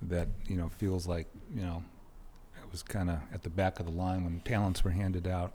that 0.02 0.28
you 0.46 0.56
know 0.56 0.68
feels 0.68 1.06
like 1.06 1.26
you 1.54 1.62
know 1.62 1.82
it 2.62 2.70
was 2.70 2.82
kind 2.82 3.08
of 3.08 3.18
at 3.32 3.42
the 3.42 3.50
back 3.50 3.80
of 3.80 3.86
the 3.86 3.92
line 3.92 4.24
when 4.24 4.40
talents 4.40 4.84
were 4.84 4.90
handed 4.90 5.26
out 5.26 5.54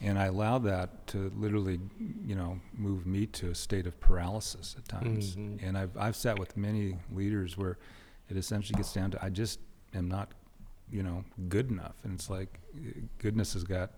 and 0.00 0.16
I 0.16 0.26
allow 0.26 0.58
that 0.60 1.08
to 1.08 1.32
literally, 1.36 1.80
you 2.24 2.36
know, 2.36 2.60
move 2.76 3.04
me 3.04 3.26
to 3.26 3.50
a 3.50 3.54
state 3.56 3.84
of 3.84 3.98
paralysis 3.98 4.76
at 4.78 4.86
times. 4.86 5.34
Mhm. 5.34 5.58
And 5.60 5.76
I've 5.76 5.96
I've 5.96 6.14
sat 6.14 6.38
with 6.38 6.56
many 6.56 6.98
leaders 7.12 7.58
where 7.58 7.78
it 8.28 8.36
essentially 8.36 8.76
gets 8.76 8.92
down 8.92 9.10
to 9.12 9.24
I 9.24 9.30
just 9.30 9.60
am 9.94 10.08
not, 10.08 10.32
you 10.90 11.02
know, 11.02 11.24
good 11.48 11.70
enough, 11.70 11.96
and 12.04 12.14
it's 12.14 12.30
like 12.30 12.60
goodness 13.18 13.54
has 13.54 13.64
got, 13.64 13.90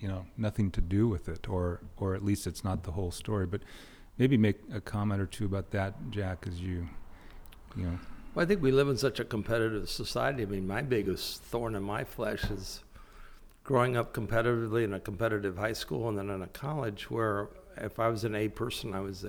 you 0.00 0.08
know, 0.08 0.26
nothing 0.36 0.70
to 0.72 0.80
do 0.80 1.08
with 1.08 1.28
it, 1.28 1.48
or 1.48 1.80
or 1.96 2.14
at 2.14 2.24
least 2.24 2.46
it's 2.46 2.64
not 2.64 2.82
the 2.84 2.92
whole 2.92 3.10
story. 3.10 3.46
But 3.46 3.62
maybe 4.18 4.36
make 4.36 4.56
a 4.72 4.80
comment 4.80 5.20
or 5.20 5.26
two 5.26 5.44
about 5.44 5.70
that, 5.72 5.94
Jack, 6.10 6.46
as 6.48 6.60
you, 6.60 6.88
you 7.76 7.84
know, 7.84 7.98
Well, 8.34 8.44
I 8.44 8.46
think 8.46 8.62
we 8.62 8.70
live 8.70 8.88
in 8.88 8.96
such 8.96 9.20
a 9.20 9.24
competitive 9.24 9.88
society. 9.88 10.42
I 10.42 10.46
mean, 10.46 10.66
my 10.66 10.82
biggest 10.82 11.42
thorn 11.42 11.74
in 11.74 11.82
my 11.82 12.04
flesh 12.04 12.44
is 12.44 12.82
growing 13.64 13.96
up 13.96 14.14
competitively 14.14 14.84
in 14.84 14.94
a 14.94 15.00
competitive 15.00 15.56
high 15.56 15.72
school 15.72 16.08
and 16.08 16.16
then 16.16 16.30
in 16.30 16.42
a 16.42 16.46
college 16.46 17.10
where 17.10 17.48
if 17.76 17.98
I 17.98 18.08
was 18.08 18.24
an 18.24 18.34
A 18.34 18.48
person, 18.48 18.94
I 18.94 19.00
was 19.00 19.24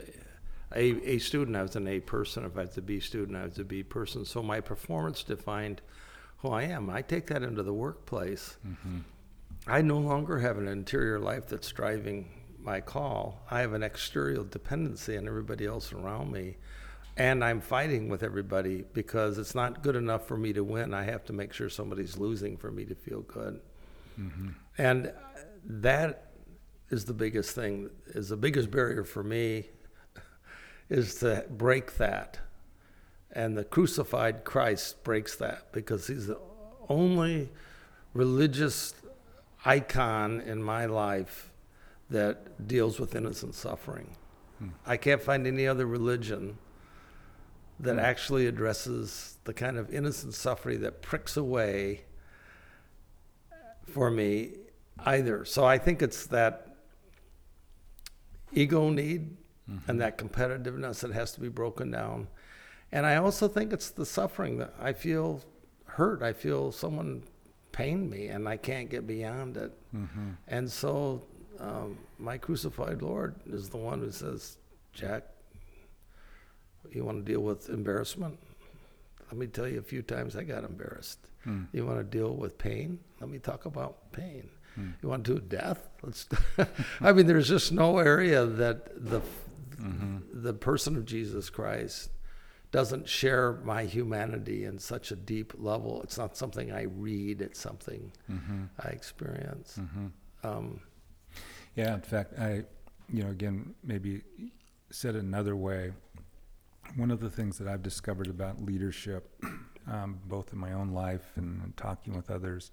a, 0.75 1.15
a, 1.15 1.17
student, 1.19 1.55
I 1.55 1.61
was 1.61 1.75
an 1.75 1.87
A 1.87 1.99
person. 1.99 2.45
If 2.45 2.57
I 2.57 2.61
was 2.61 2.77
a 2.77 2.81
B 2.81 2.99
student, 2.99 3.37
I 3.37 3.45
was 3.45 3.57
a 3.57 3.63
B 3.63 3.83
person. 3.83 4.25
So 4.25 4.43
my 4.43 4.59
performance 4.59 5.23
defined 5.23 5.81
who 6.37 6.49
I 6.49 6.63
am. 6.63 6.89
I 6.89 7.01
take 7.01 7.27
that 7.27 7.43
into 7.43 7.63
the 7.63 7.73
workplace. 7.73 8.57
Mm-hmm. 8.67 8.99
I 9.65 9.81
no 9.81 9.97
longer 9.97 10.39
have 10.39 10.57
an 10.57 10.67
interior 10.67 11.19
life 11.19 11.47
that's 11.47 11.71
driving 11.71 12.29
my 12.59 12.81
call. 12.81 13.45
I 13.49 13.61
have 13.61 13.73
an 13.73 13.83
exterior 13.83 14.43
dependency 14.43 15.17
on 15.17 15.27
everybody 15.27 15.65
else 15.65 15.93
around 15.93 16.31
me. 16.31 16.57
And 17.15 17.43
I'm 17.43 17.61
fighting 17.61 18.09
with 18.09 18.21
everybody 18.21 18.83
because 18.93 19.37
it's 19.39 19.55
not 19.55 19.81
good 19.81 19.95
enough 19.95 20.27
for 20.27 20.37
me 20.37 20.53
to 20.53 20.63
win. 20.63 20.93
I 20.93 21.03
have 21.03 21.25
to 21.25 21.33
make 21.33 21.51
sure 21.53 21.69
somebody's 21.69 22.17
losing 22.17 22.57
for 22.57 22.69
me 22.69 22.85
to 22.85 22.93
feel 22.93 23.21
good. 23.21 23.59
Mm-hmm. 24.19 24.49
And 24.77 25.13
that 25.65 26.31
is 26.89 27.05
the 27.05 27.13
biggest 27.13 27.55
thing, 27.55 27.89
is 28.07 28.29
the 28.29 28.37
biggest 28.37 28.69
barrier 28.69 29.03
for 29.03 29.23
me 29.23 29.65
is 30.89 31.15
to 31.15 31.45
break 31.49 31.97
that. 31.97 32.39
And 33.31 33.57
the 33.57 33.63
crucified 33.63 34.43
Christ 34.43 35.03
breaks 35.03 35.35
that 35.35 35.71
because 35.71 36.07
he's 36.07 36.27
the 36.27 36.39
only 36.89 37.49
religious 38.13 38.93
icon 39.65 40.41
in 40.41 40.63
my 40.63 40.85
life 40.85 41.51
that 42.09 42.67
deals 42.67 42.99
with 42.99 43.15
innocent 43.15 43.53
suffering. 43.53 44.15
Hmm. 44.59 44.69
I 44.85 44.97
can't 44.97 45.21
find 45.21 45.45
any 45.45 45.67
other 45.67 45.85
religion 45.85 46.57
that 47.79 47.93
hmm. 47.93 47.99
actually 47.99 48.47
addresses 48.47 49.37
the 49.43 49.53
kind 49.53 49.77
of 49.77 49.93
innocent 49.93 50.33
suffering 50.33 50.81
that 50.81 51.01
pricks 51.01 51.37
away 51.37 52.01
for 53.85 54.09
me 54.09 54.51
either. 54.99 55.45
So 55.45 55.65
I 55.65 55.77
think 55.77 56.01
it's 56.01 56.27
that 56.27 56.75
ego 58.51 58.89
need 58.89 59.35
and 59.87 59.99
that 60.01 60.17
competitiveness 60.17 61.01
that 61.01 61.11
has 61.11 61.31
to 61.33 61.41
be 61.41 61.49
broken 61.49 61.91
down. 61.91 62.27
And 62.91 63.05
I 63.05 63.17
also 63.17 63.47
think 63.47 63.73
it's 63.73 63.89
the 63.89 64.05
suffering 64.05 64.57
that 64.59 64.73
I 64.79 64.93
feel 64.93 65.41
hurt. 65.85 66.21
I 66.23 66.33
feel 66.33 66.71
someone 66.71 67.23
pained 67.71 68.09
me 68.09 68.27
and 68.27 68.47
I 68.47 68.57
can't 68.57 68.89
get 68.89 69.05
beyond 69.05 69.57
it. 69.57 69.73
Mm-hmm. 69.95 70.29
And 70.47 70.71
so 70.71 71.21
um, 71.59 71.97
my 72.17 72.37
crucified 72.37 73.01
Lord 73.01 73.35
is 73.45 73.69
the 73.69 73.77
one 73.77 73.99
who 73.99 74.11
says, 74.11 74.57
Jack, 74.93 75.23
you 76.91 77.03
want 77.03 77.25
to 77.25 77.31
deal 77.31 77.41
with 77.41 77.69
embarrassment? 77.69 78.39
Let 79.29 79.37
me 79.37 79.47
tell 79.47 79.67
you 79.67 79.79
a 79.79 79.83
few 79.83 80.01
times 80.01 80.35
I 80.35 80.43
got 80.43 80.63
embarrassed. 80.63 81.19
Hmm. 81.43 81.63
You 81.73 81.85
want 81.85 81.97
to 81.97 82.03
deal 82.03 82.33
with 82.33 82.57
pain? 82.57 82.99
Let 83.19 83.29
me 83.29 83.39
talk 83.39 83.65
about 83.65 84.11
pain. 84.13 84.49
Hmm. 84.75 84.91
You 85.01 85.09
want 85.09 85.25
to 85.25 85.35
do 85.35 85.41
death? 85.41 85.89
Let's. 86.01 86.27
I 87.01 87.11
mean, 87.11 87.27
there's 87.27 87.49
just 87.49 87.71
no 87.71 87.97
area 87.97 88.45
that 88.45 89.09
the 89.09 89.21
the 90.33 90.53
person 90.53 90.95
of 90.97 91.05
Jesus 91.05 91.49
Christ 91.49 92.09
doesn't 92.71 93.07
share 93.07 93.53
my 93.63 93.83
humanity 93.85 94.65
in 94.65 94.77
such 94.79 95.11
a 95.11 95.15
deep 95.15 95.53
level. 95.57 96.01
It's 96.03 96.17
not 96.17 96.35
something 96.35 96.71
I 96.71 96.83
read. 96.83 97.41
It's 97.41 97.59
something 97.59 98.11
I 98.83 98.89
experience. 98.89 99.79
Um, 100.43 100.81
Yeah, 101.75 101.93
in 101.93 102.01
fact, 102.01 102.33
I, 102.39 102.63
you 103.13 103.23
know, 103.23 103.29
again, 103.29 103.75
maybe 103.83 104.21
said 104.89 105.15
another 105.15 105.55
way. 105.55 105.93
One 106.95 107.11
of 107.11 107.19
the 107.19 107.29
things 107.29 107.57
that 107.59 107.67
I've 107.67 107.83
discovered 107.83 108.27
about 108.27 108.61
leadership, 108.63 109.29
um, 109.91 110.19
both 110.25 110.51
in 110.53 110.59
my 110.59 110.73
own 110.73 110.89
life 110.89 111.31
and 111.35 111.75
talking 111.77 112.15
with 112.15 112.31
others, 112.31 112.71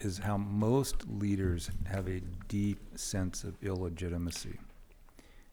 is 0.00 0.18
how 0.18 0.38
most 0.38 1.06
leaders 1.08 1.70
have 1.86 2.08
a 2.08 2.20
deep 2.48 2.78
sense 2.98 3.44
of 3.44 3.54
illegitimacy. 3.62 4.58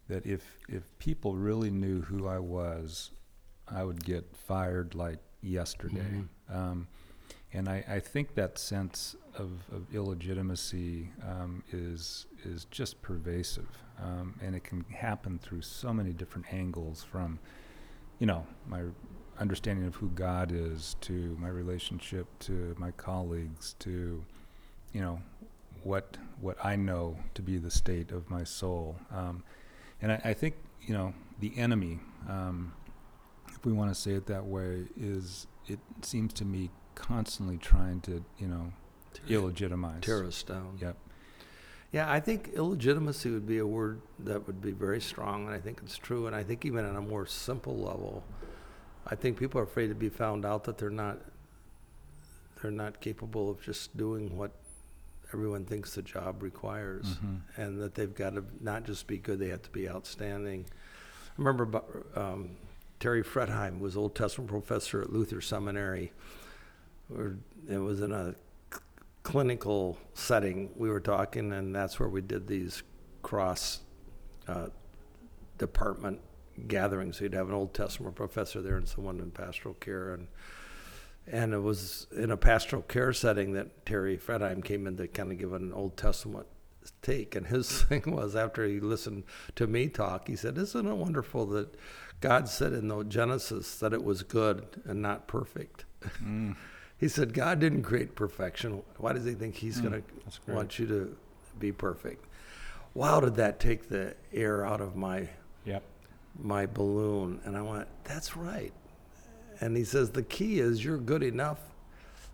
That 0.07 0.25
if 0.25 0.43
if 0.69 0.83
people 0.99 1.35
really 1.35 1.69
knew 1.69 2.01
who 2.01 2.27
I 2.27 2.39
was, 2.39 3.11
I 3.67 3.83
would 3.83 4.03
get 4.03 4.35
fired 4.35 4.95
like 4.95 5.19
yesterday. 5.41 6.23
Um, 6.49 6.87
and 7.53 7.69
I, 7.69 7.83
I 7.87 7.99
think 7.99 8.35
that 8.35 8.57
sense 8.57 9.15
of, 9.35 9.51
of 9.71 9.93
illegitimacy 9.93 11.09
um, 11.25 11.63
is 11.71 12.25
is 12.43 12.65
just 12.71 13.01
pervasive, 13.01 13.69
um, 14.01 14.35
and 14.41 14.55
it 14.55 14.63
can 14.63 14.83
happen 14.91 15.39
through 15.39 15.61
so 15.61 15.93
many 15.93 16.11
different 16.13 16.53
angles. 16.53 17.03
From, 17.03 17.39
you 18.19 18.27
know, 18.27 18.45
my 18.67 18.83
understanding 19.39 19.85
of 19.85 19.95
who 19.95 20.09
God 20.09 20.51
is, 20.51 20.95
to 21.01 21.37
my 21.39 21.49
relationship 21.49 22.27
to 22.39 22.75
my 22.77 22.91
colleagues, 22.91 23.75
to, 23.79 24.23
you 24.93 25.01
know, 25.01 25.21
what 25.83 26.17
what 26.41 26.57
I 26.63 26.75
know 26.75 27.17
to 27.35 27.41
be 27.41 27.57
the 27.57 27.71
state 27.71 28.11
of 28.11 28.29
my 28.29 28.43
soul. 28.43 28.97
Um, 29.11 29.43
and 30.01 30.11
I, 30.11 30.21
I 30.25 30.33
think 30.33 30.55
you 30.81 30.93
know 30.93 31.13
the 31.39 31.51
enemy, 31.57 31.99
um, 32.27 32.73
if 33.49 33.65
we 33.65 33.73
want 33.73 33.93
to 33.93 33.95
say 33.95 34.11
it 34.11 34.25
that 34.27 34.45
way, 34.45 34.85
is 34.99 35.47
it 35.67 35.79
seems 36.01 36.33
to 36.33 36.45
me 36.45 36.69
constantly 36.95 37.57
trying 37.57 38.01
to 38.01 38.23
you 38.37 38.47
know 38.47 38.71
illegitimize. 39.27 40.01
tear 40.01 40.25
us 40.25 40.43
down. 40.43 40.77
Yep. 40.81 40.97
Yeah, 41.91 42.11
I 42.11 42.19
think 42.19 42.49
illegitimacy 42.53 43.31
would 43.31 43.47
be 43.47 43.59
a 43.59 43.65
word 43.65 44.01
that 44.19 44.45
would 44.45 44.61
be 44.61 44.71
very 44.71 44.99
strong, 44.99 45.45
and 45.45 45.55
I 45.55 45.59
think 45.59 45.79
it's 45.83 45.97
true. 45.97 46.27
And 46.27 46.35
I 46.35 46.43
think 46.43 46.65
even 46.65 46.83
on 46.85 46.97
a 46.97 47.01
more 47.01 47.25
simple 47.25 47.77
level, 47.77 48.25
I 49.05 49.15
think 49.15 49.39
people 49.39 49.61
are 49.61 49.63
afraid 49.63 49.87
to 49.87 49.95
be 49.95 50.09
found 50.09 50.45
out 50.45 50.65
that 50.65 50.77
they're 50.77 50.89
not 50.89 51.19
they're 52.61 52.71
not 52.71 52.99
capable 52.99 53.49
of 53.49 53.61
just 53.61 53.95
doing 53.95 54.35
what 54.35 54.51
everyone 55.33 55.65
thinks 55.65 55.93
the 55.95 56.01
job 56.01 56.41
requires, 56.43 57.05
Mhm. 57.17 57.41
and 57.57 57.81
that 57.81 57.95
they've 57.95 58.13
got 58.13 58.31
to 58.35 58.43
not 58.61 58.83
just 58.83 59.07
be 59.07 59.17
good; 59.17 59.39
they 59.39 59.49
have 59.49 59.61
to 59.63 59.69
be 59.71 59.89
outstanding. 59.89 60.65
I 60.69 61.33
remember 61.41 61.81
um, 62.15 62.57
Terry 62.99 63.23
Fretheim 63.23 63.79
was 63.79 63.95
Old 63.97 64.15
Testament 64.15 64.49
professor 64.49 65.01
at 65.01 65.11
Luther 65.11 65.41
Seminary. 65.41 66.11
It 67.69 67.77
was 67.77 68.01
in 68.01 68.11
a 68.11 68.35
c- 68.73 68.79
clinical 69.23 69.97
setting 70.13 70.71
we 70.75 70.89
were 70.89 70.99
talking, 70.99 71.53
and 71.53 71.73
that's 71.75 71.99
where 71.99 72.09
we 72.09 72.21
did 72.21 72.47
these 72.47 72.83
cross 73.23 73.81
uh, 74.47 74.67
department 75.57 76.21
gatherings. 76.67 77.17
So 77.17 77.25
you'd 77.25 77.33
have 77.33 77.47
an 77.49 77.53
Old 77.53 77.73
Testament 77.73 78.15
professor 78.15 78.61
there 78.61 78.77
and 78.77 78.87
someone 78.87 79.19
in 79.19 79.31
pastoral 79.31 79.75
care, 79.75 80.13
and 80.13 80.27
And 81.29 81.53
it 81.53 81.59
was 81.59 82.07
in 82.15 82.31
a 82.31 82.37
pastoral 82.37 82.81
care 82.83 83.11
setting 83.11 83.53
that 83.53 83.85
Terry 83.85 84.17
Fretheim 84.17 84.63
came 84.63 84.87
in 84.87 84.95
to 84.97 85.07
kind 85.07 85.31
of 85.31 85.37
give 85.37 85.51
an 85.53 85.73
Old 85.73 85.97
Testament 85.97 86.47
take. 87.01 87.35
And 87.35 87.47
his 87.47 87.81
thing 87.83 88.03
was 88.07 88.35
after 88.35 88.65
he 88.65 88.79
listened 88.79 89.23
to 89.55 89.67
me 89.67 89.89
talk, 89.89 90.27
he 90.27 90.35
said, 90.37 90.57
Isn't 90.57 90.87
it 90.87 90.93
wonderful 90.95 91.45
that 91.47 91.75
God 92.21 92.47
said 92.47 92.71
in 92.73 92.87
the 92.87 93.03
Genesis 93.03 93.77
that 93.79 93.91
it 93.93 94.03
was 94.03 94.23
good 94.23 94.81
and 94.85 95.01
not 95.01 95.27
perfect? 95.27 95.83
Mm. 96.23 96.55
he 96.97 97.09
said, 97.09 97.33
God 97.33 97.59
didn't 97.59 97.83
create 97.83 98.15
perfection. 98.15 98.81
Why 98.97 99.11
does 99.13 99.25
he 99.25 99.33
think 99.33 99.55
he's 99.55 99.79
Mm, 99.81 99.89
going 99.89 100.03
to 100.03 100.51
want 100.53 100.79
you 100.79 100.87
to 100.87 101.17
be 101.59 101.71
perfect? 101.73 102.25
Wow, 102.93 103.19
did 103.19 103.35
that 103.35 103.59
take 103.59 103.89
the 103.89 104.15
air 104.33 104.65
out 104.65 104.79
of 104.81 104.95
my 104.95 105.29
Yep. 105.65 105.83
my 106.39 106.65
balloon. 106.65 107.41
And 107.43 107.57
I 107.57 107.61
went, 107.61 107.87
that's 108.05 108.37
right. 108.37 108.71
And 109.59 109.75
he 109.75 109.83
says, 109.83 110.11
the 110.11 110.23
key 110.23 110.59
is 110.59 110.83
you're 110.85 110.97
good 110.97 111.23
enough 111.23 111.59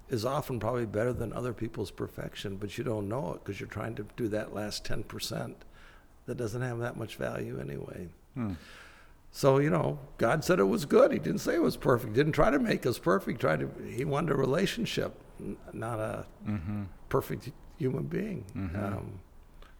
is 0.09 0.25
often 0.25 0.59
probably 0.59 0.85
better 0.85 1.13
than 1.13 1.31
other 1.33 1.53
people's 1.53 1.89
perfection, 1.89 2.57
but 2.57 2.77
you 2.77 2.83
don't 2.83 3.07
know 3.07 3.33
it 3.33 3.43
because 3.43 3.59
you're 3.59 3.69
trying 3.69 3.95
to 3.95 4.05
do 4.17 4.27
that 4.27 4.53
last 4.53 4.83
10% 4.83 5.53
that 6.25 6.35
doesn't 6.37 6.61
have 6.61 6.79
that 6.79 6.97
much 6.97 7.15
value 7.15 7.59
anyway. 7.59 8.07
Hmm. 8.35 8.53
So, 9.31 9.57
you 9.57 9.69
know, 9.71 9.97
God 10.17 10.43
said 10.43 10.59
it 10.59 10.63
was 10.65 10.85
good. 10.85 11.11
He 11.11 11.17
didn't 11.19 11.39
say 11.39 11.55
it 11.55 11.61
was 11.61 11.77
perfect. 11.77 12.13
Didn't 12.13 12.33
try 12.33 12.51
to 12.51 12.59
make 12.59 12.85
us 12.85 12.99
perfect. 12.99 13.39
Tried 13.41 13.61
to, 13.61 13.69
he 13.89 14.05
wanted 14.05 14.31
a 14.33 14.35
relationship, 14.35 15.13
not 15.73 15.99
a 15.99 16.25
Mm-hmm. 16.47 16.83
perfect 17.09 17.49
human 17.79 18.03
being. 18.03 18.43
Mhm. 18.55 18.75
Um, 18.97 19.19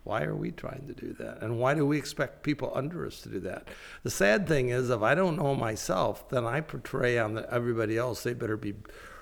why 0.03 0.23
are 0.23 0.35
we 0.35 0.51
trying 0.51 0.85
to 0.87 0.93
do 0.93 1.13
that? 1.13 1.41
And 1.41 1.59
why 1.59 1.73
do 1.73 1.85
we 1.85 1.97
expect 1.97 2.43
people 2.43 2.71
under 2.75 3.05
us 3.05 3.21
to 3.21 3.29
do 3.29 3.39
that? 3.41 3.67
The 4.03 4.09
sad 4.09 4.47
thing 4.47 4.69
is, 4.69 4.89
if 4.89 5.01
I 5.01 5.15
don't 5.15 5.37
know 5.37 5.55
myself, 5.55 6.27
then 6.29 6.45
I 6.45 6.59
portray 6.61 7.17
on 7.17 7.35
the, 7.35 7.51
everybody 7.53 7.97
else, 7.97 8.23
they 8.23 8.33
better 8.33 8.57
be 8.57 8.73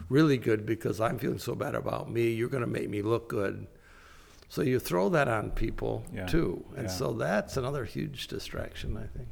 really 0.10 0.38
good 0.38 0.66
because 0.66 1.00
I'm 1.00 1.20
feeling 1.20 1.38
so 1.40 1.54
bad 1.56 1.76
about 1.76 2.12
me. 2.12 2.32
You're 2.32 2.50
going 2.50 2.62
to 2.64 2.68
make 2.68 2.90
me 2.90 3.02
look 3.02 3.30
good. 3.30 3.68
So 4.50 4.62
you 4.64 4.80
throw 4.80 5.08
that 5.10 5.28
on 5.28 5.52
people 5.52 6.04
Yeah. 6.14 6.26
too. 6.26 6.66
And 6.76 6.88
Yeah. 6.88 6.92
so 6.92 7.14
that's 7.14 7.58
another 7.58 7.86
huge 7.86 8.28
distraction, 8.28 8.98
I 8.98 9.06
think. 9.16 9.28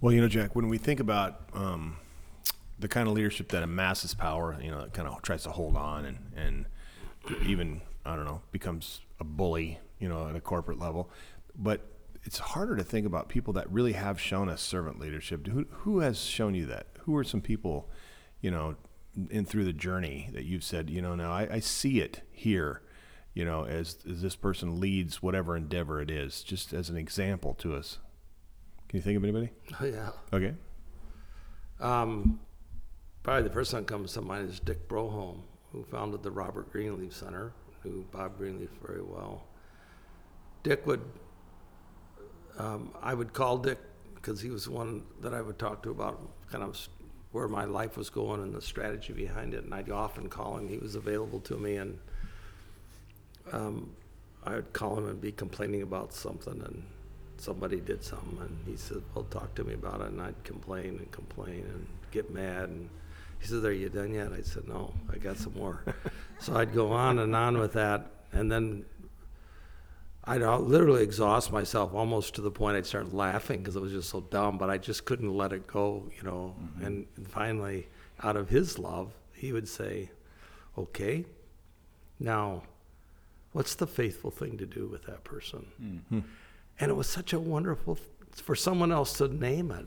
Well, 0.00 0.12
you 0.12 0.20
know, 0.20 0.28
Jack, 0.28 0.54
when 0.54 0.68
we 0.68 0.78
think 0.78 1.00
about 1.00 1.40
um, 1.54 1.96
the 2.78 2.88
kind 2.88 3.08
of 3.08 3.14
leadership 3.14 3.48
that 3.48 3.62
amasses 3.62 4.14
power, 4.14 4.56
you 4.62 4.70
know, 4.70 4.82
that 4.82 4.92
kind 4.92 5.08
of 5.08 5.20
tries 5.22 5.42
to 5.44 5.50
hold 5.50 5.76
on 5.76 6.04
and, 6.04 6.18
and 6.36 6.66
even, 7.46 7.80
I 8.04 8.16
don't 8.16 8.24
know, 8.26 8.42
becomes 8.52 9.00
a 9.18 9.24
bully, 9.24 9.78
you 10.00 10.08
know, 10.08 10.28
at 10.28 10.34
a 10.34 10.40
corporate 10.40 10.78
level. 10.78 11.10
But 11.54 11.86
it's 12.24 12.38
harder 12.38 12.76
to 12.76 12.84
think 12.84 13.06
about 13.06 13.28
people 13.28 13.52
that 13.54 13.70
really 13.70 13.92
have 13.92 14.20
shown 14.20 14.48
us 14.48 14.60
servant 14.60 14.98
leadership. 14.98 15.46
Who, 15.46 15.66
who 15.70 16.00
has 16.00 16.20
shown 16.20 16.54
you 16.54 16.66
that? 16.66 16.88
Who 17.00 17.16
are 17.16 17.24
some 17.24 17.40
people, 17.40 17.88
you 18.40 18.50
know, 18.50 18.76
in 19.30 19.44
through 19.44 19.64
the 19.64 19.72
journey 19.72 20.30
that 20.32 20.44
you've 20.44 20.64
said, 20.64 20.90
you 20.90 21.02
know, 21.02 21.14
now 21.14 21.32
I, 21.32 21.48
I 21.54 21.60
see 21.60 22.00
it 22.00 22.22
here, 22.30 22.82
you 23.34 23.44
know, 23.44 23.64
as, 23.64 23.98
as 24.08 24.22
this 24.22 24.36
person 24.36 24.80
leads 24.80 25.22
whatever 25.22 25.56
endeavor 25.56 26.00
it 26.00 26.10
is, 26.10 26.42
just 26.42 26.72
as 26.72 26.90
an 26.90 26.96
example 26.96 27.54
to 27.54 27.74
us. 27.74 27.98
Can 28.88 28.98
you 28.98 29.02
think 29.02 29.16
of 29.16 29.24
anybody? 29.24 29.50
Oh, 29.80 29.84
yeah. 29.84 30.10
Okay. 30.32 30.54
Um, 31.80 32.40
probably 33.22 33.44
the 33.44 33.54
first 33.54 33.72
one 33.72 33.82
that 33.82 33.88
comes 33.88 34.12
to 34.12 34.20
mind 34.20 34.50
is 34.50 34.60
Dick 34.60 34.88
Broholm, 34.88 35.42
who 35.72 35.84
founded 35.84 36.22
the 36.22 36.30
Robert 36.30 36.70
Greenleaf 36.70 37.14
Center, 37.14 37.52
knew 37.84 38.04
Bob 38.12 38.36
Greenleaf 38.36 38.70
very 38.84 39.02
well. 39.02 39.46
Dick 40.62 40.86
would, 40.86 41.02
um, 42.58 42.90
I 43.02 43.14
would 43.14 43.32
call 43.32 43.58
Dick 43.58 43.78
because 44.14 44.40
he 44.40 44.50
was 44.50 44.64
the 44.64 44.72
one 44.72 45.02
that 45.20 45.32
I 45.32 45.40
would 45.40 45.58
talk 45.58 45.82
to 45.84 45.90
about 45.90 46.20
kind 46.50 46.62
of 46.62 46.76
where 47.32 47.48
my 47.48 47.64
life 47.64 47.96
was 47.96 48.10
going 48.10 48.42
and 48.42 48.54
the 48.54 48.60
strategy 48.60 49.12
behind 49.12 49.54
it. 49.54 49.64
And 49.64 49.74
I'd 49.74 49.90
often 49.90 50.28
call 50.28 50.58
him. 50.58 50.68
He 50.68 50.78
was 50.78 50.94
available 50.94 51.40
to 51.40 51.56
me, 51.56 51.76
and 51.76 51.98
um, 53.52 53.90
I 54.44 54.56
would 54.56 54.72
call 54.72 54.98
him 54.98 55.08
and 55.08 55.20
be 55.20 55.32
complaining 55.32 55.82
about 55.82 56.12
something, 56.12 56.60
and 56.60 56.82
somebody 57.36 57.80
did 57.80 58.02
something, 58.02 58.38
and 58.40 58.58
he 58.66 58.76
said, 58.76 59.02
"Well, 59.14 59.24
talk 59.24 59.54
to 59.56 59.64
me 59.64 59.74
about 59.74 60.00
it." 60.00 60.08
And 60.08 60.20
I'd 60.20 60.42
complain 60.44 60.98
and 60.98 61.10
complain 61.10 61.64
and 61.72 61.86
get 62.10 62.30
mad, 62.30 62.68
and 62.68 62.90
he 63.38 63.46
said, 63.46 63.64
"Are 63.64 63.72
you 63.72 63.88
done 63.88 64.12
yet?" 64.12 64.32
I 64.32 64.42
said, 64.42 64.66
"No, 64.66 64.92
I 65.12 65.18
got 65.18 65.36
some 65.36 65.54
more." 65.54 65.84
so 66.38 66.56
I'd 66.56 66.74
go 66.74 66.90
on 66.90 67.20
and 67.20 67.34
on 67.34 67.58
with 67.58 67.72
that, 67.74 68.10
and 68.32 68.50
then 68.50 68.84
I'd 70.24 70.42
uh, 70.42 70.58
literally 70.58 71.02
exhaust 71.02 71.50
myself 71.50 71.94
almost 71.94 72.34
to 72.34 72.42
the 72.42 72.50
point 72.50 72.76
I'd 72.76 72.86
start 72.86 73.14
laughing 73.14 73.60
because 73.60 73.76
it 73.76 73.80
was 73.80 73.92
just 73.92 74.10
so 74.10 74.20
dumb, 74.20 74.58
but 74.58 74.68
I 74.68 74.76
just 74.76 75.04
couldn't 75.04 75.34
let 75.34 75.52
it 75.52 75.66
go, 75.66 76.10
you 76.16 76.22
know. 76.22 76.54
And, 76.82 77.06
and 77.16 77.28
finally, 77.28 77.88
out 78.22 78.36
of 78.36 78.50
his 78.50 78.78
love, 78.78 79.12
he 79.32 79.52
would 79.52 79.68
say, 79.68 80.10
"Okay, 80.76 81.24
now, 82.18 82.64
what's 83.52 83.74
the 83.74 83.86
faithful 83.86 84.30
thing 84.30 84.58
to 84.58 84.66
do 84.66 84.86
with 84.86 85.04
that 85.04 85.24
person?" 85.24 85.66
Mm-hmm. 85.82 86.20
And 86.78 86.90
it 86.90 86.94
was 86.94 87.08
such 87.08 87.32
a 87.32 87.40
wonderful 87.40 87.98
for 88.34 88.54
someone 88.54 88.92
else 88.92 89.14
to 89.14 89.28
name 89.28 89.70
it. 89.70 89.86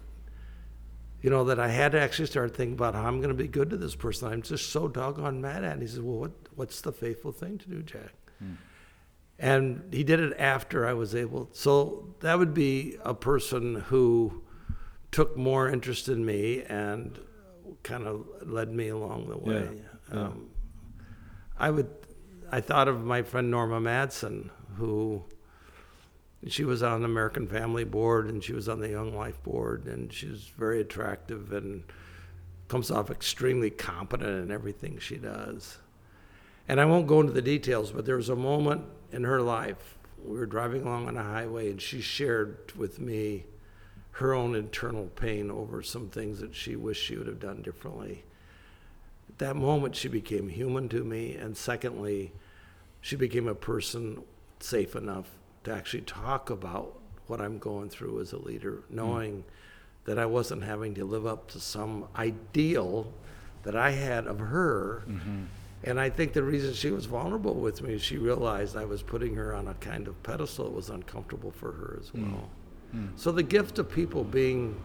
You 1.21 1.29
know 1.29 1.45
that 1.45 1.59
I 1.59 1.69
had 1.69 1.93
to 1.93 2.01
actually 2.01 2.25
start 2.25 2.55
thinking 2.55 2.73
about 2.73 2.95
how 2.95 3.05
I'm 3.05 3.17
going 3.17 3.29
to 3.29 3.35
be 3.35 3.47
good 3.47 3.69
to 3.69 3.77
this 3.77 3.95
person. 3.95 4.27
I'm 4.27 4.41
just 4.41 4.71
so 4.71 4.87
doggone 4.87 5.39
mad 5.39 5.63
at. 5.63 5.73
And 5.73 5.81
he 5.81 5.87
says, 5.87 6.01
"Well, 6.01 6.17
what 6.17 6.31
what's 6.55 6.81
the 6.81 6.91
faithful 6.91 7.31
thing 7.31 7.59
to 7.59 7.69
do, 7.69 7.83
Jack?" 7.83 8.13
Hmm. 8.39 8.53
And 9.39 9.93
he 9.93 10.03
did 10.03 10.19
it 10.19 10.33
after 10.37 10.87
I 10.87 10.93
was 10.93 11.15
able. 11.15 11.49
So 11.53 12.15
that 12.21 12.37
would 12.37 12.53
be 12.53 12.97
a 13.03 13.13
person 13.13 13.75
who 13.87 14.43
took 15.11 15.35
more 15.37 15.69
interest 15.69 16.07
in 16.07 16.25
me 16.25 16.63
and 16.63 17.19
kind 17.83 18.07
of 18.07 18.25
led 18.41 18.71
me 18.71 18.89
along 18.89 19.29
the 19.29 19.37
way. 19.37 19.69
Yeah, 20.11 20.13
yeah. 20.13 20.21
Um, 20.21 20.49
I 21.57 21.69
would. 21.69 21.89
I 22.51 22.61
thought 22.61 22.87
of 22.87 23.03
my 23.03 23.23
friend 23.23 23.49
Norma 23.49 23.81
Madsen, 23.81 24.51
who 24.75 25.23
she 26.47 26.63
was 26.63 26.83
on 26.83 27.01
the 27.01 27.05
American 27.05 27.47
Family 27.47 27.83
Board 27.83 28.27
and 28.27 28.43
she 28.43 28.53
was 28.53 28.69
on 28.69 28.79
the 28.79 28.89
Young 28.89 29.15
Life 29.15 29.41
Board, 29.43 29.85
and 29.87 30.11
she's 30.11 30.51
very 30.57 30.81
attractive 30.81 31.51
and 31.53 31.83
comes 32.67 32.91
off 32.91 33.09
extremely 33.09 33.69
competent 33.69 34.43
in 34.43 34.51
everything 34.51 34.99
she 34.99 35.17
does. 35.17 35.77
And 36.67 36.79
I 36.79 36.85
won't 36.85 37.07
go 37.07 37.19
into 37.19 37.33
the 37.33 37.41
details, 37.41 37.91
but 37.91 38.05
there 38.05 38.15
was 38.15 38.29
a 38.29 38.35
moment 38.35 38.83
in 39.13 39.23
her 39.23 39.41
life. 39.41 39.97
We 40.25 40.37
were 40.37 40.45
driving 40.45 40.83
along 40.83 41.07
on 41.07 41.17
a 41.17 41.23
highway, 41.23 41.69
and 41.69 41.81
she 41.81 42.01
shared 42.01 42.73
with 42.75 42.99
me 42.99 43.45
her 44.11 44.33
own 44.33 44.55
internal 44.55 45.07
pain 45.07 45.49
over 45.49 45.81
some 45.81 46.09
things 46.09 46.39
that 46.39 46.55
she 46.55 46.75
wished 46.75 47.03
she 47.03 47.17
would 47.17 47.27
have 47.27 47.39
done 47.39 47.61
differently. 47.61 48.23
At 49.29 49.37
that 49.39 49.55
moment, 49.55 49.95
she 49.95 50.07
became 50.07 50.49
human 50.49 50.89
to 50.89 51.03
me, 51.03 51.35
and 51.35 51.55
secondly, 51.55 52.33
she 53.01 53.15
became 53.15 53.47
a 53.47 53.55
person 53.55 54.23
safe 54.59 54.95
enough 54.95 55.29
to 55.63 55.73
actually 55.73 56.01
talk 56.01 56.49
about 56.49 56.99
what 57.27 57.41
I'm 57.41 57.57
going 57.57 57.89
through 57.89 58.21
as 58.21 58.33
a 58.33 58.37
leader, 58.37 58.83
hmm. 58.87 58.95
knowing 58.95 59.43
that 60.05 60.19
I 60.19 60.25
wasn't 60.25 60.63
having 60.63 60.93
to 60.95 61.05
live 61.05 61.25
up 61.25 61.49
to 61.51 61.59
some 61.59 62.07
ideal 62.15 63.11
that 63.63 63.75
I 63.75 63.91
had 63.91 64.27
of 64.27 64.39
her. 64.39 65.03
Mm-hmm. 65.07 65.43
And 65.83 65.99
I 65.99 66.09
think 66.09 66.33
the 66.33 66.43
reason 66.43 66.73
she 66.73 66.91
was 66.91 67.05
vulnerable 67.05 67.55
with 67.55 67.81
me 67.81 67.93
is 67.93 68.01
she 68.01 68.17
realized 68.17 68.77
I 68.77 68.85
was 68.85 69.03
putting 69.03 69.35
her 69.35 69.53
on 69.53 69.67
a 69.67 69.73
kind 69.75 70.07
of 70.07 70.21
pedestal 70.23 70.65
that 70.65 70.75
was 70.75 70.89
uncomfortable 70.89 71.51
for 71.51 71.71
her 71.71 71.99
as 72.01 72.09
hmm. 72.09 72.31
well. 72.31 72.49
Hmm. 72.91 73.07
So 73.15 73.31
the 73.31 73.43
gift 73.43 73.79
of 73.79 73.89
people 73.89 74.23
being 74.23 74.81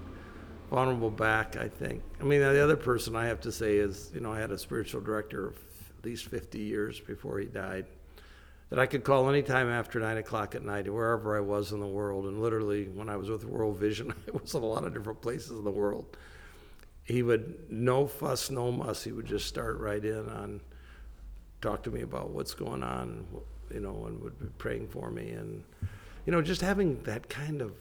vulnerable 0.70 1.10
back, 1.10 1.56
I 1.56 1.68
think. 1.68 2.02
I 2.20 2.24
mean, 2.24 2.40
the 2.40 2.62
other 2.62 2.76
person 2.76 3.16
I 3.16 3.26
have 3.26 3.40
to 3.42 3.52
say 3.52 3.76
is, 3.76 4.10
you 4.14 4.20
know, 4.20 4.32
I 4.32 4.40
had 4.40 4.50
a 4.50 4.58
spiritual 4.58 5.00
director 5.00 5.46
of 5.46 5.56
at 5.98 6.04
least 6.04 6.26
50 6.26 6.58
years 6.58 7.00
before 7.00 7.38
he 7.38 7.46
died 7.46 7.86
that 8.70 8.78
I 8.78 8.86
could 8.86 9.02
call 9.02 9.28
anytime 9.28 9.68
after 9.68 9.98
nine 9.98 10.18
o'clock 10.18 10.54
at 10.54 10.62
night, 10.62 10.92
wherever 10.92 11.36
I 11.36 11.40
was 11.40 11.72
in 11.72 11.80
the 11.80 11.86
world. 11.86 12.26
And 12.26 12.40
literally, 12.40 12.84
when 12.88 13.08
I 13.08 13.16
was 13.16 13.30
with 13.30 13.44
World 13.44 13.78
Vision, 13.78 14.12
I 14.28 14.30
was 14.36 14.54
in 14.54 14.62
a 14.62 14.66
lot 14.66 14.84
of 14.84 14.92
different 14.92 15.22
places 15.22 15.50
in 15.52 15.64
the 15.64 15.70
world. 15.70 16.16
He 17.04 17.22
would, 17.22 17.70
no 17.70 18.06
fuss, 18.06 18.50
no 18.50 18.70
muss, 18.70 19.04
he 19.04 19.12
would 19.12 19.24
just 19.24 19.46
start 19.46 19.78
right 19.78 20.04
in 20.04 20.28
on, 20.28 20.60
talk 21.60 21.82
to 21.84 21.90
me 21.90 22.02
about 22.02 22.30
what's 22.30 22.54
going 22.54 22.82
on, 22.82 23.26
you 23.72 23.80
know, 23.80 24.06
and 24.06 24.20
would 24.22 24.38
be 24.38 24.46
praying 24.58 24.88
for 24.88 25.10
me. 25.10 25.30
And, 25.30 25.64
you 26.26 26.32
know, 26.32 26.42
just 26.42 26.60
having 26.60 27.02
that 27.02 27.28
kind 27.28 27.60
of 27.60 27.72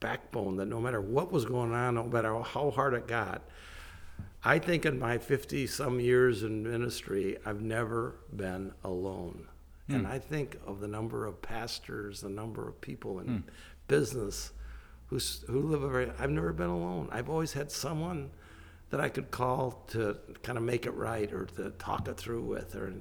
backbone 0.00 0.56
that 0.56 0.66
no 0.66 0.80
matter 0.80 1.00
what 1.00 1.32
was 1.32 1.44
going 1.44 1.72
on, 1.72 1.94
no 1.96 2.04
matter 2.04 2.40
how 2.40 2.70
hard 2.70 2.94
it 2.94 3.06
got, 3.06 3.42
I 4.44 4.58
think 4.58 4.86
in 4.86 4.98
my 4.98 5.18
50 5.18 5.66
some 5.66 6.00
years 6.00 6.42
in 6.42 6.62
ministry, 6.62 7.36
I've 7.44 7.60
never 7.60 8.16
been 8.34 8.72
alone. 8.84 9.48
Hmm. 9.88 9.94
And 9.94 10.06
I 10.06 10.18
think 10.18 10.58
of 10.66 10.80
the 10.80 10.88
number 10.88 11.26
of 11.26 11.42
pastors, 11.42 12.20
the 12.20 12.28
number 12.28 12.68
of 12.68 12.80
people 12.80 13.18
in 13.20 13.26
hmm. 13.26 13.38
business 13.88 14.52
who, 15.06 15.18
who 15.46 15.62
live 15.62 15.82
a 15.82 15.88
very, 15.88 16.12
I've 16.18 16.30
never 16.30 16.52
been 16.52 16.68
alone. 16.68 17.08
I've 17.10 17.28
always 17.28 17.52
had 17.52 17.72
someone 17.72 18.30
that 18.90 19.00
I 19.00 19.08
could 19.08 19.30
call 19.30 19.82
to 19.88 20.16
kind 20.42 20.56
of 20.56 20.64
make 20.64 20.86
it 20.86 20.92
right 20.94 21.32
or 21.32 21.46
to 21.56 21.70
talk 21.78 22.08
it 22.08 22.16
through 22.16 22.42
with. 22.42 22.74
Or, 22.74 22.92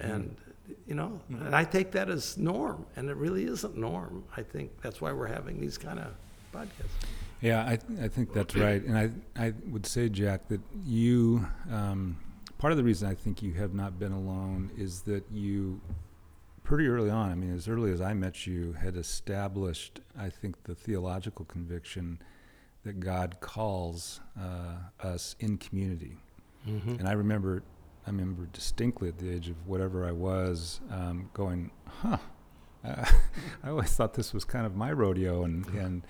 And, 0.00 0.36
you 0.86 0.94
know, 0.94 1.20
and 1.28 1.54
I 1.54 1.64
take 1.64 1.92
that 1.92 2.08
as 2.08 2.38
norm. 2.38 2.86
And 2.96 3.10
it 3.10 3.16
really 3.16 3.44
isn't 3.44 3.76
norm. 3.76 4.24
I 4.36 4.42
think 4.42 4.70
that's 4.80 5.00
why 5.00 5.12
we're 5.12 5.26
having 5.26 5.60
these 5.60 5.76
kind 5.76 5.98
of 5.98 6.14
podcasts. 6.52 6.88
Yeah, 7.40 7.62
I, 7.62 7.78
I 8.02 8.08
think 8.08 8.32
that's 8.32 8.54
right. 8.56 8.82
And 8.82 8.96
I, 8.96 9.10
I 9.36 9.52
would 9.68 9.84
say, 9.84 10.08
Jack, 10.08 10.48
that 10.48 10.62
you, 10.86 11.46
um, 11.70 12.16
part 12.56 12.72
of 12.72 12.78
the 12.78 12.84
reason 12.84 13.06
I 13.08 13.14
think 13.14 13.42
you 13.42 13.52
have 13.54 13.74
not 13.74 13.98
been 13.98 14.12
alone 14.12 14.70
is 14.78 15.02
that 15.02 15.24
you, 15.30 15.80
pretty 16.62 16.86
early 16.86 17.10
on, 17.10 17.30
I 17.30 17.34
mean, 17.34 17.54
as 17.54 17.68
early 17.68 17.92
as 17.92 18.00
I 18.00 18.14
met 18.14 18.46
you, 18.46 18.72
had 18.72 18.96
established, 18.96 20.00
I 20.18 20.30
think, 20.30 20.62
the 20.64 20.74
theological 20.74 21.44
conviction 21.44 22.18
that 22.84 23.00
God 23.00 23.38
calls 23.40 24.20
uh, 24.38 25.06
us 25.06 25.36
in 25.40 25.56
community. 25.58 26.16
Mm-hmm. 26.68 26.96
And 26.98 27.08
I 27.08 27.12
remember, 27.12 27.62
I 28.06 28.10
remember 28.10 28.46
distinctly 28.52 29.08
at 29.08 29.18
the 29.18 29.30
age 29.30 29.48
of 29.48 29.66
whatever 29.66 30.06
I 30.06 30.12
was, 30.12 30.80
um, 30.90 31.30
going, 31.34 31.70
"Huh." 31.86 32.18
Uh, 32.84 33.04
I 33.64 33.70
always 33.70 33.92
thought 33.92 34.14
this 34.14 34.32
was 34.32 34.44
kind 34.44 34.66
of 34.66 34.76
my 34.76 34.92
rodeo, 34.92 35.44
and 35.44 35.66
and 35.68 36.06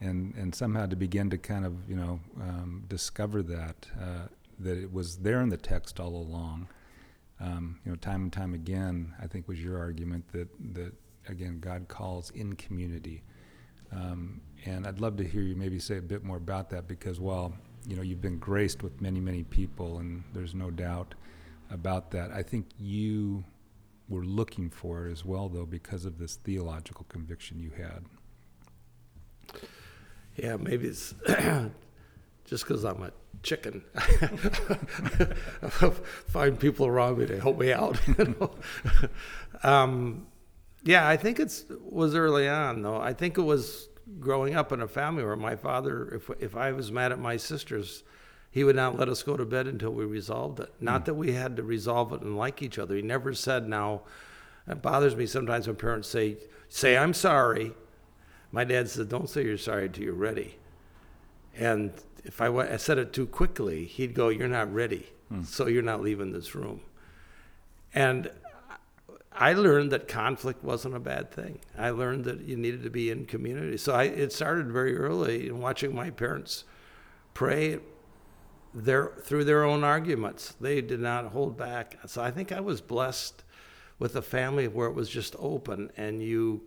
and 0.00 0.34
and 0.34 0.54
somehow 0.54 0.86
to 0.86 0.96
begin 0.96 1.30
to 1.30 1.38
kind 1.38 1.64
of 1.64 1.74
you 1.88 1.96
know 1.96 2.20
um, 2.40 2.84
discover 2.88 3.42
that 3.44 3.86
uh, 4.00 4.28
that 4.60 4.78
it 4.78 4.92
was 4.92 5.18
there 5.18 5.40
in 5.40 5.48
the 5.48 5.56
text 5.56 6.00
all 6.00 6.14
along. 6.14 6.68
Um, 7.38 7.80
you 7.84 7.92
know, 7.92 7.96
time 7.96 8.22
and 8.22 8.32
time 8.32 8.54
again, 8.54 9.14
I 9.20 9.26
think 9.26 9.46
was 9.46 9.62
your 9.62 9.78
argument 9.78 10.32
that 10.32 10.48
that 10.74 10.92
again 11.28 11.58
God 11.60 11.88
calls 11.88 12.30
in 12.30 12.54
community. 12.54 13.22
Um, 13.92 14.40
and 14.66 14.86
I'd 14.86 15.00
love 15.00 15.16
to 15.18 15.24
hear 15.24 15.42
you 15.42 15.56
maybe 15.56 15.78
say 15.78 15.96
a 15.96 16.02
bit 16.02 16.24
more 16.24 16.36
about 16.36 16.70
that 16.70 16.88
because 16.88 17.20
while 17.20 17.54
you 17.86 17.96
know 17.96 18.02
you've 18.02 18.20
been 18.20 18.38
graced 18.38 18.82
with 18.82 19.00
many 19.00 19.20
many 19.20 19.44
people 19.44 19.98
and 19.98 20.24
there's 20.34 20.54
no 20.54 20.70
doubt 20.70 21.14
about 21.70 22.10
that, 22.10 22.30
I 22.32 22.42
think 22.42 22.66
you 22.78 23.44
were 24.08 24.24
looking 24.24 24.70
for 24.70 25.06
it 25.06 25.12
as 25.12 25.24
well 25.24 25.48
though 25.48 25.66
because 25.66 26.04
of 26.04 26.18
this 26.18 26.36
theological 26.36 27.06
conviction 27.08 27.58
you 27.60 27.70
had. 27.70 28.04
Yeah, 30.36 30.56
maybe 30.56 30.88
it's 30.88 31.14
just 32.44 32.64
because 32.66 32.84
I'm 32.84 33.02
a 33.02 33.12
chicken. 33.42 33.82
Find 36.26 36.58
people 36.58 36.86
around 36.86 37.18
me 37.18 37.26
to 37.26 37.40
help 37.40 37.58
me 37.58 37.72
out. 37.72 37.98
You 38.18 38.36
know? 38.38 38.50
um, 39.62 40.26
yeah, 40.84 41.08
I 41.08 41.16
think 41.16 41.40
it 41.40 41.64
was 41.80 42.14
early 42.14 42.48
on 42.48 42.82
though. 42.82 43.00
I 43.00 43.12
think 43.12 43.38
it 43.38 43.42
was 43.42 43.88
growing 44.20 44.54
up 44.54 44.72
in 44.72 44.80
a 44.80 44.88
family 44.88 45.24
where 45.24 45.36
my 45.36 45.56
father, 45.56 46.14
if 46.14 46.30
if 46.40 46.56
I 46.56 46.72
was 46.72 46.92
mad 46.92 47.12
at 47.12 47.18
my 47.18 47.36
sisters, 47.36 48.04
he 48.50 48.64
would 48.64 48.76
not 48.76 48.98
let 48.98 49.08
us 49.08 49.22
go 49.22 49.36
to 49.36 49.44
bed 49.44 49.66
until 49.66 49.90
we 49.90 50.04
resolved 50.04 50.60
it. 50.60 50.72
Not 50.80 51.02
hmm. 51.02 51.04
that 51.06 51.14
we 51.14 51.32
had 51.32 51.56
to 51.56 51.62
resolve 51.62 52.12
it 52.12 52.22
and 52.22 52.36
like 52.36 52.62
each 52.62 52.78
other. 52.78 52.96
He 52.96 53.02
never 53.02 53.34
said, 53.34 53.68
"Now." 53.68 54.02
It 54.68 54.82
bothers 54.82 55.14
me 55.14 55.26
sometimes 55.26 55.68
when 55.68 55.76
parents 55.76 56.08
say, 56.08 56.38
"Say 56.68 56.96
I'm 56.96 57.14
sorry." 57.14 57.74
My 58.50 58.64
dad 58.64 58.88
said, 58.88 59.08
"Don't 59.08 59.28
say 59.28 59.44
you're 59.44 59.58
sorry 59.58 59.86
until 59.86 60.04
you're 60.04 60.14
ready." 60.14 60.58
And 61.54 61.92
if 62.24 62.40
I, 62.40 62.48
went, 62.48 62.70
I 62.70 62.76
said 62.76 62.98
it 62.98 63.12
too 63.12 63.26
quickly, 63.26 63.84
he'd 63.84 64.14
go, 64.14 64.28
"You're 64.28 64.48
not 64.48 64.72
ready, 64.72 65.06
hmm. 65.28 65.42
so 65.44 65.66
you're 65.68 65.82
not 65.82 66.02
leaving 66.02 66.32
this 66.32 66.54
room." 66.54 66.80
And 67.94 68.30
I 69.36 69.52
learned 69.52 69.92
that 69.92 70.08
conflict 70.08 70.64
wasn't 70.64 70.96
a 70.96 71.00
bad 71.00 71.30
thing. 71.30 71.60
I 71.76 71.90
learned 71.90 72.24
that 72.24 72.42
you 72.42 72.56
needed 72.56 72.82
to 72.84 72.90
be 72.90 73.10
in 73.10 73.26
community. 73.26 73.76
So 73.76 73.94
I, 73.94 74.04
it 74.04 74.32
started 74.32 74.70
very 74.70 74.96
early 74.96 75.48
in 75.48 75.60
watching 75.60 75.94
my 75.94 76.10
parents 76.10 76.64
pray 77.34 77.78
their, 78.74 79.12
through 79.22 79.44
their 79.44 79.64
own 79.64 79.84
arguments. 79.84 80.54
They 80.60 80.80
did 80.80 81.00
not 81.00 81.26
hold 81.26 81.56
back. 81.56 81.98
So 82.06 82.22
I 82.22 82.30
think 82.30 82.50
I 82.52 82.60
was 82.60 82.80
blessed 82.80 83.44
with 83.98 84.16
a 84.16 84.22
family 84.22 84.68
where 84.68 84.88
it 84.88 84.94
was 84.94 85.08
just 85.08 85.36
open 85.38 85.90
and 85.96 86.22
you 86.22 86.62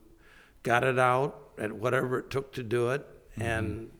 got 0.63 0.83
it 0.83 0.99
out 0.99 1.49
at 1.57 1.71
whatever 1.71 2.19
it 2.19 2.29
took 2.29 2.53
to 2.53 2.63
do 2.63 2.89
it, 2.89 3.05
mm-hmm. 3.31 3.41
and 3.41 3.91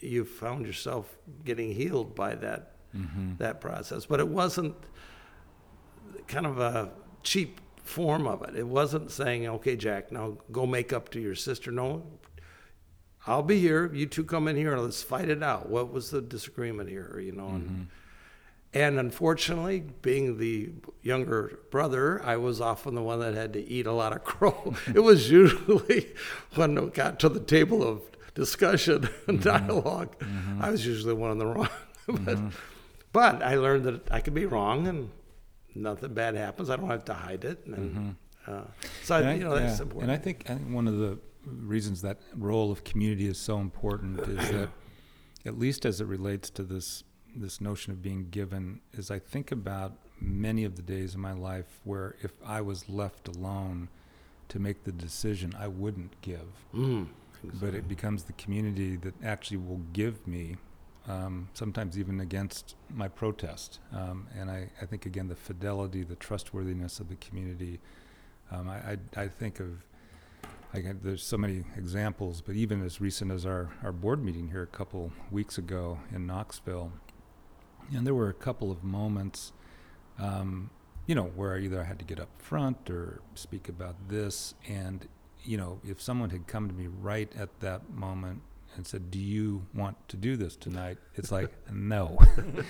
you 0.00 0.24
found 0.24 0.66
yourself 0.66 1.16
getting 1.44 1.72
healed 1.72 2.14
by 2.14 2.34
that 2.34 2.72
mm-hmm. 2.94 3.36
that 3.38 3.60
process. 3.60 4.06
But 4.06 4.20
it 4.20 4.28
wasn't 4.28 4.74
kind 6.26 6.46
of 6.46 6.58
a 6.58 6.90
cheap 7.22 7.60
form 7.86 8.26
of 8.26 8.42
it. 8.42 8.56
It 8.56 8.66
wasn't 8.66 9.10
saying, 9.10 9.46
"Okay, 9.46 9.76
Jack, 9.76 10.12
now 10.12 10.38
go 10.52 10.66
make 10.66 10.92
up 10.92 11.10
to 11.10 11.20
your 11.20 11.34
sister." 11.34 11.70
No, 11.70 12.04
I'll 13.26 13.42
be 13.42 13.60
here. 13.60 13.92
You 13.92 14.06
two 14.06 14.24
come 14.24 14.48
in 14.48 14.56
here 14.56 14.72
and 14.72 14.82
let's 14.82 15.02
fight 15.02 15.28
it 15.28 15.42
out. 15.42 15.68
What 15.68 15.92
was 15.92 16.10
the 16.10 16.20
disagreement 16.20 16.88
here? 16.88 17.20
You 17.22 17.32
know, 17.32 17.48
and 17.48 17.64
mm-hmm. 17.64 17.82
and 18.72 18.98
unfortunately, 18.98 19.84
being 20.02 20.38
the 20.38 20.70
younger 21.02 21.58
brother, 21.70 22.22
I 22.24 22.36
was 22.36 22.60
often 22.60 22.94
the 22.94 23.02
one 23.02 23.20
that 23.20 23.34
had 23.34 23.52
to 23.54 23.68
eat 23.68 23.86
a 23.86 23.92
lot 23.92 24.12
of 24.12 24.24
crow. 24.24 24.74
it 24.94 25.00
was 25.00 25.30
usually 25.30 26.14
when 26.54 26.78
it 26.78 26.94
got 26.94 27.18
to 27.20 27.28
the 27.28 27.40
table 27.40 27.82
of 27.82 28.02
discussion 28.34 29.08
and 29.26 29.40
mm-hmm. 29.40 29.66
dialog 29.66 30.16
mm-hmm. 30.18 30.62
I 30.62 30.70
was 30.70 30.86
usually 30.86 31.14
one 31.14 31.30
on 31.30 31.38
the 31.38 31.46
wrong. 31.46 31.68
but, 32.06 32.38
but 33.12 33.42
I 33.42 33.56
learned 33.56 33.84
that 33.84 34.12
I 34.12 34.20
could 34.20 34.34
be 34.34 34.46
wrong 34.46 34.86
and 34.86 35.10
nothing 35.76 36.14
bad 36.14 36.34
happens. 36.34 36.70
I 36.70 36.76
don't 36.76 36.88
have 36.90 37.04
to 37.06 37.14
hide 37.14 37.44
it. 37.44 37.64
And, 37.66 38.16
uh, 38.46 38.62
so, 39.02 39.16
And 39.16 39.26
I, 39.26 39.30
I- 39.32 39.34
you 39.34 39.44
know, 39.44 39.54
that's 39.58 39.78
yeah, 39.78 39.82
important. 39.84 40.10
And 40.10 40.12
I 40.12 40.22
think, 40.22 40.50
I 40.50 40.54
think 40.54 40.70
one 40.72 40.88
of 40.88 40.98
the 40.98 41.18
reasons 41.46 42.02
that 42.02 42.18
role 42.34 42.72
of 42.72 42.82
community 42.84 43.26
is 43.26 43.38
so 43.38 43.58
important 43.58 44.20
is 44.20 44.50
that, 44.56 44.68
at 45.44 45.58
least 45.58 45.84
as 45.86 46.00
it 46.00 46.06
relates 46.06 46.50
to 46.50 46.62
this 46.62 47.04
this 47.38 47.60
notion 47.60 47.92
of 47.92 48.00
being 48.00 48.30
given, 48.30 48.80
is 48.94 49.10
I 49.10 49.18
think 49.18 49.52
about 49.52 49.92
many 50.18 50.64
of 50.64 50.74
the 50.76 50.80
days 50.82 51.14
in 51.14 51.20
my 51.20 51.34
life 51.34 51.80
where 51.84 52.16
if 52.22 52.32
I 52.42 52.62
was 52.62 52.88
left 52.88 53.28
alone 53.28 53.90
to 54.48 54.58
make 54.58 54.84
the 54.84 54.92
decision, 54.92 55.54
I 55.58 55.68
wouldn't 55.68 56.18
give. 56.22 56.48
Mm. 56.74 57.08
But 57.60 57.74
it 57.74 57.86
becomes 57.88 58.24
the 58.24 58.32
community 58.32 58.96
that 58.96 59.12
actually 59.22 59.58
will 59.58 59.82
give 59.92 60.26
me, 60.26 60.56
um, 61.08 61.48
sometimes 61.54 61.98
even 61.98 62.20
against 62.20 62.74
my 62.94 63.08
protest. 63.08 63.80
Um, 63.92 64.26
and 64.38 64.50
I, 64.50 64.70
I 64.82 64.86
think, 64.86 65.06
again, 65.06 65.28
the 65.28 65.36
fidelity, 65.36 66.02
the 66.02 66.16
trustworthiness 66.16 67.00
of 67.00 67.08
the 67.08 67.16
community. 67.16 67.80
Um, 68.50 68.68
I, 68.68 68.76
I, 68.76 69.24
I 69.24 69.28
think 69.28 69.60
of, 69.60 69.84
like, 70.74 71.02
there's 71.02 71.22
so 71.22 71.38
many 71.38 71.64
examples, 71.76 72.40
but 72.40 72.54
even 72.54 72.84
as 72.84 73.00
recent 73.00 73.30
as 73.30 73.46
our, 73.46 73.70
our 73.82 73.92
board 73.92 74.22
meeting 74.22 74.48
here 74.48 74.62
a 74.62 74.66
couple 74.66 75.12
weeks 75.30 75.58
ago 75.58 75.98
in 76.12 76.26
Knoxville, 76.26 76.92
and 77.94 78.06
there 78.06 78.14
were 78.14 78.28
a 78.28 78.34
couple 78.34 78.72
of 78.72 78.82
moments, 78.82 79.52
um, 80.18 80.70
you 81.06 81.14
know, 81.14 81.30
where 81.36 81.56
either 81.56 81.80
I 81.80 81.84
had 81.84 82.00
to 82.00 82.04
get 82.04 82.18
up 82.18 82.30
front 82.38 82.90
or 82.90 83.20
speak 83.34 83.68
about 83.68 83.94
this. 84.08 84.54
And, 84.68 85.06
you 85.44 85.56
know, 85.56 85.80
if 85.84 86.02
someone 86.02 86.30
had 86.30 86.48
come 86.48 86.66
to 86.68 86.74
me 86.74 86.88
right 86.88 87.32
at 87.38 87.60
that 87.60 87.90
moment 87.90 88.42
and 88.76 88.86
said, 88.86 89.10
Do 89.10 89.18
you 89.18 89.66
want 89.74 89.96
to 90.08 90.16
do 90.16 90.36
this 90.36 90.56
tonight? 90.56 90.98
It's 91.14 91.32
like, 91.32 91.50
No. 91.72 92.18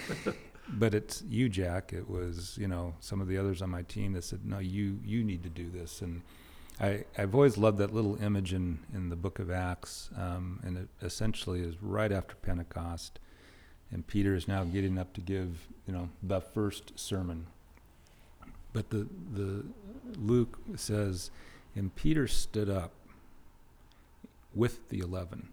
but 0.68 0.94
it's 0.94 1.22
you, 1.28 1.48
Jack. 1.48 1.92
It 1.92 2.09
was, 2.09 2.57
you 2.59 2.68
know, 2.68 2.94
some 3.00 3.20
of 3.20 3.28
the 3.28 3.38
others 3.38 3.62
on 3.62 3.70
my 3.70 3.82
team 3.82 4.12
that 4.14 4.24
said, 4.24 4.44
No, 4.44 4.59
you, 4.59 4.98
you 5.04 5.24
need 5.24 5.42
to 5.42 5.48
do 5.48 5.70
this. 5.70 6.02
And 6.02 6.22
I, 6.80 7.04
I've 7.16 7.34
always 7.34 7.57
loved 7.57 7.78
that 7.78 7.94
little 7.94 8.20
image 8.22 8.52
in, 8.52 8.78
in 8.94 9.09
the 9.09 9.16
book 9.16 9.38
of 9.38 9.50
Acts. 9.50 10.11
Um, 10.16 10.61
and 10.62 10.76
it 10.76 10.88
essentially 11.02 11.61
is 11.61 11.82
right 11.82 12.12
after 12.12 12.34
Pentecost 12.36 13.18
and 13.90 14.07
Peter 14.07 14.34
is 14.34 14.48
now 14.48 14.64
getting 14.64 14.98
up 14.98 15.12
to 15.14 15.20
give, 15.20 15.68
you 15.86 15.92
know, 15.92 16.09
the 16.22 16.40
first 16.40 16.98
sermon. 16.98 17.46
But 18.72 18.90
the 18.90 19.07
the 19.32 19.64
Luke 20.18 20.59
says, 20.76 21.30
and 21.74 21.94
Peter 21.94 22.26
stood 22.26 22.68
up 22.68 22.92
with 24.54 24.88
the 24.88 25.00
eleven. 25.00 25.48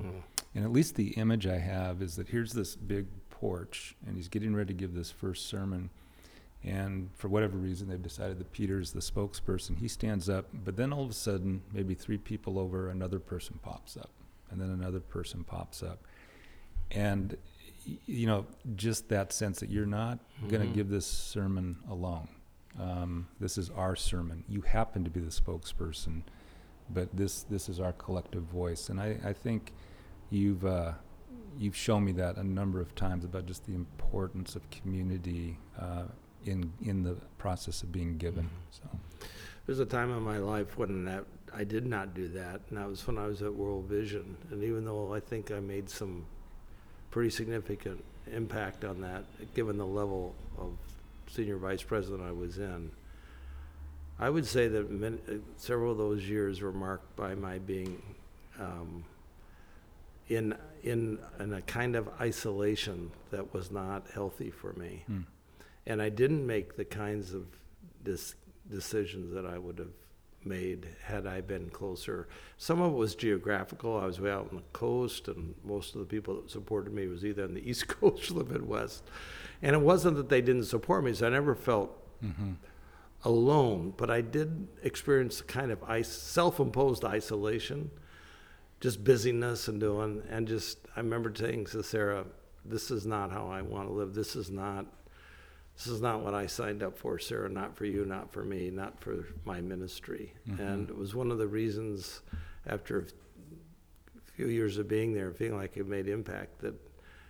Mm. 0.00 0.22
And 0.54 0.64
at 0.64 0.72
least 0.72 0.94
the 0.94 1.08
image 1.10 1.46
I 1.46 1.58
have 1.58 2.02
is 2.02 2.16
that 2.16 2.28
here's 2.28 2.52
this 2.52 2.76
big 2.76 3.06
porch, 3.30 3.96
and 4.06 4.16
he's 4.16 4.28
getting 4.28 4.54
ready 4.54 4.68
to 4.68 4.78
give 4.78 4.94
this 4.94 5.10
first 5.10 5.46
sermon. 5.46 5.90
And 6.62 7.10
for 7.14 7.28
whatever 7.28 7.58
reason, 7.58 7.88
they've 7.88 8.02
decided 8.02 8.38
that 8.38 8.52
Peter's 8.52 8.92
the 8.92 9.00
spokesperson. 9.00 9.78
He 9.78 9.88
stands 9.88 10.28
up, 10.30 10.46
but 10.64 10.76
then 10.76 10.92
all 10.92 11.04
of 11.04 11.10
a 11.10 11.14
sudden, 11.14 11.62
maybe 11.72 11.94
three 11.94 12.16
people 12.16 12.58
over, 12.58 12.88
another 12.88 13.18
person 13.18 13.58
pops 13.62 13.96
up, 13.96 14.10
and 14.50 14.60
then 14.60 14.70
another 14.70 15.00
person 15.00 15.44
pops 15.44 15.82
up. 15.82 15.98
And, 16.90 17.36
you 18.06 18.26
know, 18.26 18.46
just 18.76 19.08
that 19.10 19.32
sense 19.32 19.60
that 19.60 19.70
you're 19.70 19.84
not 19.84 20.18
going 20.48 20.62
to 20.62 20.74
give 20.74 20.88
this 20.88 21.06
sermon 21.06 21.76
alone. 21.90 22.28
Um, 22.80 23.28
this 23.40 23.58
is 23.58 23.70
our 23.70 23.94
sermon. 23.94 24.44
You 24.48 24.62
happen 24.62 25.04
to 25.04 25.10
be 25.10 25.20
the 25.20 25.30
spokesperson, 25.30 26.22
but 26.90 27.14
this 27.16 27.42
this 27.44 27.68
is 27.68 27.80
our 27.80 27.92
collective 27.92 28.42
voice. 28.42 28.88
And 28.88 29.00
I, 29.00 29.18
I 29.24 29.32
think 29.32 29.72
you've 30.30 30.64
uh, 30.64 30.92
you've 31.58 31.76
shown 31.76 32.04
me 32.04 32.12
that 32.12 32.36
a 32.36 32.44
number 32.44 32.80
of 32.80 32.94
times 32.94 33.24
about 33.24 33.46
just 33.46 33.66
the 33.66 33.74
importance 33.74 34.56
of 34.56 34.68
community 34.70 35.58
uh, 35.78 36.04
in 36.44 36.72
in 36.84 37.02
the 37.02 37.16
process 37.38 37.82
of 37.82 37.92
being 37.92 38.18
given. 38.18 38.48
So 38.70 38.82
There's 39.66 39.80
a 39.80 39.86
time 39.86 40.10
in 40.10 40.22
my 40.22 40.38
life 40.38 40.76
when 40.76 41.04
that 41.06 41.24
I 41.54 41.64
did 41.64 41.86
not 41.86 42.14
do 42.14 42.28
that, 42.28 42.60
and 42.68 42.78
that 42.78 42.88
was 42.88 43.06
when 43.06 43.16
I 43.16 43.26
was 43.26 43.42
at 43.42 43.54
World 43.54 43.84
Vision. 43.84 44.36
And 44.50 44.62
even 44.64 44.84
though 44.84 45.14
I 45.14 45.20
think 45.20 45.50
I 45.50 45.60
made 45.60 45.88
some 45.88 46.26
pretty 47.10 47.30
significant 47.30 48.04
impact 48.32 48.84
on 48.84 49.00
that, 49.02 49.24
given 49.54 49.76
the 49.76 49.86
level 49.86 50.34
of 50.58 50.76
senior 51.28 51.56
vice 51.56 51.82
president 51.82 52.22
I 52.22 52.32
was 52.32 52.58
in, 52.58 52.90
I 54.18 54.30
would 54.30 54.46
say 54.46 54.68
that 54.68 54.90
many, 54.90 55.18
uh, 55.28 55.34
several 55.56 55.92
of 55.92 55.98
those 55.98 56.28
years 56.28 56.60
were 56.60 56.72
marked 56.72 57.16
by 57.16 57.34
my 57.34 57.58
being 57.58 58.00
um, 58.60 59.04
in 60.28 60.56
in 60.82 61.18
in 61.40 61.52
a 61.52 61.62
kind 61.62 61.96
of 61.96 62.08
isolation 62.20 63.10
that 63.30 63.52
was 63.52 63.70
not 63.70 64.06
healthy 64.12 64.50
for 64.50 64.72
me 64.74 65.02
hmm. 65.06 65.20
and 65.86 66.00
I 66.00 66.08
didn't 66.08 66.46
make 66.46 66.76
the 66.76 66.84
kinds 66.84 67.34
of 67.34 67.46
dis- 68.02 68.34
decisions 68.70 69.34
that 69.34 69.44
I 69.44 69.58
would 69.58 69.78
have 69.78 69.92
made 70.46 70.86
had 71.02 71.26
I 71.26 71.40
been 71.40 71.70
closer. 71.70 72.28
Some 72.58 72.80
of 72.80 72.92
it 72.92 72.96
was 72.96 73.14
geographical. 73.14 73.98
I 73.98 74.06
was 74.06 74.20
way 74.20 74.30
out 74.30 74.48
on 74.50 74.56
the 74.56 74.62
coast, 74.72 75.28
and 75.28 75.54
most 75.64 75.94
of 75.94 76.00
the 76.00 76.06
people 76.06 76.34
that 76.36 76.50
supported 76.50 76.92
me 76.92 77.08
was 77.08 77.24
either 77.24 77.44
on 77.44 77.54
the 77.54 77.60
East 77.70 77.88
Coast 77.88 78.30
or 78.30 78.34
the 78.34 78.44
Midwest. 78.44 79.04
And 79.62 79.74
it 79.74 79.80
wasn't 79.80 80.16
that 80.16 80.28
they 80.28 80.42
didn't 80.42 80.64
support 80.64 81.04
me, 81.04 81.14
so 81.14 81.26
I 81.26 81.30
never 81.30 81.54
felt 81.54 81.90
alone, 83.24 83.94
but 83.96 84.10
I 84.10 84.20
did 84.20 84.68
experience 84.82 85.40
a 85.40 85.44
kind 85.44 85.72
of 85.72 86.06
self-imposed 86.06 87.04
isolation, 87.04 87.90
just 88.80 89.02
busyness 89.02 89.66
and 89.66 89.80
doing, 89.80 90.22
and 90.28 90.46
just 90.46 90.78
I 90.94 91.00
remember 91.00 91.32
saying 91.34 91.66
to 91.66 91.82
Sarah, 91.82 92.26
"This 92.64 92.90
is 92.90 93.06
not 93.06 93.30
how 93.30 93.48
I 93.48 93.62
want 93.62 93.88
to 93.88 93.94
live. 93.94 94.14
This 94.14 94.36
is 94.36 94.50
not, 94.50 94.86
this 95.76 95.86
is 95.86 96.02
not 96.02 96.22
what 96.22 96.34
I 96.34 96.46
signed 96.46 96.82
up 96.82 96.98
for, 96.98 97.18
Sarah. 97.18 97.48
Not 97.48 97.74
for 97.76 97.86
you, 97.86 98.04
not 98.04 98.30
for 98.32 98.44
me, 98.44 98.70
not 98.70 99.00
for 99.00 99.26
my 99.44 99.60
ministry." 99.60 100.34
Mm-hmm. 100.48 100.62
And 100.62 100.90
it 100.90 100.96
was 100.96 101.14
one 101.14 101.30
of 101.30 101.38
the 101.38 101.48
reasons, 101.48 102.20
after 102.66 102.98
a 102.98 104.32
few 104.32 104.48
years 104.48 104.76
of 104.76 104.86
being 104.86 105.14
there, 105.14 105.32
feeling 105.32 105.56
like 105.56 105.76
it 105.76 105.88
made 105.88 106.08
impact, 106.08 106.60
that 106.60 106.74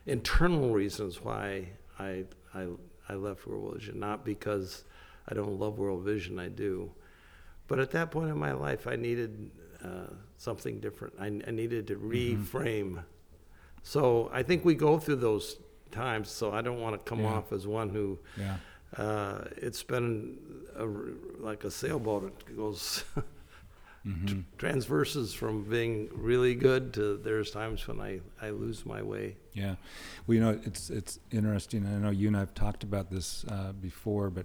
internal 0.07 0.73
reasons 0.73 1.23
why 1.23 1.69
I 1.99 2.25
I 2.53 2.67
I 3.09 3.15
left 3.15 3.47
World 3.47 3.75
Vision, 3.75 4.01
not 4.01 4.25
because 4.25 4.85
I 5.29 5.35
don't 5.35 5.59
love 5.59 5.79
World 5.79 6.03
Vision, 6.05 6.39
I 6.39 6.49
do. 6.49 6.91
But 7.67 7.79
at 7.81 7.91
that 7.93 8.11
point 8.11 8.31
in 8.31 8.39
my 8.39 8.53
life, 8.53 8.87
I 8.87 8.97
needed 8.97 9.51
uh, 9.83 10.13
something 10.37 10.81
different. 10.81 11.15
I, 11.19 11.27
I 11.27 11.51
needed 11.51 11.87
to 11.89 11.97
reframe. 11.97 13.03
So 13.83 14.31
I 14.33 14.43
think 14.43 14.65
we 14.65 14.75
go 14.75 14.99
through 14.99 15.17
those 15.17 15.57
times. 15.91 16.31
So 16.31 16.53
I 16.53 16.61
don't 16.63 16.81
want 16.81 16.95
to 16.95 17.09
come 17.09 17.21
Yeah. 17.21 17.33
off 17.35 17.53
as 17.53 17.67
one 17.67 17.89
who 17.89 18.19
Yeah. 18.39 18.57
uh, 18.97 19.45
it's 19.57 19.83
been 19.83 20.39
a, 20.77 20.85
like 21.43 21.65
a 21.65 21.71
sailboat. 21.71 22.25
It 22.49 22.57
goes 22.57 23.05
Mm-hmm. 24.07 24.41
transverses 24.59 25.33
from 25.33 25.65
being 25.65 26.11
really 26.13 26.55
good 26.55 26.93
to 26.93 27.17
there's 27.17 27.51
times 27.51 27.89
when 27.89 28.03
I, 28.03 28.21
I 28.43 28.51
lose 28.51 28.85
my 28.85 29.01
way. 29.03 29.37
Yeah, 29.55 29.77
well, 30.27 30.35
you 30.35 30.41
know, 30.43 30.61
it's 30.67 30.91
it's 30.91 31.19
interesting. 31.31 31.87
I 31.87 31.93
know 31.97 32.11
you 32.11 32.29
and 32.29 32.37
I've 32.37 32.53
talked 32.53 32.83
about 32.85 33.09
this 33.11 33.47
uh, 33.49 33.73
before, 33.73 34.29
but 34.29 34.45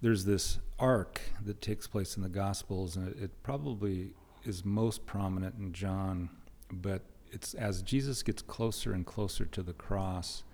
there's 0.00 0.24
this 0.24 0.58
arc 0.78 1.20
that 1.44 1.60
takes 1.60 1.86
place 1.86 2.16
in 2.16 2.22
the 2.22 2.28
Gospels, 2.28 2.96
and 2.96 3.08
it, 3.08 3.22
it 3.24 3.42
probably 3.42 4.12
is 4.44 4.64
most 4.64 5.06
prominent 5.06 5.56
in 5.58 5.72
John. 5.72 6.30
But 6.70 7.02
it's 7.30 7.54
as 7.54 7.82
Jesus 7.82 8.22
gets 8.22 8.42
closer 8.42 8.92
and 8.92 9.04
closer 9.04 9.44
to 9.46 9.62
the 9.62 9.72
cross, 9.72 10.44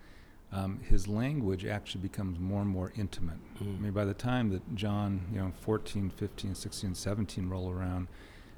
um, 0.53 0.80
his 0.88 1.09
language 1.09 1.64
actually 1.64 2.03
becomes 2.03 2.38
more 2.38 2.62
and 2.62 2.70
more 2.70 2.92
intimate. 2.97 3.38
I 3.61 3.64
mean, 3.64 3.92
by 3.92 4.05
the 4.05 4.14
time 4.14 4.51
that 4.51 4.74
John, 4.74 5.26
you 5.32 5.40
know, 5.40 5.53
14, 5.61 6.11
15, 6.11 6.55
16, 6.55 6.95
17 6.95 7.49
roll 7.49 7.70
around, 7.70 8.09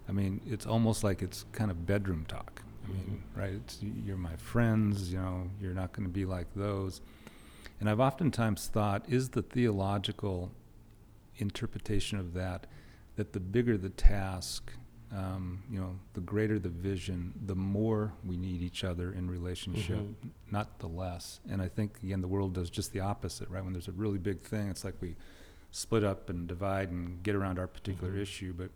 I 0.08 0.12
mean, 0.12 0.40
it's 0.46 0.66
almost 0.66 1.02
like 1.02 1.22
it's 1.22 1.46
kind 1.52 1.70
of 1.70 1.86
bedroom 1.86 2.26
talk. 2.28 2.62
I 2.84 2.92
mean, 2.92 3.22
right? 3.34 3.54
It's, 3.54 3.78
you're 3.82 4.16
my 4.16 4.36
friends, 4.36 5.10
you 5.10 5.18
know, 5.18 5.50
you're 5.60 5.74
not 5.74 5.92
going 5.92 6.06
to 6.06 6.12
be 6.12 6.24
like 6.24 6.46
those. 6.54 7.00
And 7.80 7.90
I've 7.90 8.00
oftentimes 8.00 8.68
thought, 8.68 9.04
is 9.08 9.30
the 9.30 9.42
theological 9.42 10.52
interpretation 11.38 12.18
of 12.18 12.34
that 12.34 12.66
that 13.16 13.32
the 13.32 13.40
bigger 13.40 13.78
the 13.78 13.88
task, 13.90 14.70
um, 15.12 15.62
you 15.70 15.80
know, 15.80 15.98
the 16.14 16.20
greater 16.20 16.58
the 16.58 16.68
vision, 16.68 17.32
the 17.46 17.54
more 17.54 18.12
we 18.26 18.36
need 18.36 18.60
each 18.60 18.84
other 18.84 19.12
in 19.12 19.30
relationship, 19.30 19.96
Mhm. 19.98 20.30
not 20.50 20.78
the 20.80 20.88
less. 20.88 21.40
And 21.48 21.62
I 21.62 21.68
think, 21.68 22.02
again, 22.02 22.20
the 22.20 22.28
world 22.28 22.52
does 22.54 22.68
just 22.68 22.92
the 22.92 23.00
opposite, 23.00 23.48
right? 23.48 23.64
When 23.64 23.72
there's 23.72 23.88
a 23.88 23.92
really 23.92 24.18
big 24.18 24.42
thing, 24.42 24.68
it's 24.68 24.84
like 24.84 25.00
we 25.00 25.16
split 25.70 26.04
up 26.04 26.28
and 26.28 26.46
divide 26.46 26.90
and 26.90 27.22
get 27.22 27.34
around 27.34 27.58
our 27.58 27.66
particular 27.66 28.12
Mhm. 28.12 28.20
issue. 28.20 28.52
But 28.52 28.70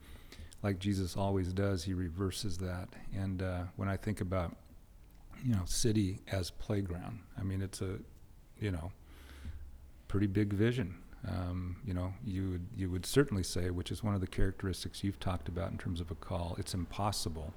like 0.62 0.78
Jesus 0.78 1.16
always 1.16 1.52
does, 1.52 1.84
he 1.84 1.92
reverses 1.92 2.58
that. 2.58 2.88
And 3.12 3.42
uh, 3.42 3.64
when 3.76 3.88
I 3.88 3.96
think 3.98 4.20
about, 4.22 4.56
you 5.44 5.52
know, 5.54 5.64
city 5.66 6.20
as 6.28 6.50
playground, 6.50 7.20
I 7.36 7.42
mean, 7.42 7.60
it's 7.60 7.82
a, 7.82 7.98
you 8.58 8.70
know, 8.70 8.92
pretty 10.08 10.26
big 10.28 10.52
vision. 10.52 10.94
Um, 11.28 11.76
you 11.84 11.92
know, 11.92 12.14
you 12.24 12.50
would 12.50 12.66
you 12.76 12.90
would 12.90 13.04
certainly 13.04 13.42
say, 13.42 13.68
which 13.70 13.90
is 13.90 14.02
one 14.02 14.14
of 14.14 14.20
the 14.22 14.26
characteristics 14.26 15.04
you've 15.04 15.20
talked 15.20 15.48
about 15.48 15.70
in 15.70 15.76
terms 15.78 16.00
of 16.00 16.10
a 16.10 16.14
call. 16.14 16.56
It's 16.58 16.72
impossible 16.72 17.52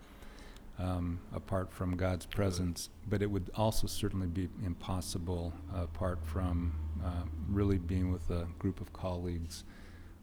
um, 0.80 1.20
apart 1.34 1.72
from 1.72 1.96
God's 1.96 2.26
presence, 2.26 2.90
but 3.08 3.22
it 3.22 3.32
would 3.32 3.50
also 3.56 3.88
certainly 3.88 4.28
be 4.28 4.50
impossible 4.66 5.54
apart 5.74 6.20
from 6.26 6.74
uh, 7.04 7.24
really 7.48 7.78
being 7.78 8.12
with 8.12 8.30
a 8.32 8.48
group 8.60 8.82
of 8.82 8.92
colleagues, 8.92 9.64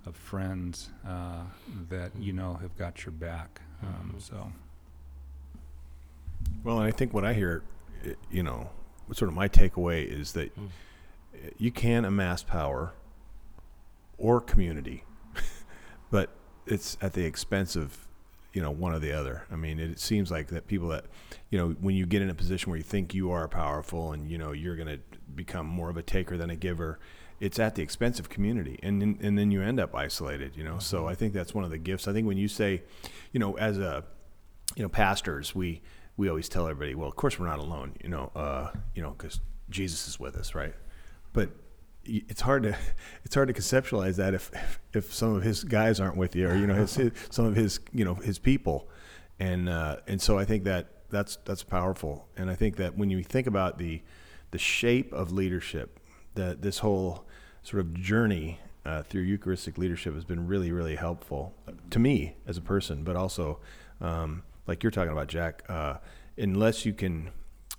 of 0.05 0.17
friends 0.17 0.91
uh, 1.07 1.45
that 1.89 2.11
you 2.19 2.33
know 2.35 2.55
have 2.55 2.77
got 2.77 3.05
your 3.07 3.13
back. 3.13 3.63
Um, 3.83 4.15
Mhm. 4.17 4.21
so, 4.23 4.53
Well, 6.65 6.79
and 6.79 6.87
I 6.87 6.91
think 6.91 7.15
what 7.15 7.25
I 7.25 7.33
hear, 7.33 7.63
you 8.31 8.43
know, 8.43 8.71
what 9.07 9.17
sort 9.17 9.31
of 9.31 9.35
my 9.35 9.49
takeaway 9.49 10.05
is 10.07 10.33
that 10.35 10.55
Mm. 10.57 10.67
uh, 11.35 11.49
you 11.59 11.71
can 11.71 12.05
amass 12.05 12.43
power 12.43 12.93
or 14.21 14.41
community, 14.41 15.05
but 16.11 16.31
it's 16.67 16.97
at 17.01 17.15
the 17.15 17.25
expense 17.25 17.77
of, 17.77 18.07
you 18.53 18.63
know, 18.63 18.71
one 18.71 18.93
or 18.93 18.99
the 18.99 19.13
other. 19.13 19.47
I 19.51 19.57
mean, 19.57 19.79
it, 19.79 19.99
seems 20.01 20.31
like 20.31 20.49
that 20.49 20.67
people 20.67 20.89
that, 20.89 21.07
you 21.51 21.59
know, 21.59 21.71
when 21.81 21.95
you 21.95 22.07
get 22.07 22.23
in 22.23 22.31
a 22.31 22.35
position 22.35 22.71
where 22.71 22.77
you 22.77 22.85
think 22.85 23.15
you 23.15 23.31
are 23.31 23.49
powerful 23.49 24.13
and 24.13 24.31
you 24.31 24.39
know 24.39 24.53
you're 24.53 24.77
going 24.77 24.89
to 24.89 25.01
become 25.35 25.67
more 25.67 25.91
of 25.91 25.97
a 25.97 26.03
taker 26.03 26.37
than 26.37 26.51
a 26.51 26.57
giver, 26.57 26.99
it's 27.41 27.59
at 27.59 27.75
the 27.75 27.83
expense 27.83 28.19
of 28.19 28.29
community, 28.29 28.79
and 28.83 29.01
then, 29.01 29.19
and 29.23 29.39
then 29.39 29.51
you 29.51 29.63
end 29.63 29.81
up 29.81 29.95
isolated. 29.95 30.57
You 30.57 30.65
know, 30.65 30.79
so 30.79 31.07
I 31.07 31.15
think 31.15 31.33
that's 31.33 31.55
one 31.55 31.65
of 31.65 31.71
the 31.71 31.79
gifts. 31.79 32.07
I 32.07 32.13
think 32.13 32.27
when 32.27 32.37
you 32.37 32.49
say, 32.49 32.83
you 33.33 33.41
know, 33.41 33.57
as 33.57 33.79
a 33.79 34.05
you 34.77 34.83
know, 34.83 34.89
pastors, 34.89 35.55
we 35.55 35.81
we 36.17 36.29
always 36.29 36.49
tell 36.49 36.69
everybody, 36.69 36.95
well, 36.95 37.09
of 37.09 37.17
course 37.17 37.39
we're 37.39 37.47
not 37.47 37.59
alone, 37.59 37.95
you 38.03 38.09
know, 38.11 38.31
uh, 38.35 38.71
you 38.95 39.03
know, 39.03 39.11
because 39.11 39.41
Jesus 39.71 40.07
is 40.07 40.21
with 40.21 40.37
us, 40.37 40.55
right? 40.55 40.75
But 41.33 41.51
it's 42.29 42.41
hard 42.41 42.65
to 42.65 42.77
it's 43.25 43.35
hard 43.35 43.49
to 43.49 43.55
conceptualize 43.55 44.17
that 44.17 44.35
if 44.35 44.51
if, 44.53 44.81
if 44.93 45.15
some 45.15 45.35
of 45.35 45.43
his 45.43 45.65
guys 45.65 46.01
aren't 46.01 46.17
with 46.17 46.35
you, 46.35 46.49
or 46.49 46.57
you 46.57 46.67
know, 46.67 46.75
his, 46.75 46.95
his 46.95 47.13
some 47.31 47.45
of 47.45 47.57
his 47.57 47.81
you 47.93 48.05
know 48.05 48.15
his 48.15 48.39
people, 48.39 48.89
and 49.39 49.69
uh, 49.69 49.97
and 50.07 50.21
so 50.21 50.39
I 50.39 50.45
think 50.45 50.65
that 50.65 50.89
that's 51.11 51.39
that's 51.45 51.63
powerful, 51.63 52.29
and 52.37 52.51
I 52.51 52.55
think 52.55 52.77
that 52.77 52.97
when 52.97 53.11
you 53.11 53.23
think 53.23 53.47
about 53.47 53.79
the 53.79 54.03
the 54.51 54.59
shape 54.59 55.13
of 55.13 55.33
leadership, 55.33 56.01
that 56.35 56.63
this 56.63 56.79
whole 56.79 57.27
sort 57.63 57.81
of 57.81 57.95
journey 57.95 58.59
uh, 58.85 59.03
through 59.03 59.23
Eucharistic 59.23 59.79
leadership 59.79 60.15
has 60.15 60.25
been 60.25 60.47
really, 60.47 60.73
really 60.73 60.97
helpful 60.97 61.55
to 61.91 61.99
me 61.99 62.35
as 62.47 62.57
a 62.57 62.61
person, 62.61 63.05
but 63.05 63.17
also, 63.17 63.59
um, 64.01 64.43
like 64.67 64.83
you're 64.83 64.91
talking 64.91 65.13
about, 65.13 65.29
Jack. 65.29 65.63
Uh, 65.69 65.97
unless 66.39 66.87
you 66.87 66.93
can, 66.93 67.31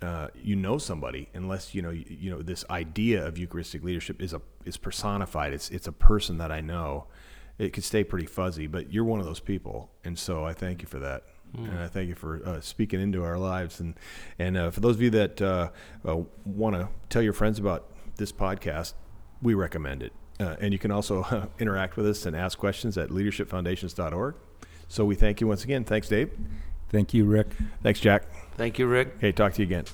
uh, 0.02 0.28
you 0.34 0.56
know 0.56 0.78
somebody, 0.78 1.28
unless 1.34 1.74
you 1.74 1.82
know, 1.82 1.90
you, 1.90 2.04
you 2.08 2.30
know, 2.30 2.42
this 2.42 2.64
idea 2.70 3.24
of 3.26 3.38
Eucharistic 3.38 3.82
leadership 3.84 4.20
is 4.20 4.32
a 4.32 4.42
is 4.64 4.76
personified. 4.76 5.52
It's 5.52 5.70
it's 5.70 5.86
a 5.86 5.92
person 5.92 6.38
that 6.38 6.50
I 6.50 6.60
know. 6.60 7.06
It 7.58 7.72
could 7.72 7.84
stay 7.84 8.02
pretty 8.02 8.26
fuzzy, 8.26 8.66
but 8.66 8.92
you're 8.92 9.04
one 9.04 9.20
of 9.20 9.26
those 9.26 9.40
people, 9.40 9.90
and 10.04 10.18
so 10.18 10.44
I 10.44 10.52
thank 10.52 10.82
you 10.82 10.88
for 10.88 10.98
that. 10.98 11.24
And 11.54 11.78
I 11.78 11.86
thank 11.86 12.08
you 12.08 12.14
for 12.14 12.40
uh, 12.46 12.60
speaking 12.60 13.00
into 13.00 13.22
our 13.24 13.36
lives. 13.38 13.78
And 13.78 13.94
and 14.38 14.56
uh, 14.56 14.70
for 14.70 14.80
those 14.80 14.96
of 14.96 15.02
you 15.02 15.10
that 15.10 15.42
uh, 15.42 15.68
uh, 16.06 16.22
want 16.44 16.76
to 16.76 16.88
tell 17.10 17.20
your 17.20 17.34
friends 17.34 17.58
about 17.58 17.90
this 18.16 18.32
podcast, 18.32 18.94
we 19.42 19.54
recommend 19.54 20.02
it. 20.02 20.12
Uh, 20.40 20.56
and 20.60 20.72
you 20.72 20.78
can 20.78 20.90
also 20.90 21.22
uh, 21.24 21.46
interact 21.58 21.96
with 21.96 22.06
us 22.06 22.24
and 22.24 22.34
ask 22.34 22.58
questions 22.58 22.96
at 22.96 23.10
leadershipfoundations.org. 23.10 24.34
So 24.88 25.04
we 25.04 25.14
thank 25.14 25.40
you 25.40 25.46
once 25.46 25.64
again. 25.64 25.84
Thanks, 25.84 26.08
Dave. 26.08 26.30
thank 26.88 27.12
you, 27.12 27.24
Rick. 27.24 27.48
Thanks, 27.82 28.00
Jack. 28.00 28.24
Thank 28.56 28.78
you, 28.78 28.86
Rick. 28.86 29.14
Hey, 29.20 29.32
talk 29.32 29.54
to 29.54 29.62
you 29.62 29.66
again. 29.66 29.84